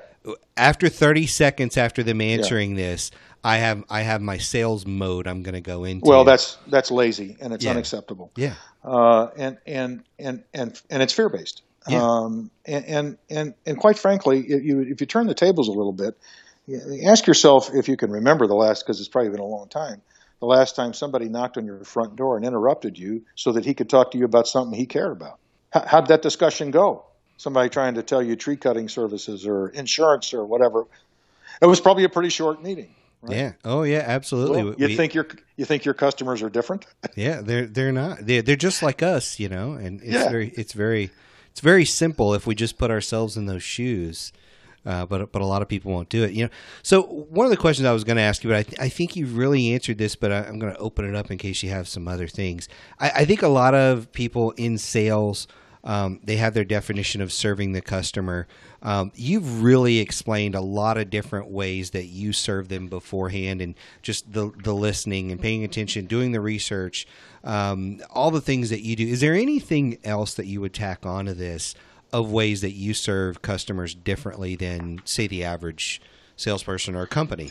After 0.57 0.89
30 0.89 1.27
seconds 1.27 1.77
after 1.77 2.03
them 2.03 2.23
answering 2.23 2.71
yeah. 2.71 2.77
this, 2.77 3.11
I 3.43 3.57
have 3.59 3.85
I 3.91 4.01
have 4.01 4.23
my 4.23 4.39
sales 4.39 4.87
mode 4.87 5.27
I'm 5.27 5.43
going 5.43 5.55
to 5.55 5.61
go 5.61 5.85
into. 5.85 6.09
Well, 6.09 6.25
that's 6.25 6.57
that's 6.69 6.91
lazy 6.91 7.37
and 7.41 7.53
it's 7.53 7.65
Yeah. 7.65 7.73
unacceptable. 7.73 8.31
yeah, 8.37 8.55
Uh, 8.83 9.29
and 9.37 9.59
and 9.67 10.05
and 10.19 10.45
and 10.55 10.81
and 10.89 11.03
it's 11.03 11.13
fear 11.13 11.29
based. 11.29 11.63
Yeah. 11.89 12.03
Um, 12.03 12.51
and, 12.65 12.85
and 12.87 13.19
and 13.29 13.55
and 13.67 13.79
quite 13.79 13.99
frankly, 13.99 14.41
if 14.41 14.63
you 14.65 14.81
if 14.81 15.01
you 15.01 15.07
turn 15.07 15.27
the 15.27 15.35
tables 15.35 15.69
a 15.69 15.73
little 15.73 15.93
bit, 15.93 16.17
ask 17.07 17.27
yourself 17.27 17.71
if 17.75 17.89
you 17.89 17.97
can 17.97 18.11
remember 18.11 18.47
the 18.47 18.55
last 18.55 18.83
because 18.85 19.01
it's 19.01 19.09
probably 19.09 19.31
been 19.31 19.41
a 19.41 19.45
long 19.47 19.69
time. 19.69 20.01
The 20.41 20.47
last 20.47 20.77
time 20.77 20.93
somebody 20.95 21.29
knocked 21.29 21.57
on 21.59 21.65
your 21.67 21.85
front 21.85 22.17
door 22.17 22.37
and 22.37 22.45
interrupted 22.47 22.99
you 22.99 23.23
so 23.35 23.53
that 23.53 23.65
he 23.65 23.75
could 23.75 23.89
talk 23.89 24.11
to 24.13 24.19
you 24.19 24.25
about 24.25 24.47
something 24.47 24.79
he 24.79 24.87
cared 24.87 25.13
about. 25.13 25.39
How, 25.73 25.85
how'd 25.87 26.09
that 26.09 26.23
discussion 26.23 26.71
go? 26.71 27.05
Somebody 27.37 27.69
trying 27.69 27.95
to 27.95 28.03
tell 28.03 28.23
you 28.23 28.37
tree 28.37 28.57
cutting 28.57 28.89
services 28.89 29.47
or 29.47 29.69
insurance 29.69 30.33
or 30.35 30.45
whatever. 30.45 30.85
It 31.61 31.67
was 31.67 31.81
probably 31.81 32.05
a 32.05 32.09
pretty 32.09 32.29
short 32.31 32.63
meeting. 32.63 32.95
Right. 33.23 33.37
yeah. 33.37 33.53
Oh 33.65 33.83
yeah, 33.85 34.05
absolutely. 34.07 34.65
Well, 34.65 34.75
you 34.77 34.87
We- 34.89 34.97
think 34.97 35.15
your 35.15 35.27
you 35.57 35.65
think 35.65 35.85
your 35.85 35.95
customers 35.95 36.43
are 36.43 36.51
different? 36.51 36.85
Yeah, 37.17 37.41
they're 37.43 37.67
they're 37.67 37.93
not. 37.93 38.19
They're, 38.27 38.43
they're 38.43 38.57
just 38.57 38.83
like 38.83 39.03
us, 39.03 39.39
you 39.41 39.49
know. 39.49 39.73
And 39.73 40.01
it's 40.03 40.11
Yeah. 40.13 40.29
very 40.31 40.49
it's 40.51 40.73
very 40.75 41.11
it's 41.55 41.61
very 41.61 41.85
simple 41.85 42.35
if 42.35 42.49
we 42.49 42.57
just 42.57 42.79
put 42.79 42.91
ourselves 42.91 43.37
in 43.37 43.47
those 43.47 43.63
shoes. 43.63 44.33
Uh, 44.85 45.07
but 45.07 45.31
but 45.31 45.41
a 45.41 45.47
lot 45.47 45.63
of 45.63 45.69
people 45.69 45.93
won't 45.93 46.09
do 46.09 46.25
it, 46.25 46.33
you 46.33 46.43
know. 46.43 46.51
So 46.83 47.03
one 47.03 47.47
of 47.47 47.51
the 47.51 47.57
questions 47.57 47.87
I 47.87 47.93
was 47.93 48.03
going 48.03 48.17
to 48.17 48.23
ask 48.23 48.43
you, 48.43 48.51
but 48.51 48.57
I, 48.57 48.63
th- 48.65 48.81
I 48.81 48.89
think 48.89 49.15
you 49.15 49.27
really 49.27 49.73
answered 49.73 49.99
this, 49.99 50.17
but 50.17 50.33
I, 50.33 50.41
I'm 50.41 50.59
going 50.59 50.75
to 50.75 50.79
open 50.81 51.09
it 51.09 51.15
up 51.15 51.31
in 51.31 51.39
case 51.39 51.63
you 51.63 51.71
have 51.71 51.87
some 51.87 52.09
other 52.09 52.27
things. 52.27 52.69
I, 52.99 53.11
I 53.11 53.25
think 53.25 53.43
a 53.43 53.49
lot 53.49 53.73
of 53.73 54.11
people 54.11 54.51
in 54.57 54.77
sales 54.77 55.47
um, 55.85 56.19
they 56.25 56.37
have 56.37 56.55
their 56.55 56.65
definition 56.65 57.21
of 57.21 57.31
serving 57.31 57.73
the 57.73 57.83
customer. 57.83 58.47
Um, 58.83 59.13
you've 59.15 59.63
really 59.63 59.99
explained 59.99 60.55
a 60.55 60.61
lot 60.61 60.97
of 60.97 61.11
different 61.11 61.49
ways 61.49 61.91
that 61.91 62.07
you 62.07 62.33
serve 62.33 62.69
them 62.69 62.89
beforehand, 62.89 63.61
and 63.61 63.75
just 64.03 64.33
the 64.33 64.51
the 64.63 64.75
listening 64.75 65.31
and 65.31 65.41
paying 65.41 65.63
attention, 65.63 66.07
doing 66.07 66.33
the 66.33 66.41
research, 66.41 67.07
um, 67.45 68.01
all 68.11 68.31
the 68.31 68.41
things 68.41 68.71
that 68.71 68.81
you 68.81 68.97
do. 68.97 69.07
Is 69.07 69.21
there 69.21 69.35
anything 69.35 69.99
else 70.05 70.35
that 70.35 70.47
you 70.47 70.61
would 70.63 70.75
tack 70.75 71.05
onto 71.05 71.35
this 71.35 71.75
of 72.13 72.31
ways 72.33 72.61
that 72.63 72.73
you 72.73 72.95
serve 72.95 73.43
customers 73.43 73.95
differently 73.95 74.57
than, 74.57 75.03
say, 75.05 75.27
the 75.27 75.45
average 75.45 76.01
salesperson 76.37 76.95
or 76.95 77.07
company? 77.07 77.51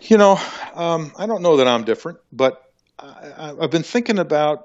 You 0.00 0.18
know, 0.18 0.38
um, 0.74 1.12
I 1.16 1.26
don't 1.26 1.42
know 1.42 1.56
that 1.58 1.68
I'm 1.68 1.84
different, 1.84 2.18
but 2.32 2.72
I, 2.98 3.54
I've 3.60 3.70
been 3.70 3.84
thinking 3.84 4.18
about. 4.18 4.64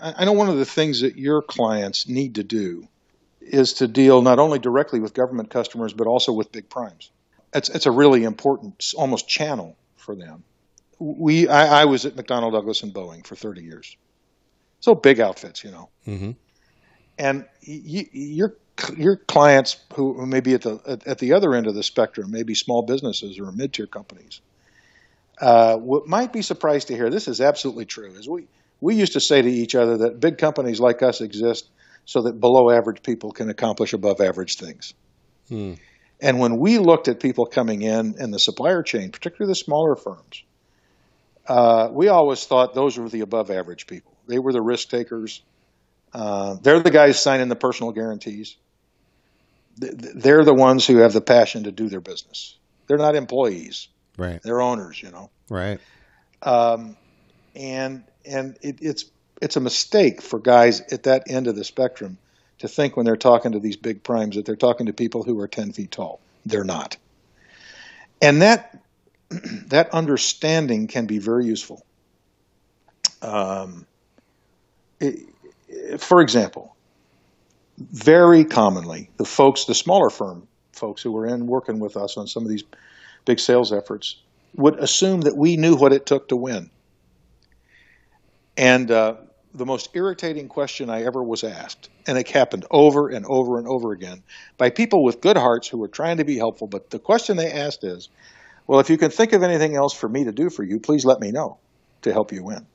I 0.00 0.24
know 0.24 0.32
one 0.32 0.48
of 0.48 0.56
the 0.56 0.64
things 0.64 1.00
that 1.00 1.16
your 1.16 1.42
clients 1.42 2.08
need 2.08 2.36
to 2.36 2.44
do 2.44 2.88
is 3.40 3.74
to 3.74 3.88
deal 3.88 4.22
not 4.22 4.38
only 4.38 4.58
directly 4.58 5.00
with 5.00 5.14
government 5.14 5.50
customers 5.50 5.92
but 5.92 6.06
also 6.06 6.32
with 6.32 6.52
big 6.52 6.68
primes. 6.68 7.10
It's 7.54 7.68
it's 7.68 7.86
a 7.86 7.90
really 7.90 8.24
important, 8.24 8.92
almost 8.96 9.28
channel 9.28 9.76
for 9.96 10.14
them. 10.14 10.44
We 10.98 11.48
I, 11.48 11.82
I 11.82 11.84
was 11.86 12.04
at 12.04 12.14
McDonnell 12.14 12.52
Douglas 12.52 12.82
and 12.82 12.92
Boeing 12.92 13.26
for 13.26 13.36
30 13.36 13.62
years, 13.62 13.96
so 14.80 14.94
big 14.94 15.20
outfits, 15.20 15.64
you 15.64 15.70
know. 15.70 15.88
Mm-hmm. 16.06 16.30
and 17.18 17.46
you, 17.62 18.06
your 18.12 18.56
your 18.96 19.16
clients 19.16 19.76
who, 19.94 20.24
may 20.26 20.40
be 20.40 20.54
at 20.54 20.62
the 20.62 20.80
at, 20.86 21.06
at 21.06 21.18
the 21.18 21.32
other 21.32 21.54
end 21.54 21.66
of 21.66 21.74
the 21.74 21.82
spectrum, 21.82 22.30
maybe 22.30 22.54
small 22.54 22.82
businesses 22.82 23.38
or 23.38 23.50
mid 23.50 23.72
tier 23.72 23.86
companies, 23.86 24.40
uh, 25.40 25.76
what 25.76 26.06
might 26.06 26.32
be 26.32 26.42
surprised 26.42 26.88
to 26.88 26.94
hear 26.94 27.10
this 27.10 27.28
is 27.28 27.40
absolutely 27.40 27.86
true. 27.86 28.12
Is 28.12 28.28
we 28.28 28.46
we 28.80 28.94
used 28.94 29.14
to 29.14 29.20
say 29.20 29.42
to 29.42 29.50
each 29.50 29.74
other 29.74 29.98
that 29.98 30.20
big 30.20 30.38
companies 30.38 30.80
like 30.80 31.02
us 31.02 31.20
exist 31.20 31.68
so 32.04 32.22
that 32.22 32.40
below 32.40 32.70
average 32.70 33.02
people 33.02 33.32
can 33.32 33.50
accomplish 33.50 33.92
above 33.92 34.20
average 34.20 34.56
things. 34.56 34.94
Hmm. 35.48 35.74
And 36.20 36.40
when 36.40 36.58
we 36.58 36.78
looked 36.78 37.08
at 37.08 37.20
people 37.20 37.46
coming 37.46 37.82
in 37.82 38.14
in 38.18 38.30
the 38.30 38.38
supplier 38.38 38.82
chain, 38.82 39.10
particularly 39.10 39.50
the 39.50 39.56
smaller 39.56 39.94
firms, 39.94 40.42
uh, 41.46 41.88
we 41.92 42.08
always 42.08 42.44
thought 42.44 42.74
those 42.74 42.98
were 42.98 43.08
the 43.08 43.20
above 43.20 43.50
average 43.50 43.86
people. 43.86 44.12
They 44.26 44.38
were 44.38 44.52
the 44.52 44.62
risk 44.62 44.90
takers. 44.90 45.42
Uh, 46.12 46.56
they're 46.62 46.80
the 46.80 46.90
guys 46.90 47.22
signing 47.22 47.48
the 47.48 47.56
personal 47.56 47.92
guarantees. 47.92 48.56
Th- 49.80 49.96
th- 49.96 50.14
They're 50.16 50.44
the 50.44 50.54
ones 50.54 50.86
who 50.86 50.98
have 50.98 51.12
the 51.12 51.20
passion 51.20 51.64
to 51.64 51.72
do 51.72 51.88
their 51.88 52.00
business. 52.00 52.56
They're 52.86 52.98
not 52.98 53.14
employees. 53.14 53.88
Right. 54.16 54.40
They're 54.42 54.60
owners, 54.60 55.02
you 55.02 55.10
know. 55.10 55.30
Right. 55.48 55.80
Um, 56.42 56.96
and 57.54 58.04
and 58.28 58.56
it, 58.62 58.78
it's 58.80 59.04
it's 59.40 59.56
a 59.56 59.60
mistake 59.60 60.20
for 60.20 60.38
guys 60.38 60.80
at 60.92 61.04
that 61.04 61.30
end 61.30 61.46
of 61.46 61.56
the 61.56 61.64
spectrum 61.64 62.18
to 62.58 62.68
think 62.68 62.96
when 62.96 63.06
they're 63.06 63.16
talking 63.16 63.52
to 63.52 63.60
these 63.60 63.76
big 63.76 64.02
primes 64.02 64.36
that 64.36 64.44
they're 64.44 64.56
talking 64.56 64.86
to 64.86 64.92
people 64.92 65.22
who 65.22 65.38
are 65.40 65.48
ten 65.48 65.72
feet 65.72 65.90
tall. 65.90 66.20
They're 66.44 66.64
not. 66.64 66.96
And 68.20 68.42
that 68.42 68.78
that 69.68 69.90
understanding 69.90 70.86
can 70.86 71.06
be 71.06 71.18
very 71.18 71.44
useful. 71.46 71.84
Um, 73.22 73.86
it- 75.00 75.20
for 75.98 76.22
example, 76.22 76.74
very 77.78 78.44
commonly, 78.44 79.10
the 79.18 79.24
folks, 79.24 79.66
the 79.66 79.74
smaller 79.74 80.08
firm 80.10 80.48
folks 80.72 81.02
who 81.02 81.12
were 81.12 81.26
in 81.26 81.46
working 81.46 81.78
with 81.78 81.96
us 81.96 82.16
on 82.16 82.26
some 82.26 82.42
of 82.42 82.48
these 82.48 82.64
big 83.26 83.38
sales 83.38 83.72
efforts, 83.72 84.16
would 84.56 84.78
assume 84.78 85.20
that 85.22 85.36
we 85.36 85.56
knew 85.56 85.76
what 85.76 85.92
it 85.92 86.06
took 86.06 86.28
to 86.28 86.36
win. 86.36 86.70
And 88.58 88.90
uh, 88.90 89.14
the 89.54 89.64
most 89.64 89.90
irritating 89.94 90.48
question 90.48 90.90
I 90.90 91.04
ever 91.04 91.22
was 91.22 91.44
asked, 91.44 91.88
and 92.06 92.18
it 92.18 92.28
happened 92.28 92.66
over 92.70 93.08
and 93.08 93.24
over 93.24 93.58
and 93.58 93.68
over 93.68 93.92
again 93.92 94.22
by 94.58 94.70
people 94.70 95.04
with 95.04 95.20
good 95.20 95.36
hearts 95.36 95.68
who 95.68 95.78
were 95.78 95.88
trying 95.88 96.18
to 96.18 96.24
be 96.24 96.36
helpful, 96.36 96.66
but 96.66 96.90
the 96.90 96.98
question 96.98 97.36
they 97.36 97.52
asked 97.52 97.84
is, 97.84 98.08
well, 98.66 98.80
if 98.80 98.90
you 98.90 98.98
can 98.98 99.10
think 99.10 99.32
of 99.32 99.42
anything 99.42 99.76
else 99.76 99.94
for 99.94 100.08
me 100.08 100.24
to 100.24 100.32
do 100.32 100.50
for 100.50 100.64
you, 100.64 100.80
please 100.80 101.04
let 101.04 101.20
me 101.20 101.30
know 101.30 101.58
to 102.02 102.12
help 102.12 102.32
you 102.32 102.42
win. 102.42 102.66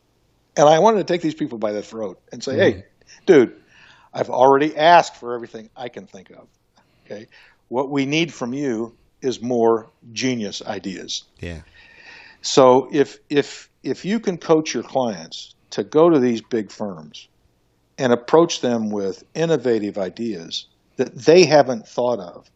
And 0.56 0.70
I 0.70 0.80
wanted 0.80 1.00
to 1.00 1.04
take 1.04 1.22
these 1.22 1.36
people 1.36 1.58
by 1.58 1.74
the 1.74 1.84
throat 1.84 2.20
and 2.32 2.44
say, 2.44 2.56
hey, 2.56 2.86
dude, 3.26 3.56
I've 4.14 4.30
already 4.30 4.76
asked 4.76 5.18
for 5.18 5.34
everything 5.34 5.70
I 5.76 5.90
can 5.90 6.08
think 6.08 6.30
of. 6.32 6.48
Okay. 7.06 7.28
What 7.68 7.90
we 7.90 8.06
need 8.06 8.34
from 8.34 8.54
you 8.54 8.96
is 9.22 9.42
more 9.42 9.92
genius 10.14 10.62
ideas. 10.62 11.24
Yeah. 11.40 11.62
So 12.42 12.90
if 12.92 13.20
if 13.30 13.70
if 13.84 14.06
you 14.06 14.20
can 14.20 14.38
coach 14.38 14.74
your 14.74 14.84
clients 14.84 15.53
to 15.74 15.84
go 15.84 16.08
to 16.08 16.20
these 16.20 16.40
big 16.40 16.72
firms 16.72 17.28
and 17.98 18.14
approach 18.14 18.62
them 18.62 18.92
with 18.92 19.24
innovative 19.34 19.98
ideas 19.98 20.68
that 20.98 21.16
they 21.16 21.46
haven't 21.46 21.88
thought 21.88 22.20
of 22.20 22.50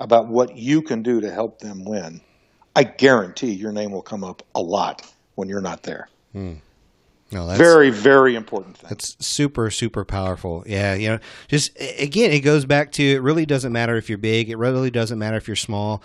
about 0.00 0.26
what 0.26 0.56
you 0.56 0.82
can 0.82 1.00
do 1.00 1.20
to 1.20 1.30
help 1.30 1.60
them 1.60 1.84
win, 1.84 2.20
I 2.74 2.82
guarantee 2.82 3.52
your 3.52 3.70
name 3.70 3.92
will 3.92 4.02
come 4.02 4.24
up 4.24 4.42
a 4.56 4.60
lot 4.60 5.08
when 5.36 5.48
you're 5.48 5.60
not 5.60 5.84
there. 5.84 6.08
Hmm. 6.32 6.54
No, 7.30 7.46
that's 7.46 7.58
Very 7.58 7.90
very 7.90 8.34
important 8.34 8.76
thing. 8.76 8.88
That's 8.88 9.16
super, 9.24 9.70
super 9.70 10.04
powerful. 10.04 10.64
Yeah, 10.66 10.94
you 10.94 11.08
know, 11.10 11.18
just 11.46 11.76
again, 11.98 12.32
it 12.32 12.40
goes 12.40 12.64
back 12.64 12.90
to 12.92 13.02
it 13.04 13.22
really 13.22 13.46
doesn't 13.46 13.72
matter 13.72 13.96
if 13.96 14.08
you're 14.08 14.18
big. 14.18 14.50
It 14.50 14.58
really 14.58 14.90
doesn't 14.90 15.18
matter 15.18 15.36
if 15.36 15.46
you're 15.46 15.56
small. 15.56 16.02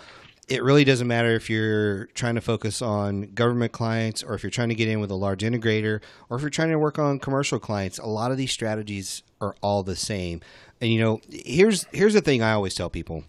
It 0.50 0.64
really 0.64 0.82
doesn't 0.82 1.06
matter 1.06 1.30
if 1.30 1.48
you're 1.48 2.06
trying 2.06 2.34
to 2.34 2.40
focus 2.40 2.82
on 2.82 3.32
government 3.34 3.70
clients 3.70 4.22
or 4.22 4.34
if 4.34 4.42
you're 4.42 4.50
trying 4.50 4.68
to 4.70 4.74
get 4.74 4.88
in 4.88 4.98
with 4.98 5.10
a 5.12 5.14
large 5.14 5.42
integrator 5.42 6.00
or 6.28 6.36
if 6.36 6.42
you're 6.42 6.50
trying 6.50 6.70
to 6.70 6.78
work 6.78 6.98
on 6.98 7.20
commercial 7.20 7.60
clients. 7.60 7.98
A 7.98 8.06
lot 8.06 8.32
of 8.32 8.36
these 8.36 8.50
strategies 8.50 9.22
are 9.40 9.54
all 9.62 9.84
the 9.84 9.94
same. 9.94 10.40
And 10.80 10.92
you 10.92 11.00
know, 11.00 11.20
here's 11.30 11.84
here's 11.92 12.14
the 12.14 12.20
thing 12.20 12.42
I 12.42 12.52
always 12.52 12.74
tell 12.74 12.90
people. 12.90 13.24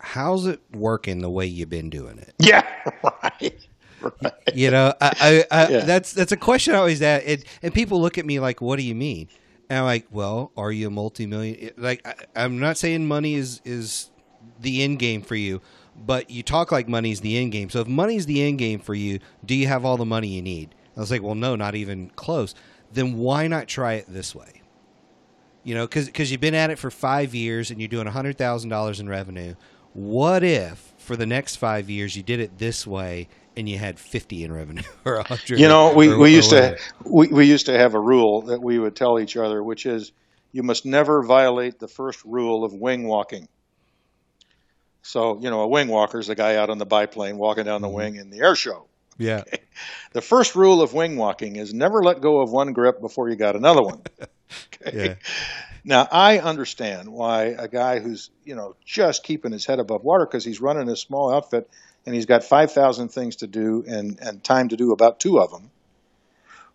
How's 0.00 0.46
it 0.46 0.60
working 0.72 1.20
the 1.20 1.30
way 1.30 1.46
you've 1.46 1.70
been 1.70 1.90
doing 1.90 2.18
it? 2.18 2.34
Yeah, 2.38 2.66
right. 3.02 3.68
right. 4.00 4.32
You 4.54 4.70
know, 4.70 4.94
I, 5.00 5.44
I, 5.50 5.64
I 5.64 5.68
yeah. 5.68 5.80
that's 5.80 6.12
that's 6.12 6.32
a 6.32 6.36
question 6.36 6.74
I 6.74 6.78
always 6.78 7.02
ask, 7.02 7.24
and, 7.26 7.44
and 7.62 7.74
people 7.74 8.00
look 8.00 8.18
at 8.18 8.26
me 8.26 8.40
like, 8.40 8.60
"What 8.60 8.76
do 8.76 8.84
you 8.84 8.94
mean?" 8.94 9.28
And 9.68 9.80
I'm 9.80 9.84
like, 9.84 10.06
"Well, 10.10 10.52
are 10.56 10.72
you 10.72 10.86
a 10.86 10.90
multi-million? 10.90 11.70
Like, 11.76 12.06
I, 12.06 12.14
I'm 12.44 12.58
not 12.58 12.78
saying 12.78 13.06
money 13.06 13.34
is 13.34 13.60
is 13.64 14.10
the 14.60 14.82
end 14.82 14.98
game 14.98 15.22
for 15.22 15.34
you, 15.34 15.60
but 15.96 16.30
you 16.30 16.42
talk 16.42 16.72
like 16.72 16.88
money 16.88 17.10
is 17.10 17.20
the 17.20 17.36
end 17.36 17.52
game. 17.52 17.70
So 17.70 17.80
if 17.80 17.88
money 17.88 18.16
is 18.16 18.26
the 18.26 18.42
end 18.42 18.58
game 18.58 18.80
for 18.80 18.94
you, 18.94 19.20
do 19.44 19.54
you 19.54 19.66
have 19.66 19.84
all 19.84 19.96
the 19.96 20.04
money 20.04 20.28
you 20.28 20.42
need? 20.42 20.74
I 20.96 21.00
was 21.00 21.10
like, 21.10 21.22
well, 21.22 21.34
no, 21.34 21.56
not 21.56 21.74
even 21.74 22.10
close. 22.10 22.54
Then 22.92 23.18
why 23.18 23.46
not 23.46 23.68
try 23.68 23.94
it 23.94 24.06
this 24.08 24.34
way? 24.34 24.62
You 25.64 25.74
know, 25.74 25.86
because 25.86 26.30
you've 26.30 26.40
been 26.40 26.54
at 26.54 26.70
it 26.70 26.78
for 26.78 26.90
five 26.90 27.34
years 27.34 27.70
and 27.70 27.80
you're 27.80 27.88
doing 27.88 28.06
hundred 28.06 28.38
thousand 28.38 28.70
dollars 28.70 29.00
in 29.00 29.08
revenue. 29.08 29.54
What 29.92 30.42
if 30.42 30.94
for 30.98 31.16
the 31.16 31.26
next 31.26 31.56
five 31.56 31.90
years 31.90 32.16
you 32.16 32.22
did 32.22 32.40
it 32.40 32.58
this 32.58 32.86
way 32.86 33.28
and 33.56 33.68
you 33.68 33.76
had 33.76 33.98
50 33.98 34.44
in 34.44 34.52
revenue 34.52 34.82
or 35.04 35.16
100 35.16 35.58
you 35.58 35.66
know 35.66 35.92
we, 35.94 36.08
or, 36.08 36.18
we 36.18 36.34
used 36.34 36.50
to 36.50 36.78
we, 37.04 37.26
we 37.28 37.46
used 37.46 37.66
to 37.66 37.76
have 37.76 37.94
a 37.94 38.00
rule 38.00 38.42
that 38.42 38.62
we 38.62 38.78
would 38.78 38.94
tell 38.94 39.18
each 39.18 39.36
other 39.36 39.62
which 39.62 39.84
is 39.84 40.12
you 40.52 40.62
must 40.62 40.86
never 40.86 41.22
violate 41.22 41.78
the 41.78 41.88
first 41.88 42.24
rule 42.24 42.64
of 42.64 42.72
wing 42.72 43.08
walking 43.08 43.48
so, 45.08 45.40
you 45.40 45.48
know, 45.48 45.62
a 45.62 45.66
wing 45.66 45.88
walker 45.88 46.18
is 46.18 46.28
a 46.28 46.34
guy 46.34 46.56
out 46.56 46.68
on 46.68 46.76
the 46.76 46.84
biplane 46.84 47.38
walking 47.38 47.64
down 47.64 47.80
the 47.80 47.88
mm-hmm. 47.88 47.96
wing 47.96 48.16
in 48.16 48.28
the 48.28 48.40
air 48.40 48.54
show. 48.54 48.84
Yeah. 49.16 49.40
Okay. 49.40 49.62
The 50.12 50.20
first 50.20 50.54
rule 50.54 50.82
of 50.82 50.92
wing 50.92 51.16
walking 51.16 51.56
is 51.56 51.72
never 51.72 52.02
let 52.02 52.20
go 52.20 52.42
of 52.42 52.50
one 52.50 52.74
grip 52.74 53.00
before 53.00 53.30
you 53.30 53.36
got 53.36 53.56
another 53.56 53.82
one. 53.82 54.02
Okay. 54.80 55.08
Yeah. 55.08 55.14
Now, 55.84 56.08
I 56.10 56.38
understand 56.38 57.10
why 57.10 57.54
a 57.58 57.68
guy 57.68 57.98
who's, 57.98 58.30
you 58.44 58.54
know, 58.54 58.76
just 58.82 59.22
keeping 59.22 59.52
his 59.52 59.66
head 59.66 59.78
above 59.78 60.04
water 60.04 60.24
because 60.24 60.42
he's 60.42 60.58
running 60.58 60.88
a 60.88 60.96
small 60.96 61.30
outfit 61.30 61.68
and 62.06 62.14
he's 62.14 62.24
got 62.24 62.44
5,000 62.44 63.08
things 63.08 63.36
to 63.36 63.46
do 63.46 63.84
and, 63.86 64.18
and 64.22 64.42
time 64.42 64.70
to 64.70 64.76
do 64.78 64.92
about 64.92 65.20
two 65.20 65.38
of 65.38 65.50
them, 65.50 65.70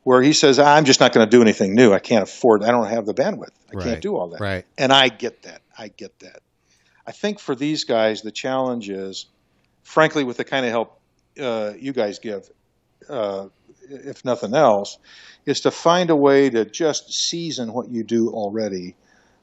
where 0.03 0.21
he 0.21 0.33
says, 0.33 0.59
I'm 0.59 0.85
just 0.85 0.99
not 0.99 1.13
going 1.13 1.25
to 1.25 1.31
do 1.31 1.41
anything 1.41 1.73
new. 1.73 1.93
I 1.93 1.99
can't 1.99 2.21
afford, 2.21 2.63
I 2.63 2.69
don't 2.69 2.89
have 2.89 3.07
the 3.07 3.15
bandwidth. 3.15 3.55
I 3.71 3.77
right. 3.77 3.83
can't 3.83 4.01
do 4.01 4.15
all 4.15 4.29
that. 4.29 4.39
Right. 4.39 4.65
And 4.77 4.93
I 4.93 5.09
get 5.09 5.41
that. 5.43 5.63
I 5.75 5.87
get 5.87 6.19
that. 6.19 6.43
I 7.05 7.11
think 7.11 7.39
for 7.39 7.55
these 7.55 7.83
guys, 7.83 8.21
the 8.21 8.31
challenge 8.31 8.89
is, 8.89 9.25
frankly, 9.83 10.23
with 10.23 10.37
the 10.37 10.45
kind 10.45 10.65
of 10.65 10.71
help 10.71 10.99
uh, 11.39 11.73
you 11.77 11.91
guys 11.91 12.19
give, 12.19 12.49
uh, 13.09 13.47
if 13.89 14.23
nothing 14.23 14.55
else, 14.55 14.97
is 15.45 15.61
to 15.61 15.71
find 15.71 16.09
a 16.09 16.15
way 16.15 16.49
to 16.49 16.65
just 16.65 17.11
season 17.11 17.73
what 17.73 17.89
you 17.89 18.03
do 18.03 18.29
already 18.29 18.95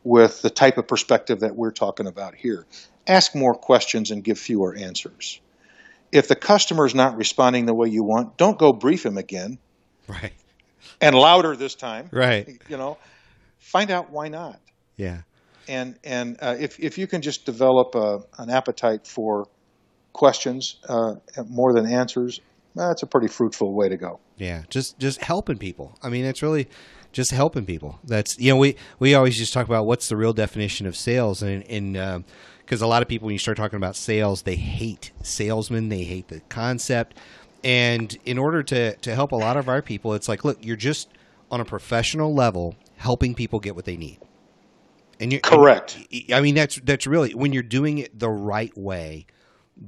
with 0.03 0.41
the 0.41 0.49
type 0.49 0.79
of 0.79 0.89
perspective 0.89 1.41
that 1.41 1.55
we're 1.55 1.73
talking 1.73 2.07
about 2.07 2.35
here. 2.35 2.65
Ask 3.07 3.35
more 3.35 3.55
questions 3.55 4.11
and 4.11 4.25
give 4.25 4.39
fewer 4.39 4.75
answers. 4.75 5.41
If 6.11 6.29
the 6.29 6.37
customer 6.37 6.87
is 6.87 6.95
not 6.95 7.17
responding 7.17 7.67
the 7.67 7.75
way 7.75 7.89
you 7.89 8.03
want, 8.03 8.39
don't 8.39 8.59
go 8.59 8.73
brief 8.73 9.05
him 9.05 9.19
again. 9.19 9.59
Right. 10.09 10.33
And 11.01 11.15
louder 11.15 11.55
this 11.55 11.75
time. 11.75 12.09
Right. 12.11 12.59
You 12.69 12.79
know, 12.79 12.97
find 13.59 13.91
out 13.91 14.11
why 14.11 14.29
not. 14.29 14.59
Yeah 14.97 15.21
and 15.69 15.97
and 16.05 16.37
uh, 16.41 16.57
if 16.59 16.79
if 16.81 16.99
you 16.99 17.07
can 17.07 17.23
just 17.23 17.47
develop 17.47 17.95
a, 17.95 18.21
an 18.39 18.51
appetite 18.51 19.07
for 19.07 19.47
questions 20.13 20.77
uh, 20.89 21.15
more 21.49 21.73
than 21.73 21.87
answers, 21.87 22.41
that's 22.75 23.03
a 23.03 23.07
pretty 23.07 23.29
fruitful 23.29 23.75
way 23.75 23.89
to 23.89 23.97
go. 23.97 24.21
Yeah, 24.37 24.63
just 24.69 24.99
just 24.99 25.23
helping 25.23 25.59
people. 25.59 25.99
I 26.03 26.09
mean, 26.09 26.25
it's 26.25 26.43
really 26.43 26.69
just 27.13 27.31
helping 27.31 27.67
people. 27.67 27.99
That's 28.05 28.39
you 28.39 28.53
know 28.53 28.57
we 28.57 28.77
we 28.99 29.15
always 29.15 29.37
just 29.37 29.53
talk 29.53 29.67
about 29.67 29.87
what's 29.87 30.09
the 30.09 30.17
real 30.17 30.33
definition 30.33 30.87
of 30.87 30.97
sales, 30.97 31.43
and 31.43 31.63
and 31.69 32.25
because 32.59 32.83
uh, 32.83 32.87
a 32.87 32.89
lot 32.89 33.03
of 33.03 33.09
people 33.09 33.27
when 33.27 33.33
you 33.33 33.39
start 33.39 33.57
talking 33.57 33.77
about 33.77 33.97
sales, 33.97 34.43
they 34.43 34.57
hate 34.57 35.13
salesmen, 35.23 35.89
they 35.89 36.05
hate 36.05 36.29
the 36.29 36.41
concept, 36.49 37.17
and 37.65 38.17
in 38.25 38.39
order 38.39 38.63
to 38.63 38.97
to 38.97 39.15
help 39.15 39.33
a 39.33 39.37
lot 39.37 39.57
of 39.57 39.69
our 39.69 39.83
people, 39.83 40.15
it's 40.15 40.29
like, 40.29 40.45
look, 40.45 40.65
you're 40.65 40.77
just 40.77 41.09
on 41.51 41.61
a 41.61 41.65
professional 41.65 42.35
level 42.35 42.77
helping 42.97 43.35
people 43.35 43.59
get 43.59 43.75
what 43.75 43.85
they 43.85 43.97
need. 43.97 44.19
And 45.21 45.31
you're 45.31 45.41
correct. 45.41 45.99
And, 46.11 46.33
I 46.33 46.41
mean, 46.41 46.55
that's 46.57 46.77
that's 46.77 47.07
really 47.07 47.35
when 47.35 47.53
you're 47.53 47.63
doing 47.63 47.99
it 47.99 48.19
the 48.19 48.31
right 48.31 48.77
way. 48.77 49.27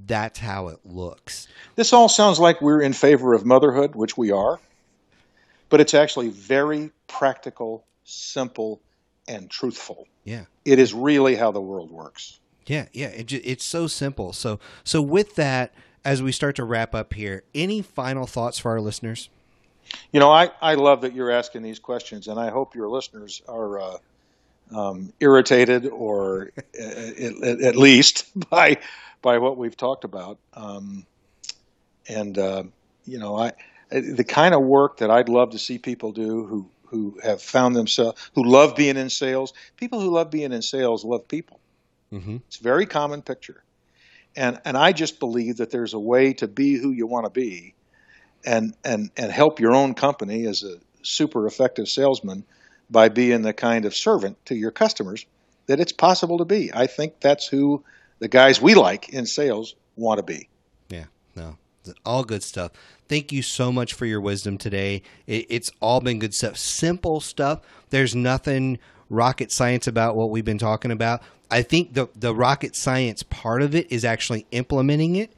That's 0.06 0.38
how 0.38 0.68
it 0.68 0.80
looks. 0.84 1.48
This 1.74 1.92
all 1.92 2.08
sounds 2.08 2.38
like 2.38 2.60
we're 2.60 2.80
in 2.80 2.92
favor 2.92 3.34
of 3.34 3.44
motherhood, 3.44 3.94
which 3.94 4.16
we 4.16 4.30
are, 4.30 4.60
but 5.68 5.80
it's 5.80 5.94
actually 5.94 6.28
very 6.28 6.90
practical, 7.08 7.84
simple, 8.04 8.80
and 9.26 9.50
truthful. 9.50 10.06
Yeah, 10.24 10.44
it 10.64 10.78
is 10.78 10.94
really 10.94 11.34
how 11.34 11.50
the 11.50 11.60
world 11.60 11.90
works. 11.90 12.38
Yeah, 12.66 12.86
yeah, 12.92 13.08
it, 13.08 13.32
it's 13.32 13.64
so 13.64 13.86
simple. 13.86 14.32
So, 14.32 14.60
so 14.84 15.02
with 15.02 15.34
that, 15.34 15.74
as 16.04 16.22
we 16.22 16.30
start 16.30 16.56
to 16.56 16.64
wrap 16.64 16.94
up 16.94 17.14
here, 17.14 17.42
any 17.54 17.82
final 17.82 18.26
thoughts 18.26 18.58
for 18.58 18.70
our 18.70 18.80
listeners? 18.80 19.30
You 20.12 20.20
know, 20.20 20.30
I, 20.30 20.50
I 20.60 20.74
love 20.76 21.00
that 21.00 21.12
you're 21.12 21.30
asking 21.30 21.62
these 21.62 21.80
questions, 21.80 22.28
and 22.28 22.38
I 22.38 22.50
hope 22.50 22.74
your 22.74 22.88
listeners 22.88 23.42
are 23.48 23.80
uh, 23.80 23.96
um, 24.74 25.12
irritated 25.20 25.86
or 25.86 26.50
at, 26.78 27.42
at, 27.42 27.76
least 27.76 28.26
by 28.50 28.78
by 29.20 29.38
what 29.38 29.56
we've 29.56 29.76
talked 29.76 30.04
about. 30.04 30.38
Um, 30.54 31.06
and 32.08 32.38
uh, 32.38 32.64
you 33.04 33.18
know, 33.18 33.36
I 33.36 33.52
the 33.90 34.24
kind 34.24 34.54
of 34.54 34.62
work 34.62 34.98
that 34.98 35.10
I'd 35.10 35.28
love 35.28 35.50
to 35.50 35.58
see 35.58 35.78
people 35.78 36.12
do 36.12 36.44
who 36.46 36.68
who 36.86 37.18
have 37.22 37.40
found 37.40 37.74
themselves 37.74 38.30
who 38.34 38.44
love 38.44 38.76
being 38.76 38.96
in 38.96 39.10
sales. 39.10 39.52
People 39.76 40.00
who 40.00 40.10
love 40.10 40.30
being 40.30 40.52
in 40.52 40.62
sales 40.62 41.04
love 41.04 41.26
people. 41.28 41.58
Mm-hmm. 42.12 42.36
It's 42.48 42.60
a 42.60 42.62
very 42.62 42.86
common 42.86 43.22
picture. 43.22 43.62
And 44.36 44.60
and 44.64 44.76
I 44.76 44.92
just 44.92 45.18
believe 45.18 45.58
that 45.58 45.70
there's 45.70 45.94
a 45.94 45.98
way 45.98 46.32
to 46.34 46.48
be 46.48 46.76
who 46.76 46.90
you 46.90 47.06
want 47.06 47.26
to 47.26 47.30
be, 47.30 47.74
and 48.44 48.74
and 48.84 49.10
and 49.16 49.30
help 49.30 49.60
your 49.60 49.74
own 49.74 49.94
company 49.94 50.46
as 50.46 50.62
a 50.62 50.78
super 51.02 51.46
effective 51.46 51.88
salesman 51.88 52.44
by 52.92 53.08
being 53.08 53.42
the 53.42 53.54
kind 53.54 53.84
of 53.84 53.94
servant 53.96 54.44
to 54.46 54.54
your 54.54 54.70
customers 54.70 55.26
that 55.66 55.80
it's 55.80 55.92
possible 55.92 56.38
to 56.38 56.44
be. 56.44 56.70
I 56.72 56.86
think 56.86 57.20
that's 57.20 57.46
who 57.46 57.82
the 58.18 58.28
guys 58.28 58.60
we 58.60 58.74
like 58.74 59.08
in 59.08 59.26
sales 59.26 59.74
want 59.96 60.18
to 60.18 60.22
be. 60.22 60.48
Yeah, 60.88 61.06
no, 61.34 61.56
all 62.04 62.22
good 62.22 62.42
stuff. 62.42 62.72
Thank 63.08 63.32
you 63.32 63.42
so 63.42 63.72
much 63.72 63.94
for 63.94 64.06
your 64.06 64.20
wisdom 64.20 64.58
today. 64.58 65.02
it's 65.26 65.70
all 65.80 66.00
been 66.00 66.18
good 66.18 66.34
stuff, 66.34 66.56
simple 66.56 67.20
stuff. 67.20 67.60
There's 67.90 68.14
nothing 68.14 68.78
rocket 69.08 69.50
science 69.50 69.86
about 69.86 70.16
what 70.16 70.30
we've 70.30 70.44
been 70.44 70.58
talking 70.58 70.90
about. 70.90 71.22
I 71.50 71.62
think 71.62 71.94
the 71.94 72.08
the 72.14 72.34
rocket 72.34 72.74
science 72.74 73.22
part 73.22 73.62
of 73.62 73.74
it 73.74 73.92
is 73.92 74.04
actually 74.04 74.46
implementing 74.52 75.16
it 75.16 75.32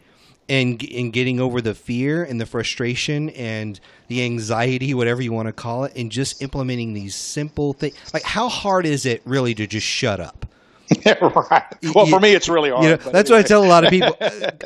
and 0.48 0.82
and 0.92 1.12
getting 1.12 1.40
over 1.40 1.60
the 1.60 1.74
fear 1.74 2.24
and 2.24 2.40
the 2.40 2.46
frustration 2.46 3.30
and 3.30 3.80
the 4.08 4.24
anxiety, 4.24 4.94
whatever 4.94 5.22
you 5.22 5.32
want 5.32 5.46
to 5.46 5.52
call 5.52 5.84
it, 5.84 5.92
and 5.96 6.10
just 6.10 6.42
implementing 6.42 6.92
these 6.92 7.14
simple 7.14 7.72
things. 7.72 7.94
Like, 8.12 8.22
how 8.22 8.48
hard 8.48 8.86
is 8.86 9.06
it 9.06 9.22
really 9.24 9.54
to 9.54 9.66
just 9.66 9.86
shut 9.86 10.20
up? 10.20 10.46
right. 11.06 11.62
Well, 11.94 12.04
you, 12.04 12.10
for 12.10 12.20
me, 12.20 12.34
it's 12.34 12.48
really 12.48 12.70
hard. 12.70 12.84
You 12.84 12.90
know, 12.90 12.96
that's 12.96 13.30
what 13.30 13.38
I 13.38 13.42
tell 13.42 13.64
a 13.64 13.66
lot 13.66 13.84
of 13.84 13.90
people. 13.96 14.16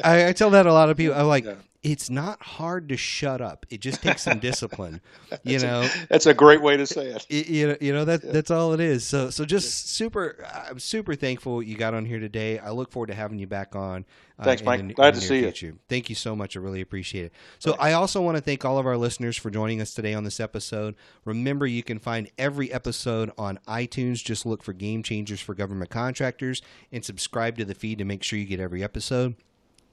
I, 0.03 0.29
I, 0.29 0.33
tell 0.33 0.51
that 0.51 0.67
a 0.67 0.73
lot 0.73 0.91
of 0.91 0.97
people. 0.97 1.15
I'm 1.17 1.29
like, 1.29 1.45
yeah 1.45 1.55
it's 1.83 2.11
not 2.11 2.43
hard 2.43 2.89
to 2.89 2.97
shut 2.97 3.41
up. 3.41 3.65
It 3.71 3.81
just 3.81 4.03
takes 4.03 4.23
some 4.23 4.39
discipline. 4.39 5.01
You 5.45 5.59
know, 5.61 5.83
a, 5.83 6.07
that's 6.09 6.27
a 6.27 6.35
great 6.35 6.63
way 6.63 6.77
to 6.77 6.87
say 6.87 7.07
it. 7.07 7.31
You 7.31 7.69
know, 7.69 7.77
you 7.81 7.93
know 7.93 8.05
that 8.05 8.23
that's 8.23 8.51
all 8.51 8.73
it 8.73 8.81
is. 8.81 9.07
So, 9.07 9.31
so 9.31 9.45
just 9.45 9.91
super. 9.91 10.45
I'm 10.53 10.79
super 10.79 11.15
thankful 11.15 11.63
you 11.63 11.77
got 11.77 11.95
on 11.95 12.05
here 12.05 12.19
today. 12.19 12.59
I 12.59 12.71
look 12.71 12.91
forward 12.91 13.09
to 13.09 13.15
having 13.15 13.39
you 13.39 13.47
back 13.47 13.77
on. 13.77 14.05
Uh, 14.39 14.45
Thanks, 14.45 14.63
Mike. 14.63 14.87
The, 14.87 14.95
Glad 14.95 15.15
to 15.15 15.21
see 15.21 15.41
future. 15.41 15.67
you. 15.67 15.79
Thank 15.89 16.09
you 16.09 16.15
so 16.15 16.35
much. 16.35 16.57
I 16.57 16.61
really 16.61 16.81
appreciate 16.81 17.27
it. 17.27 17.33
So, 17.59 17.71
Thanks. 17.73 17.85
I 17.85 17.93
also 17.93 18.21
want 18.21 18.37
to 18.37 18.43
thank 18.43 18.65
all 18.65 18.79
of 18.79 18.87
our 18.87 18.97
listeners 18.97 19.37
for 19.37 19.51
joining 19.51 19.81
us 19.81 19.95
today 19.95 20.15
on 20.15 20.25
this 20.25 20.41
episode. 20.41 20.95
Remember, 21.25 21.67
you 21.67 21.83
can 21.83 21.99
find 21.99 22.31
every 22.39 22.73
episode 22.73 23.31
on 23.39 23.59
iTunes. 23.69 24.25
Just 24.25 24.45
look 24.45 24.63
for 24.63 24.73
Game 24.73 25.03
Changers 25.03 25.41
for 25.41 25.55
Government 25.55 25.91
Contractors 25.91 26.63
and 26.91 27.05
subscribe 27.05 27.57
to 27.59 27.65
the 27.65 27.75
feed 27.75 27.99
to 27.99 28.05
make 28.05 28.23
sure 28.23 28.39
you 28.39 28.47
get 28.47 28.61
every 28.61 28.83
episode. 28.83 29.37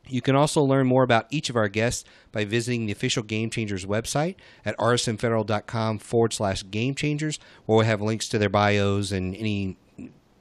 You 0.08 0.22
can 0.22 0.36
also 0.36 0.62
learn 0.62 0.88
more 0.88 1.04
about 1.04 1.28
each 1.30 1.50
of 1.50 1.56
our 1.56 1.68
guests 1.68 2.04
by 2.32 2.46
visiting 2.46 2.86
the 2.86 2.92
official 2.92 3.24
Game 3.24 3.50
Changers 3.50 3.86
website 3.86 4.36
at 4.64 4.78
rsmfederal.com 4.78 6.00
forward 6.00 6.34
slash 6.34 6.64
game 6.70 6.96
changers, 6.96 7.40
where 7.66 7.80
we 7.80 7.86
have 7.86 8.02
links 8.02 8.28
to 8.30 8.38
their 8.38 8.50
bios 8.50 9.12
and 9.12 9.36
any 9.36 9.78